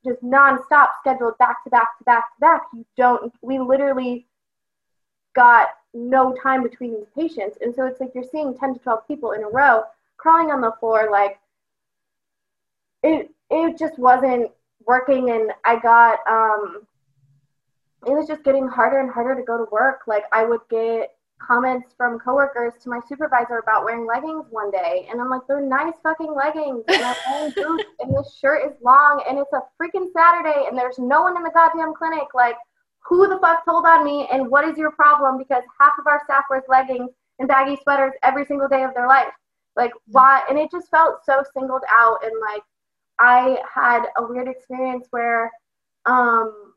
just 0.06 0.22
nonstop 0.24 0.90
scheduled 1.00 1.38
back 1.38 1.64
to 1.64 1.70
back 1.70 1.98
to 1.98 2.04
back 2.04 2.36
to 2.36 2.40
back. 2.40 2.62
You 2.74 2.86
don't, 2.96 3.34
we 3.42 3.60
literally 3.60 4.28
got 5.36 5.70
no 5.94 6.34
time 6.42 6.64
between 6.64 6.94
these 6.94 7.10
patients. 7.16 7.58
And 7.62 7.74
so 7.74 7.86
it's 7.86 8.00
like 8.00 8.12
you're 8.14 8.24
seeing 8.24 8.58
10 8.58 8.76
to 8.76 8.80
12 8.80 9.08
people 9.08 9.32
in 9.32 9.44
a 9.44 9.50
row 9.50 9.84
crawling 10.18 10.52
on 10.52 10.62
the 10.62 10.74
floor. 10.80 11.10
Like 11.12 11.40
it, 13.02 13.32
it 13.50 13.78
just 13.78 13.98
wasn't 13.98 14.52
working. 14.86 15.32
And 15.32 15.52
I 15.66 15.80
got, 15.80 16.20
um, 16.30 16.88
it 18.06 18.12
was 18.12 18.28
just 18.28 18.44
getting 18.44 18.68
harder 18.68 19.00
and 19.00 19.12
harder 19.12 19.36
to 19.36 19.44
go 19.44 19.58
to 19.58 19.66
work. 19.72 20.02
Like 20.08 20.24
I 20.32 20.46
would 20.46 20.62
get 20.70 21.12
comments 21.46 21.94
from 21.98 22.20
coworkers 22.20 22.74
to 22.82 22.90
my 22.90 23.00
supervisor 23.08 23.58
about 23.58 23.84
wearing 23.84 24.06
leggings 24.06 24.46
one 24.50 24.72
day, 24.72 25.08
and 25.10 25.20
I'm 25.20 25.30
like, 25.30 25.42
they're 25.48 25.62
nice 25.62 25.94
fucking 26.02 26.34
leggings, 26.34 26.84
and 26.88 27.04
I'm 27.04 27.16
wearing 27.28 27.52
boots, 27.56 27.90
and 28.00 28.16
this 28.16 28.38
shirt 28.40 28.66
is 28.66 28.78
long, 28.82 29.24
and 29.28 29.38
it's 29.38 29.52
a 29.54 29.62
freaking 29.82 30.08
Saturday, 30.14 30.68
and 30.68 30.78
there's 30.78 31.00
no 31.00 31.24
one 31.24 31.36
in 31.38 31.44
the 31.44 31.52
goddamn 31.54 31.94
clinic. 31.94 32.28
Like, 32.34 32.56
who 33.06 33.28
the 33.28 33.40
fuck 33.40 33.66
told 33.66 33.86
on 33.86 34.06
me, 34.06 34.28
and 34.32 34.50
what 34.50 34.68
is 34.68 34.78
your 34.78 34.92
problem? 34.92 35.38
Because 35.38 35.64
half 35.80 35.94
of 36.00 36.08
our 36.08 36.22
staff 36.24 36.46
wears 36.50 36.64
leggings 36.70 37.10
and 37.40 37.48
baggy 37.48 37.78
sweaters 37.84 38.14
every 38.24 38.46
single 38.46 38.68
day 38.68 38.84
of 38.84 38.94
their 38.94 39.08
life. 39.08 39.34
Like, 39.76 39.92
why? 40.08 40.44
And 40.50 40.58
it 40.58 40.72
just 40.72 40.90
felt 40.90 41.26
so 41.26 41.44
singled 41.54 41.84
out, 41.90 42.24
and 42.24 42.34
like, 42.40 42.64
I 43.20 43.58
had 43.72 44.06
a 44.18 44.26
weird 44.26 44.48
experience 44.48 45.08
where, 45.12 45.52
um, 46.06 46.73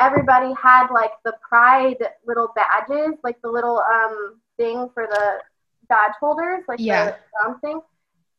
everybody 0.00 0.52
had 0.60 0.88
like 0.88 1.12
the 1.24 1.34
pride 1.46 1.98
little 2.26 2.48
badges, 2.54 3.14
like 3.22 3.40
the 3.42 3.50
little 3.50 3.78
um 3.78 4.40
thing 4.56 4.88
for 4.94 5.06
the 5.06 5.38
badge 5.88 6.14
holders, 6.18 6.64
like 6.66 6.80
yeah. 6.80 7.14
the 7.44 7.48
um. 7.68 7.82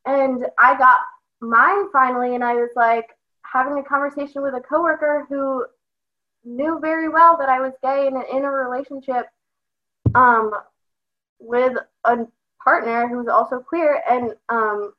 And 0.05 0.47
I 0.57 0.76
got 0.78 0.99
mine 1.41 1.86
finally, 1.91 2.34
and 2.34 2.43
I 2.43 2.55
was 2.55 2.72
like, 2.76 3.09
having 3.43 3.78
a 3.78 3.84
conversation 3.84 4.41
with 4.41 4.55
a 4.55 4.62
coworker 4.62 5.26
who 5.30 5.66
knew 6.43 6.80
very 6.80 7.09
well 7.09 7.38
that 7.38 7.49
I 7.49 7.59
was 7.59 7.74
gay 7.84 8.07
and 8.07 8.24
in 8.32 8.45
a 8.45 8.49
relationship 8.49 9.28
um, 10.16 10.51
with 11.39 11.78
a 12.05 12.18
partner 12.64 13.07
who's 13.07 13.28
also 13.28 13.59
queer, 13.59 14.01
and 14.09 14.34
um, 14.49 14.93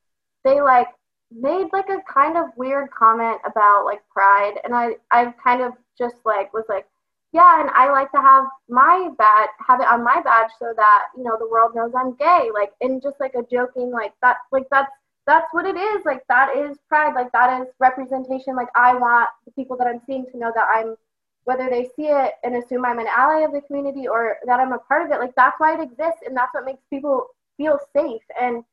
they 0.44 0.60
like 0.60 0.88
made 1.30 1.68
like 1.72 1.88
a 1.88 2.02
kind 2.12 2.36
of 2.36 2.46
weird 2.56 2.90
comment 2.90 3.40
about 3.44 3.84
like 3.84 4.02
pride, 4.08 4.54
and 4.64 4.74
I 4.74 4.96
I 5.10 5.32
kind 5.42 5.62
of 5.62 5.72
just 5.99 6.16
like 6.24 6.53
was 6.53 6.64
like, 6.68 6.86
yeah, 7.32 7.61
and 7.61 7.70
I 7.70 7.90
like 7.90 8.12
to 8.12 8.20
have 8.20 8.45
my 8.68 9.09
badge, 9.16 9.49
have 9.66 9.80
it 9.80 9.86
on 9.88 10.05
my 10.05 10.20
badge 10.22 10.51
so 10.59 10.72
that 10.76 11.05
you 11.16 11.24
know 11.24 11.36
the 11.38 11.49
world 11.49 11.74
knows 11.74 11.93
I'm 11.97 12.14
gay, 12.16 12.51
like 12.53 12.72
in 12.80 13.01
just 13.01 13.18
like 13.20 13.34
a 13.34 13.43
joking 13.51 13.90
like 13.90 14.12
that, 14.22 14.36
like 14.51 14.66
that's 14.70 14.93
that's 15.26 15.53
what 15.53 15.66
it 15.66 15.76
is, 15.76 16.05
like 16.05 16.22
that 16.28 16.57
is 16.57 16.78
pride, 16.88 17.14
like 17.14 17.30
that 17.32 17.62
is 17.62 17.68
representation. 17.78 18.57
Like 18.57 18.68
I 18.74 18.95
want 18.95 19.30
the 19.45 19.53
people 19.53 19.76
that 19.78 19.86
I'm 19.86 20.01
seeing 20.07 20.26
to 20.32 20.36
know 20.38 20.53
that 20.55 20.66
I'm, 20.74 20.97
whether 21.45 21.70
they 21.70 21.84
see 21.97 22.07
it 22.09 22.34
and 22.43 22.57
assume 22.57 22.84
I'm 22.84 22.99
an 22.99 23.07
ally 23.07 23.43
of 23.45 23.53
the 23.53 23.61
community 23.62 24.09
or 24.09 24.36
that 24.47 24.61
I'm 24.61 24.72
a 24.72 24.78
part 24.78 25.07
of 25.07 25.12
it, 25.12 25.20
like 25.20 25.34
that's 25.36 25.59
why 25.59 25.74
it 25.74 25.80
exists, 25.80 26.22
and 26.26 26.36
that's 26.36 26.53
what 26.53 26.64
makes 26.64 26.82
people 26.90 27.28
feel 27.57 27.78
safe. 27.95 28.22
And 28.40 28.64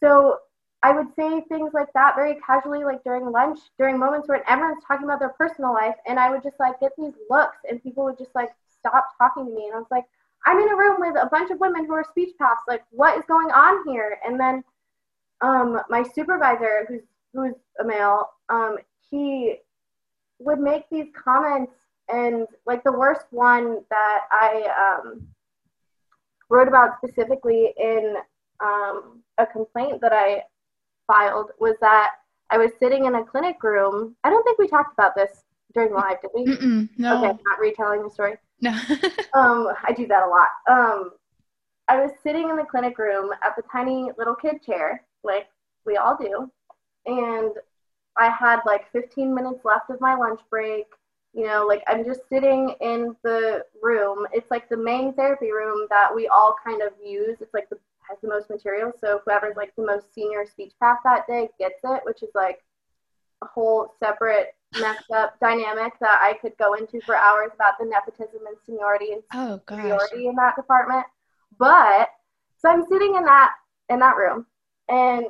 so 0.00 0.38
I 0.82 0.92
would 0.92 1.08
say 1.14 1.42
things 1.48 1.72
like 1.74 1.92
that 1.92 2.14
very 2.16 2.36
casually, 2.46 2.84
like 2.84 3.04
during 3.04 3.30
lunch, 3.30 3.58
during 3.78 3.98
moments 3.98 4.28
where 4.28 4.48
everyone's 4.48 4.82
talking 4.86 5.04
about 5.04 5.20
their 5.20 5.34
personal 5.38 5.74
life, 5.74 5.96
and 6.06 6.18
I 6.18 6.30
would 6.30 6.42
just 6.42 6.58
like 6.58 6.80
get 6.80 6.92
these 6.96 7.12
looks, 7.28 7.58
and 7.68 7.82
people 7.82 8.04
would 8.04 8.18
just 8.18 8.34
like 8.34 8.50
stop 8.78 9.08
talking 9.18 9.46
to 9.46 9.52
me, 9.52 9.66
and 9.66 9.74
I 9.74 9.78
was 9.78 9.90
like, 9.90 10.04
I'm 10.46 10.58
in 10.58 10.70
a 10.70 10.76
room 10.76 10.96
with 11.00 11.16
a 11.20 11.26
bunch 11.26 11.50
of 11.50 11.60
women 11.60 11.84
who 11.84 11.92
are 11.92 12.04
speech 12.08 12.34
paths, 12.38 12.62
like 12.66 12.82
what 12.90 13.18
is 13.18 13.24
going 13.28 13.50
on 13.50 13.86
here? 13.86 14.18
And 14.26 14.40
then 14.40 14.64
um, 15.42 15.80
my 15.90 16.02
supervisor, 16.02 16.86
who's 16.88 17.02
who's 17.34 17.54
a 17.78 17.84
male, 17.84 18.30
um, 18.48 18.78
he 19.10 19.56
would 20.38 20.60
make 20.60 20.84
these 20.90 21.08
comments, 21.14 21.72
and 22.08 22.46
like 22.66 22.82
the 22.84 22.92
worst 22.92 23.26
one 23.30 23.82
that 23.90 24.20
I 24.32 25.00
um, 25.04 25.28
wrote 26.48 26.68
about 26.68 26.96
specifically 27.04 27.74
in 27.78 28.16
um, 28.60 29.22
a 29.36 29.46
complaint 29.46 30.00
that 30.00 30.12
I 30.12 30.42
filed 31.10 31.50
was 31.58 31.74
that 31.80 32.12
I 32.50 32.58
was 32.58 32.70
sitting 32.78 33.06
in 33.06 33.16
a 33.16 33.24
clinic 33.24 33.62
room. 33.62 34.16
I 34.24 34.30
don't 34.30 34.42
think 34.44 34.58
we 34.58 34.68
talked 34.68 34.92
about 34.92 35.14
this 35.14 35.44
during 35.74 35.92
live, 35.92 36.20
did 36.20 36.30
we? 36.34 36.44
Mm-mm, 36.46 36.88
no. 36.98 37.16
Okay, 37.18 37.38
not 37.44 37.60
retelling 37.60 38.02
the 38.02 38.10
story. 38.10 38.34
No. 38.60 38.70
um, 39.34 39.68
I 39.84 39.92
do 39.96 40.06
that 40.06 40.24
a 40.24 40.28
lot. 40.28 40.48
Um, 40.68 41.10
I 41.88 42.00
was 42.00 42.12
sitting 42.22 42.48
in 42.50 42.56
the 42.56 42.64
clinic 42.64 42.98
room 42.98 43.30
at 43.42 43.56
the 43.56 43.62
tiny 43.70 44.10
little 44.18 44.34
kid 44.34 44.62
chair, 44.62 45.04
like 45.24 45.48
we 45.84 45.96
all 45.96 46.16
do, 46.16 46.50
and 47.06 47.52
I 48.16 48.28
had 48.28 48.60
like 48.66 48.90
15 48.92 49.34
minutes 49.34 49.64
left 49.64 49.90
of 49.90 50.00
my 50.00 50.14
lunch 50.14 50.40
break. 50.50 50.86
You 51.32 51.46
know, 51.46 51.64
like 51.66 51.82
I'm 51.86 52.04
just 52.04 52.20
sitting 52.28 52.74
in 52.80 53.14
the 53.22 53.64
room. 53.82 54.26
It's 54.32 54.50
like 54.50 54.68
the 54.68 54.76
main 54.76 55.12
therapy 55.14 55.52
room 55.52 55.86
that 55.90 56.14
we 56.14 56.26
all 56.26 56.56
kind 56.64 56.82
of 56.82 56.92
use. 57.04 57.38
It's 57.40 57.54
like 57.54 57.68
the 57.70 57.78
has 58.10 58.18
the 58.20 58.28
most 58.28 58.50
material. 58.50 58.92
So 59.00 59.20
whoever's 59.24 59.56
like 59.56 59.74
the 59.76 59.86
most 59.86 60.12
senior 60.12 60.44
speech 60.44 60.72
path 60.80 60.98
that 61.04 61.26
day 61.26 61.48
gets 61.58 61.80
it, 61.84 62.02
which 62.04 62.22
is 62.22 62.30
like 62.34 62.62
a 63.42 63.46
whole 63.46 63.94
separate 63.98 64.54
messed 64.78 65.10
up 65.10 65.38
dynamic 65.40 65.94
that 66.00 66.20
I 66.22 66.34
could 66.40 66.52
go 66.58 66.74
into 66.74 67.00
for 67.00 67.16
hours 67.16 67.50
about 67.54 67.74
the 67.78 67.86
nepotism 67.86 68.46
and 68.46 68.56
seniority 68.64 69.12
and 69.12 69.22
oh, 69.34 69.60
seniority 69.68 70.28
in 70.28 70.34
that 70.36 70.56
department. 70.56 71.06
But 71.58 72.08
so 72.58 72.68
I'm 72.68 72.84
sitting 72.86 73.16
in 73.16 73.24
that 73.24 73.52
in 73.88 73.98
that 74.00 74.16
room 74.16 74.46
and 74.88 75.26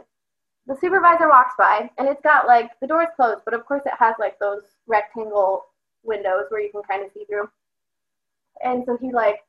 the 0.67 0.77
supervisor 0.81 1.29
walks 1.29 1.55
by 1.59 1.91
and 1.99 2.09
it's 2.09 2.21
got 2.23 2.47
like 2.47 2.71
the 2.81 2.87
door's 2.87 3.09
closed, 3.17 3.43
but 3.45 3.55
of 3.55 3.65
course 3.65 3.83
it 3.87 3.95
has 3.99 4.15
like 4.19 4.39
those 4.39 4.63
rectangle 4.87 5.65
windows 6.03 6.45
where 6.51 6.61
you 6.61 6.71
can 6.71 6.83
kind 6.83 7.05
of 7.05 7.11
see 7.13 7.25
through. 7.25 7.49
And 8.63 8.85
so 8.85 8.99
he 9.01 9.13
like 9.13 9.41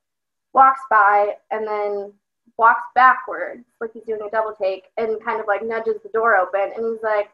walks 0.53 0.81
by 0.89 1.35
and 1.51 1.67
then 1.67 2.13
walks 2.61 2.83
backwards, 2.93 3.65
like 3.81 3.89
he's 3.91 4.03
doing 4.03 4.21
a 4.21 4.29
double 4.29 4.53
take, 4.53 4.83
and 4.97 5.21
kind 5.25 5.41
of 5.41 5.47
like 5.47 5.65
nudges 5.65 5.95
the 6.03 6.09
door 6.09 6.37
open. 6.37 6.71
And 6.75 6.85
he's 6.85 7.01
like, 7.01 7.29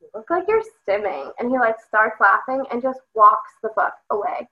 You 0.00 0.08
look 0.14 0.30
like 0.30 0.44
you're 0.46 0.62
stimming. 0.62 1.32
And 1.38 1.50
he 1.50 1.58
like 1.58 1.76
starts 1.80 2.20
laughing 2.20 2.64
and 2.70 2.80
just 2.80 3.00
walks 3.14 3.50
the 3.62 3.70
fuck 3.74 3.94
away. 4.10 4.48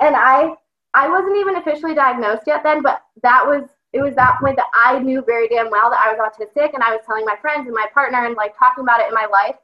And 0.00 0.16
I 0.16 0.56
I 0.92 1.08
wasn't 1.08 1.36
even 1.36 1.56
officially 1.56 1.94
diagnosed 1.94 2.42
yet 2.48 2.64
then, 2.64 2.82
but 2.82 3.02
that 3.22 3.46
was 3.46 3.68
it 3.92 4.02
was 4.02 4.16
that 4.16 4.38
point 4.40 4.56
that 4.56 4.66
I 4.74 4.98
knew 4.98 5.22
very 5.24 5.46
damn 5.46 5.70
well 5.70 5.88
that 5.88 6.02
I 6.04 6.12
was 6.12 6.18
autistic 6.18 6.74
and 6.74 6.82
I 6.82 6.90
was 6.90 7.02
telling 7.06 7.24
my 7.24 7.36
friends 7.40 7.66
and 7.66 7.74
my 7.74 7.86
partner 7.94 8.26
and 8.26 8.34
like 8.34 8.58
talking 8.58 8.82
about 8.82 9.00
it 9.00 9.06
in 9.06 9.14
my 9.14 9.26
life. 9.30 9.54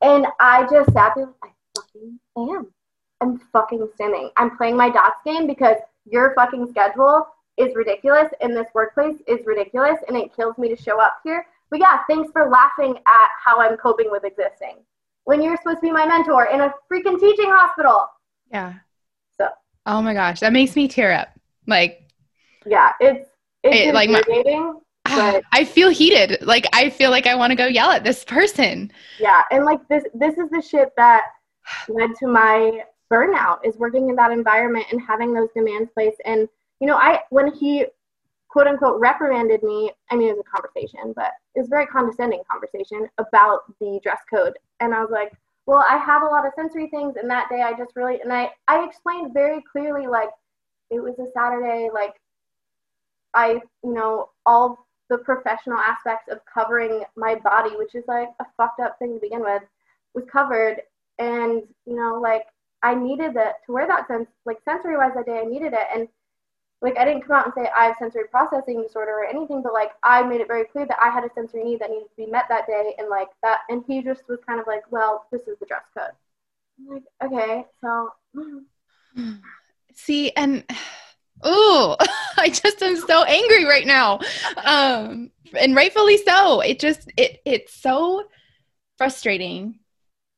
And 0.00 0.26
I 0.40 0.66
just 0.70 0.90
sat 0.94 1.12
there, 1.14 1.28
like, 1.42 1.52
I 1.52 1.80
fucking 1.80 2.18
am. 2.38 2.72
I'm 3.20 3.38
fucking 3.52 3.88
stimming. 3.94 4.30
I'm 4.38 4.56
playing 4.56 4.76
my 4.76 4.88
dots 4.88 5.20
game 5.24 5.46
because 5.46 5.76
your 6.06 6.32
fucking 6.34 6.68
schedule 6.70 7.26
is 7.56 7.74
ridiculous 7.74 8.28
and 8.40 8.56
this 8.56 8.66
workplace 8.74 9.16
is 9.26 9.44
ridiculous 9.46 9.98
and 10.08 10.16
it 10.16 10.34
kills 10.34 10.58
me 10.58 10.68
to 10.68 10.76
show 10.76 11.00
up 11.00 11.18
here. 11.24 11.46
But 11.70 11.80
yeah, 11.80 12.00
thanks 12.08 12.30
for 12.32 12.48
laughing 12.48 12.96
at 13.06 13.28
how 13.42 13.60
I'm 13.60 13.76
coping 13.76 14.10
with 14.10 14.24
existing. 14.24 14.78
When 15.24 15.42
you're 15.42 15.56
supposed 15.56 15.78
to 15.78 15.82
be 15.82 15.90
my 15.90 16.06
mentor 16.06 16.46
in 16.46 16.60
a 16.60 16.74
freaking 16.90 17.18
teaching 17.18 17.48
hospital. 17.48 18.06
Yeah. 18.50 18.74
So. 19.38 19.48
Oh 19.86 20.02
my 20.02 20.14
gosh, 20.14 20.40
that 20.40 20.52
makes 20.52 20.76
me 20.76 20.88
tear 20.88 21.12
up. 21.12 21.28
Like. 21.66 22.08
Yeah, 22.66 22.92
it's 23.00 23.28
it's 23.62 23.88
it, 23.88 23.94
like 23.94 24.10
my, 24.10 24.22
but 25.04 25.42
I 25.52 25.64
feel 25.64 25.88
heated. 25.88 26.38
Like 26.42 26.66
I 26.72 26.90
feel 26.90 27.10
like 27.10 27.26
I 27.26 27.34
want 27.34 27.50
to 27.50 27.56
go 27.56 27.66
yell 27.66 27.90
at 27.90 28.04
this 28.04 28.24
person. 28.24 28.92
Yeah, 29.18 29.42
and 29.50 29.64
like 29.64 29.86
this 29.88 30.04
this 30.14 30.36
is 30.38 30.50
the 30.50 30.62
shit 30.62 30.90
that 30.96 31.24
led 31.88 32.10
to 32.20 32.26
my 32.26 32.82
burnout 33.10 33.58
is 33.64 33.76
working 33.76 34.08
in 34.10 34.16
that 34.16 34.32
environment 34.32 34.86
and 34.90 35.00
having 35.00 35.32
those 35.32 35.48
demands 35.54 35.90
placed 35.94 36.20
and 36.24 36.48
you 36.80 36.86
know, 36.86 36.96
I 36.96 37.20
when 37.30 37.52
he 37.52 37.86
quote 38.48 38.66
unquote 38.66 39.00
reprimanded 39.00 39.62
me, 39.62 39.92
I 40.10 40.16
mean 40.16 40.28
it 40.28 40.36
was 40.36 40.44
a 40.46 40.56
conversation, 40.56 41.12
but 41.14 41.32
it 41.54 41.60
was 41.60 41.68
a 41.68 41.70
very 41.70 41.86
condescending 41.86 42.42
conversation 42.50 43.08
about 43.18 43.62
the 43.80 44.00
dress 44.02 44.20
code. 44.32 44.54
And 44.80 44.94
I 44.94 45.00
was 45.00 45.10
like, 45.10 45.32
Well, 45.66 45.84
I 45.88 45.96
have 45.98 46.22
a 46.22 46.26
lot 46.26 46.46
of 46.46 46.52
sensory 46.56 46.88
things 46.88 47.16
and 47.16 47.30
that 47.30 47.48
day 47.48 47.62
I 47.62 47.72
just 47.72 47.96
really 47.96 48.20
and 48.20 48.32
I, 48.32 48.50
I 48.68 48.84
explained 48.84 49.34
very 49.34 49.62
clearly 49.70 50.06
like 50.06 50.30
it 50.90 51.00
was 51.02 51.18
a 51.18 51.26
Saturday, 51.34 51.88
like 51.92 52.14
I, 53.34 53.60
you 53.82 53.92
know, 53.92 54.30
all 54.46 54.86
the 55.10 55.18
professional 55.18 55.78
aspects 55.78 56.30
of 56.30 56.40
covering 56.52 57.02
my 57.16 57.34
body, 57.34 57.76
which 57.76 57.94
is 57.94 58.04
like 58.06 58.28
a 58.40 58.44
fucked 58.56 58.80
up 58.80 58.98
thing 58.98 59.14
to 59.14 59.20
begin 59.20 59.40
with, 59.42 59.62
was 60.14 60.24
covered. 60.30 60.80
And, 61.18 61.62
you 61.86 61.96
know, 61.96 62.18
like 62.20 62.46
I 62.82 62.94
needed 62.94 63.34
that 63.34 63.56
to 63.66 63.72
wear 63.72 63.86
that 63.86 64.08
sense, 64.08 64.28
like 64.46 64.58
sensory 64.64 64.96
wise 64.96 65.12
that 65.14 65.26
day, 65.26 65.40
I 65.40 65.44
needed 65.44 65.72
it. 65.72 65.86
And 65.94 66.08
like 66.84 66.98
I 66.98 67.06
didn't 67.06 67.22
come 67.22 67.34
out 67.36 67.46
and 67.46 67.54
say 67.56 67.70
I 67.74 67.86
have 67.86 67.96
sensory 67.98 68.24
processing 68.30 68.82
disorder 68.82 69.12
or 69.12 69.24
anything, 69.24 69.62
but 69.62 69.72
like 69.72 69.92
I 70.02 70.22
made 70.22 70.42
it 70.42 70.46
very 70.46 70.66
clear 70.66 70.86
that 70.86 70.98
I 71.00 71.08
had 71.08 71.24
a 71.24 71.30
sensory 71.34 71.64
need 71.64 71.80
that 71.80 71.88
needed 71.88 72.10
to 72.10 72.16
be 72.16 72.30
met 72.30 72.44
that 72.50 72.66
day, 72.66 72.94
and 72.98 73.08
like 73.08 73.28
that, 73.42 73.60
and 73.70 73.82
he 73.88 74.02
just 74.02 74.28
was 74.28 74.38
kind 74.46 74.60
of 74.60 74.66
like, 74.66 74.82
well, 74.92 75.26
this 75.32 75.40
is 75.48 75.58
the 75.58 75.66
dress 75.66 75.84
code. 75.96 76.12
I'm 76.78 76.94
like, 76.94 77.02
okay, 77.24 77.64
so. 77.80 78.10
See, 79.94 80.30
and 80.32 80.62
oh, 81.42 81.96
I 82.36 82.50
just 82.50 82.82
am 82.82 82.96
so 82.98 83.24
angry 83.24 83.64
right 83.64 83.86
now, 83.86 84.20
um, 84.62 85.30
and 85.58 85.74
rightfully 85.74 86.18
so. 86.18 86.60
It 86.60 86.80
just 86.80 87.10
it 87.16 87.40
it's 87.46 87.72
so 87.72 88.24
frustrating 88.98 89.78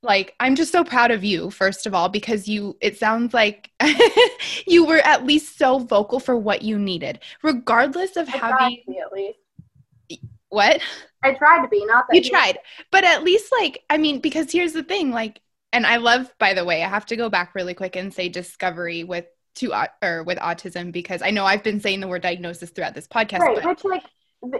like 0.07 0.34
i'm 0.40 0.54
just 0.54 0.72
so 0.72 0.84
proud 0.84 1.11
of 1.11 1.24
you 1.24 1.50
first 1.50 1.86
of 1.86 1.94
all 1.94 2.09
because 2.09 2.48
you 2.48 2.76
it 2.80 2.96
sounds 2.96 3.34
like 3.34 3.70
you 4.66 4.86
were 4.86 5.00
at 5.04 5.26
least 5.26 5.59
so 5.59 5.78
vocal 5.78 6.20
for 6.20 6.36
what 6.36 6.62
you 6.62 6.78
needed 6.78 7.18
regardless 7.42 8.16
of 8.16 8.28
I 8.28 8.36
having 8.36 8.82
be, 8.86 8.98
at 8.98 9.12
least. 9.12 9.38
What? 10.48 10.80
I 11.22 11.34
tried 11.34 11.62
to 11.62 11.68
be 11.68 11.84
not 11.84 12.07
that 12.09 12.16
you 12.16 12.30
tried 12.30 12.59
but 12.90 13.04
at 13.04 13.24
least 13.24 13.52
like 13.61 13.82
i 13.90 13.98
mean 13.98 14.20
because 14.20 14.50
here's 14.52 14.72
the 14.72 14.84
thing 14.84 15.11
like 15.11 15.40
and 15.72 15.84
i 15.86 15.96
love 15.96 16.32
by 16.38 16.54
the 16.54 16.64
way 16.64 16.84
i 16.84 16.88
have 16.88 17.07
to 17.07 17.16
go 17.16 17.28
back 17.28 17.54
really 17.54 17.74
quick 17.74 17.96
and 17.96 18.14
say 18.14 18.28
discovery 18.28 19.02
with 19.02 19.26
to 19.57 19.72
or 20.02 20.22
with 20.22 20.38
autism 20.38 20.92
because 20.92 21.22
i 21.22 21.30
know 21.30 21.44
i've 21.44 21.64
been 21.64 21.80
saying 21.80 21.98
the 22.00 22.07
word 22.07 22.22
diagnosis 22.22 22.70
throughout 22.70 22.94
this 22.94 23.09
podcast 23.09 23.40
right, 23.40 23.57
but, 23.57 23.66
which 23.66 23.84
like 23.84 24.04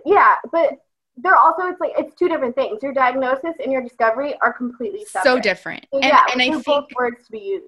yeah 0.05 0.35
but 0.51 0.71
they're 1.17 1.37
also 1.37 1.67
it's 1.67 1.81
like 1.81 1.93
it's 1.97 2.15
two 2.15 2.29
different 2.29 2.55
things. 2.55 2.83
Your 2.83 2.93
diagnosis 2.93 3.55
and 3.63 3.73
your 3.73 3.83
discovery 3.83 4.35
are 4.43 4.53
completely 4.53 5.05
separate. 5.05 5.31
So 5.31 5.41
different. 5.41 5.87
So, 5.93 6.01
yeah, 6.01 6.21
and, 6.33 6.41
and 6.41 6.43
I 6.43 6.55
think 6.55 6.65
both 6.65 6.87
words 6.97 7.25
to 7.27 7.33
be 7.33 7.39
used. 7.39 7.65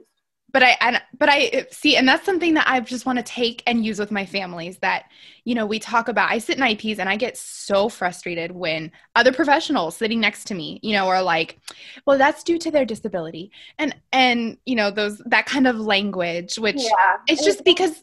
But 0.51 0.63
I 0.63 0.77
and 0.81 1.03
but 1.19 1.29
I 1.29 1.49
uh, 1.49 1.63
see, 1.71 1.97
and 1.97 2.09
that's 2.09 2.25
something 2.25 2.55
that 2.55 2.67
I 2.67 2.81
just 2.81 3.05
want 3.05 3.19
to 3.19 3.23
take 3.23 3.63
and 3.67 3.85
use 3.85 3.99
with 3.99 4.11
my 4.11 4.25
families. 4.25 4.79
That 4.79 5.05
you 5.45 5.55
know 5.55 5.67
we 5.67 5.79
talk 5.79 6.09
about. 6.09 6.31
I 6.31 6.39
sit 6.39 6.57
in 6.57 6.65
IEPs 6.65 6.99
and 6.99 7.09
I 7.09 7.17
get 7.17 7.37
so 7.37 7.91
frustrated 7.91 8.53
when 8.53 8.91
other 9.15 9.33
professionals 9.33 9.97
sitting 9.97 10.21
next 10.21 10.47
to 10.47 10.55
me, 10.55 10.81
you 10.83 10.93
know, 10.93 11.07
are 11.09 11.23
like, 11.23 11.59
"Well, 12.07 12.17
that's 12.17 12.43
due 12.43 12.59
to 12.59 12.71
their 12.71 12.87
disability," 12.87 13.51
and 13.79 13.95
and 14.11 14.57
you 14.65 14.75
know 14.75 14.91
those 14.91 15.19
that 15.27 15.45
kind 15.45 15.67
of 15.67 15.77
language, 15.77 16.59
which 16.59 16.77
yeah. 16.77 17.17
it's 17.29 17.45
just 17.45 17.63
because 17.65 18.03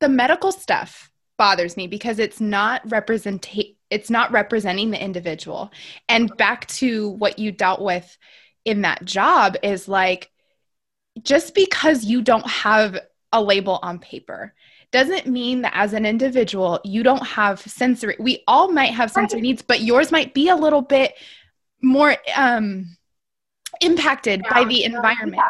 the 0.00 0.10
medical 0.10 0.52
stuff 0.52 1.10
bothers 1.38 1.76
me 1.76 1.86
because 1.86 2.18
it's 2.18 2.40
not 2.40 2.86
representate 2.88 3.75
it's 3.90 4.10
not 4.10 4.32
representing 4.32 4.90
the 4.90 5.02
individual. 5.02 5.70
And 6.08 6.34
back 6.36 6.66
to 6.68 7.10
what 7.10 7.38
you 7.38 7.52
dealt 7.52 7.80
with 7.80 8.16
in 8.64 8.82
that 8.82 9.04
job 9.04 9.56
is 9.62 9.88
like 9.88 10.30
just 11.22 11.54
because 11.54 12.04
you 12.04 12.20
don't 12.22 12.46
have 12.48 12.98
a 13.32 13.42
label 13.42 13.78
on 13.82 13.98
paper 13.98 14.54
doesn't 14.92 15.26
mean 15.26 15.62
that 15.62 15.72
as 15.74 15.92
an 15.92 16.06
individual 16.06 16.80
you 16.84 17.02
don't 17.02 17.24
have 17.26 17.60
sensory 17.60 18.16
we 18.20 18.42
all 18.46 18.70
might 18.70 18.92
have 18.92 19.10
sensory 19.10 19.40
needs 19.40 19.60
but 19.62 19.80
yours 19.80 20.12
might 20.12 20.32
be 20.32 20.48
a 20.48 20.56
little 20.56 20.82
bit 20.82 21.14
more 21.82 22.16
um 22.36 22.96
impacted 23.80 24.42
yeah, 24.44 24.54
by 24.54 24.64
the 24.64 24.84
environment. 24.84 25.42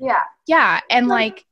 Yeah. 0.00 0.06
Yeah, 0.06 0.22
yeah. 0.46 0.80
and 0.90 1.08
like 1.08 1.44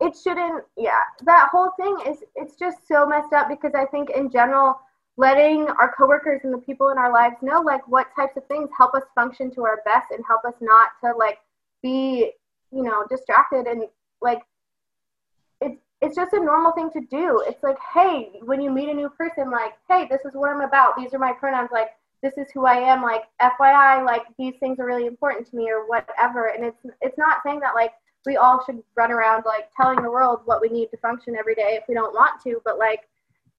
it 0.00 0.14
shouldn't 0.22 0.64
yeah. 0.76 1.00
That 1.24 1.48
whole 1.50 1.70
thing 1.78 1.96
is 2.06 2.18
it's 2.34 2.56
just 2.56 2.86
so 2.86 3.06
messed 3.06 3.32
up 3.32 3.48
because 3.48 3.72
i 3.74 3.84
think 3.86 4.10
in 4.10 4.30
general 4.30 4.78
letting 5.16 5.66
our 5.80 5.94
coworkers 5.96 6.42
and 6.44 6.52
the 6.52 6.58
people 6.58 6.90
in 6.90 6.98
our 6.98 7.12
lives 7.12 7.36
know 7.42 7.60
like 7.60 7.86
what 7.88 8.08
types 8.14 8.36
of 8.36 8.46
things 8.46 8.68
help 8.76 8.94
us 8.94 9.02
function 9.14 9.50
to 9.54 9.64
our 9.64 9.80
best 9.84 10.10
and 10.10 10.22
help 10.26 10.44
us 10.44 10.54
not 10.60 10.90
to 11.02 11.16
like 11.16 11.38
be 11.82 12.30
you 12.72 12.82
know 12.82 13.04
distracted 13.08 13.66
and 13.66 13.84
like 14.20 14.40
it's 15.60 15.80
it's 16.02 16.14
just 16.14 16.34
a 16.34 16.40
normal 16.40 16.72
thing 16.72 16.90
to 16.92 17.00
do. 17.10 17.42
It's 17.46 17.62
like 17.62 17.78
hey 17.94 18.32
when 18.42 18.60
you 18.60 18.70
meet 18.70 18.88
a 18.88 18.94
new 18.94 19.08
person 19.08 19.50
like 19.50 19.72
hey 19.88 20.06
this 20.10 20.20
is 20.24 20.32
what 20.34 20.50
i'm 20.50 20.60
about. 20.60 20.96
These 20.96 21.14
are 21.14 21.18
my 21.18 21.32
pronouns. 21.32 21.70
Like 21.72 21.90
this 22.22 22.34
is 22.36 22.48
who 22.52 22.66
i 22.66 22.76
am. 22.76 23.02
Like 23.02 23.22
fyi 23.40 24.04
like 24.04 24.24
these 24.38 24.54
things 24.60 24.78
are 24.78 24.86
really 24.86 25.06
important 25.06 25.48
to 25.50 25.56
me 25.56 25.70
or 25.70 25.88
whatever. 25.88 26.48
And 26.48 26.64
it's 26.64 26.80
it's 27.00 27.18
not 27.18 27.38
saying 27.44 27.60
that 27.60 27.74
like 27.74 27.92
we 28.26 28.36
all 28.36 28.62
should 28.66 28.82
run 28.96 29.12
around 29.12 29.44
like 29.46 29.70
telling 29.80 30.02
the 30.02 30.10
world 30.10 30.40
what 30.44 30.60
we 30.60 30.68
need 30.68 30.90
to 30.90 30.96
function 30.98 31.36
every 31.36 31.54
day 31.54 31.78
if 31.80 31.84
we 31.88 31.94
don't 31.94 32.12
want 32.12 32.42
to 32.42 32.60
but 32.64 32.76
like 32.76 33.02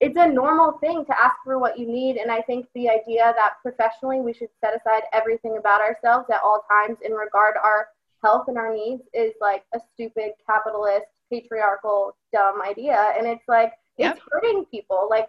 it's 0.00 0.16
a 0.16 0.28
normal 0.28 0.78
thing 0.78 1.04
to 1.04 1.20
ask 1.20 1.36
for 1.44 1.58
what 1.58 1.78
you 1.78 1.86
need 1.86 2.16
and 2.16 2.30
i 2.30 2.40
think 2.42 2.66
the 2.74 2.88
idea 2.88 3.32
that 3.36 3.54
professionally 3.62 4.20
we 4.20 4.32
should 4.32 4.48
set 4.60 4.74
aside 4.74 5.02
everything 5.12 5.56
about 5.58 5.80
ourselves 5.80 6.28
at 6.30 6.40
all 6.42 6.64
times 6.70 6.98
in 7.04 7.12
regard 7.12 7.56
our 7.62 7.88
health 8.22 8.48
and 8.48 8.58
our 8.58 8.74
needs 8.74 9.02
is 9.14 9.32
like 9.40 9.64
a 9.74 9.80
stupid 9.94 10.32
capitalist 10.46 11.06
patriarchal 11.30 12.16
dumb 12.32 12.60
idea. 12.62 13.12
And 13.16 13.26
it's 13.26 13.46
like 13.48 13.72
yep. 13.96 14.16
it's 14.16 14.24
hurting 14.30 14.64
people. 14.70 15.08
Like 15.10 15.28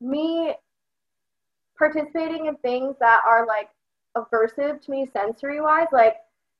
me 0.00 0.54
participating 1.76 2.46
in 2.46 2.56
things 2.56 2.96
that 3.00 3.22
are 3.26 3.46
like 3.46 3.68
aversive 4.16 4.82
to 4.82 4.90
me 4.90 5.08
sensory 5.12 5.60
wise 5.60 5.86
like 5.92 6.16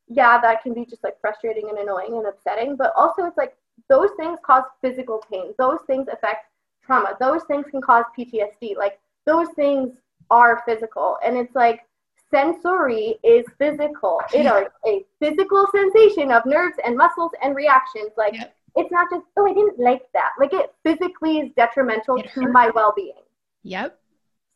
yeah 0.06 0.40
that 0.40 0.62
can 0.62 0.72
be 0.72 0.86
just 0.86 1.02
like 1.02 1.20
frustrating 1.20 1.68
and 1.68 1.78
annoying 1.78 2.16
and 2.16 2.26
upsetting 2.26 2.76
but 2.76 2.92
also 2.96 3.24
it's 3.24 3.36
like 3.36 3.56
those 3.88 4.10
things 4.16 4.38
cause 4.44 4.64
physical 4.80 5.22
pain. 5.30 5.54
Those 5.58 5.78
things 5.86 6.08
affect 6.08 6.46
trauma. 6.84 7.16
Those 7.20 7.42
things 7.44 7.66
can 7.70 7.80
cause 7.80 8.04
ptsd 8.18 8.76
like 8.76 8.98
those 9.26 9.48
things 9.56 9.90
are 10.30 10.62
physical. 10.66 11.16
And 11.24 11.36
it's 11.36 11.54
like 11.54 11.86
sensory 12.30 13.18
is 13.22 13.44
physical. 13.58 14.20
It 14.32 14.46
is 14.46 14.68
a 14.86 15.04
physical 15.18 15.66
sensation 15.72 16.30
of 16.30 16.46
nerves 16.46 16.76
and 16.84 16.96
muscles 16.96 17.32
and 17.42 17.54
reactions. 17.54 18.12
Like 18.16 18.34
it's 18.76 18.92
not 18.92 19.08
just 19.10 19.24
oh 19.36 19.46
i 19.46 19.52
didn't 19.52 19.78
like 19.78 20.02
that. 20.14 20.30
Like 20.38 20.52
it 20.52 20.72
physically 20.84 21.38
is 21.38 21.50
detrimental 21.56 22.16
it 22.16 22.30
to 22.34 22.42
hurt. 22.42 22.52
my 22.52 22.70
well-being. 22.70 23.22
Yep. 23.64 23.98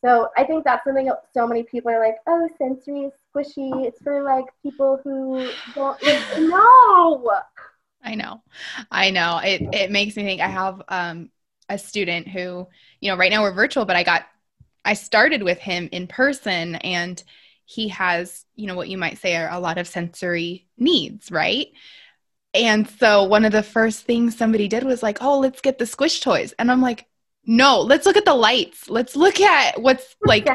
So 0.05 0.29
i 0.37 0.45
think 0.45 0.65
that's 0.65 0.85
something 0.85 1.11
so 1.33 1.47
many 1.47 1.63
people 1.65 1.91
are 1.91 1.99
like 1.99 2.17
oh 2.27 2.49
sensory 2.59 3.03
is 3.03 3.13
squishy. 3.35 3.85
It's 3.87 4.01
for 4.03 4.23
like 4.23 4.47
people 4.63 5.01
who 5.03 5.51
don't 5.75 6.01
like 6.03 6.39
no! 6.39 7.41
I 8.07 8.15
know. 8.15 8.43
I 8.91 9.11
know. 9.11 9.41
It, 9.43 9.63
it 9.73 9.91
makes 9.91 10.15
me 10.17 10.25
think 10.25 10.41
i 10.41 10.49
have 10.49 10.83
um 10.89 11.31
a 11.69 11.79
student 11.79 12.29
who, 12.29 12.67
you 13.01 13.11
know, 13.11 13.17
right 13.17 13.31
now 13.31 13.43
we're 13.43 13.53
virtual, 13.53 13.85
but 13.85 13.97
I 13.97 14.03
got, 14.03 14.27
I 14.85 14.95
started 14.95 15.43
with 15.43 15.59
him 15.59 15.89
in 15.93 16.07
person 16.07 16.77
and 16.77 17.23
he 17.65 17.89
has, 17.89 18.45
you 18.55 18.67
know, 18.67 18.75
what 18.75 18.89
you 18.89 18.99
might 18.99 19.19
say 19.19 19.37
are 19.37 19.51
a 19.51 19.59
lot 19.59 19.79
of 19.79 19.87
sensory 19.89 20.67
needs, 20.77 21.31
right? 21.31 21.69
And 22.53 22.89
so 22.89 23.25
one 23.25 23.45
of 23.45 23.53
the 23.53 23.63
first 23.63 24.05
things 24.05 24.37
somebody 24.37 24.69
did 24.69 24.85
was 24.85 25.03
like, 25.03 25.19
oh, 25.21 25.41
let's 25.41 25.61
get 25.61 25.79
the 25.79 25.87
squish 25.87 26.21
toys. 26.21 26.55
And 26.59 26.71
I'm 26.71 26.81
like, 26.81 27.07
no, 27.47 27.81
let's 27.81 28.07
look 28.07 28.17
at 28.17 28.25
the 28.25 28.35
lights. 28.35 28.89
Let's 28.89 29.17
look 29.17 29.41
at 29.41 29.81
what's 29.81 30.17
like 30.25 30.49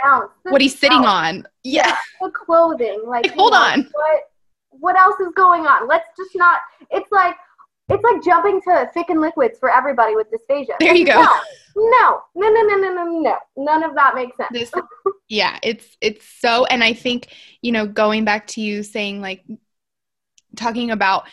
what 0.43 0.61
he's 0.61 0.77
sitting 0.77 1.05
on. 1.05 1.45
Yeah. 1.63 1.87
yeah. 1.87 1.95
The 2.21 2.31
clothing. 2.31 3.03
Like, 3.05 3.25
like 3.25 3.35
hold 3.35 3.51
know, 3.51 3.59
on. 3.59 3.89
What 3.91 4.21
what 4.71 4.95
else 4.97 5.19
is 5.19 5.31
going 5.35 5.67
on? 5.67 5.87
Let's 5.87 6.07
just 6.17 6.31
not 6.35 6.61
it's 6.89 7.11
like 7.11 7.35
it's 7.89 8.03
like 8.03 8.23
jumping 8.23 8.61
to 8.61 8.89
thickened 8.93 9.21
liquids 9.21 9.57
for 9.59 9.69
everybody 9.69 10.15
with 10.15 10.27
dysphagia. 10.31 10.77
There 10.79 10.95
you 10.95 11.05
go. 11.05 11.25
No, 11.75 12.21
no, 12.35 12.49
no, 12.49 12.61
no, 12.61 12.75
no, 12.75 12.93
no, 12.93 13.03
no, 13.05 13.19
no. 13.19 13.37
None 13.57 13.83
of 13.83 13.95
that 13.95 14.15
makes 14.15 14.37
sense. 14.37 14.49
This, 14.51 14.71
yeah, 15.27 15.57
it's 15.63 15.97
it's 16.01 16.25
so, 16.25 16.65
and 16.65 16.83
I 16.83 16.93
think 16.93 17.29
you 17.61 17.71
know, 17.71 17.87
going 17.87 18.25
back 18.25 18.47
to 18.47 18.61
you 18.61 18.83
saying 18.83 19.21
like 19.21 19.43
talking 20.55 20.91
about, 20.91 21.25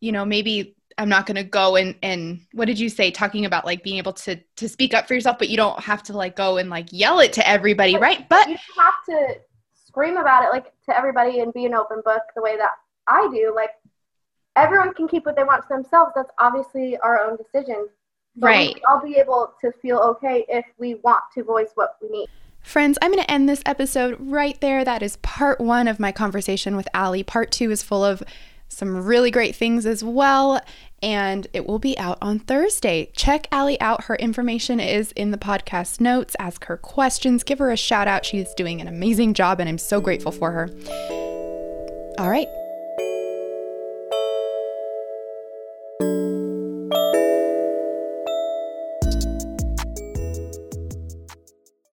you 0.00 0.12
know, 0.12 0.24
maybe 0.24 0.76
I'm 0.98 1.08
not 1.08 1.26
going 1.26 1.36
to 1.36 1.44
go 1.44 1.76
and 1.76 1.94
and 2.02 2.40
what 2.52 2.66
did 2.66 2.78
you 2.78 2.88
say? 2.88 3.10
Talking 3.10 3.46
about 3.46 3.64
like 3.64 3.82
being 3.82 3.98
able 3.98 4.12
to 4.14 4.36
to 4.56 4.68
speak 4.68 4.94
up 4.94 5.08
for 5.08 5.14
yourself, 5.14 5.38
but 5.38 5.48
you 5.48 5.56
don't 5.56 5.78
have 5.80 6.02
to 6.04 6.12
like 6.16 6.36
go 6.36 6.58
and 6.58 6.68
like 6.68 6.88
yell 6.92 7.20
it 7.20 7.32
to 7.34 7.48
everybody, 7.48 7.92
but 7.92 8.00
right? 8.00 8.28
But 8.28 8.48
you 8.48 8.56
have 8.76 8.94
to 9.08 9.34
scream 9.86 10.16
about 10.16 10.44
it 10.44 10.50
like 10.50 10.72
to 10.86 10.96
everybody 10.96 11.40
and 11.40 11.52
be 11.52 11.66
an 11.66 11.74
open 11.74 12.02
book 12.04 12.22
the 12.34 12.42
way 12.42 12.56
that 12.56 12.70
I 13.06 13.28
do. 13.32 13.52
Like 13.54 13.70
everyone 14.56 14.94
can 14.94 15.08
keep 15.08 15.26
what 15.26 15.36
they 15.36 15.44
want 15.44 15.62
to 15.62 15.68
themselves. 15.68 16.12
That's 16.14 16.30
obviously 16.38 16.96
our 16.98 17.20
own 17.20 17.36
decision. 17.36 17.88
But 18.36 18.46
right. 18.46 18.82
I'll 18.88 19.02
be 19.02 19.16
able 19.16 19.52
to 19.60 19.72
feel 19.82 19.98
okay 19.98 20.44
if 20.48 20.64
we 20.78 20.94
want 20.96 21.22
to 21.34 21.44
voice 21.44 21.70
what 21.74 21.96
we 22.00 22.08
need. 22.08 22.28
Friends, 22.62 22.96
I'm 23.02 23.10
going 23.10 23.22
to 23.22 23.30
end 23.30 23.48
this 23.48 23.62
episode 23.66 24.16
right 24.20 24.58
there. 24.60 24.84
That 24.84 25.02
is 25.02 25.16
part 25.16 25.60
one 25.60 25.88
of 25.88 25.98
my 25.98 26.12
conversation 26.12 26.76
with 26.76 26.88
Allie. 26.94 27.24
Part 27.24 27.50
two 27.50 27.70
is 27.70 27.82
full 27.82 28.04
of 28.04 28.22
some 28.68 29.04
really 29.04 29.30
great 29.30 29.54
things 29.54 29.84
as 29.84 30.02
well, 30.02 30.60
and 31.02 31.46
it 31.52 31.66
will 31.66 31.78
be 31.78 31.98
out 31.98 32.16
on 32.22 32.38
Thursday. 32.38 33.10
Check 33.14 33.46
Allie 33.52 33.78
out. 33.80 34.04
Her 34.04 34.16
information 34.16 34.80
is 34.80 35.12
in 35.12 35.30
the 35.30 35.36
podcast 35.36 36.00
notes. 36.00 36.34
Ask 36.38 36.64
her 36.66 36.78
questions, 36.78 37.42
give 37.42 37.58
her 37.58 37.70
a 37.70 37.76
shout 37.76 38.08
out. 38.08 38.24
She's 38.24 38.54
doing 38.54 38.80
an 38.80 38.88
amazing 38.88 39.34
job, 39.34 39.60
and 39.60 39.68
I'm 39.68 39.76
so 39.76 40.00
grateful 40.00 40.32
for 40.32 40.52
her. 40.52 40.70
All 42.18 42.30
right, 42.30 42.48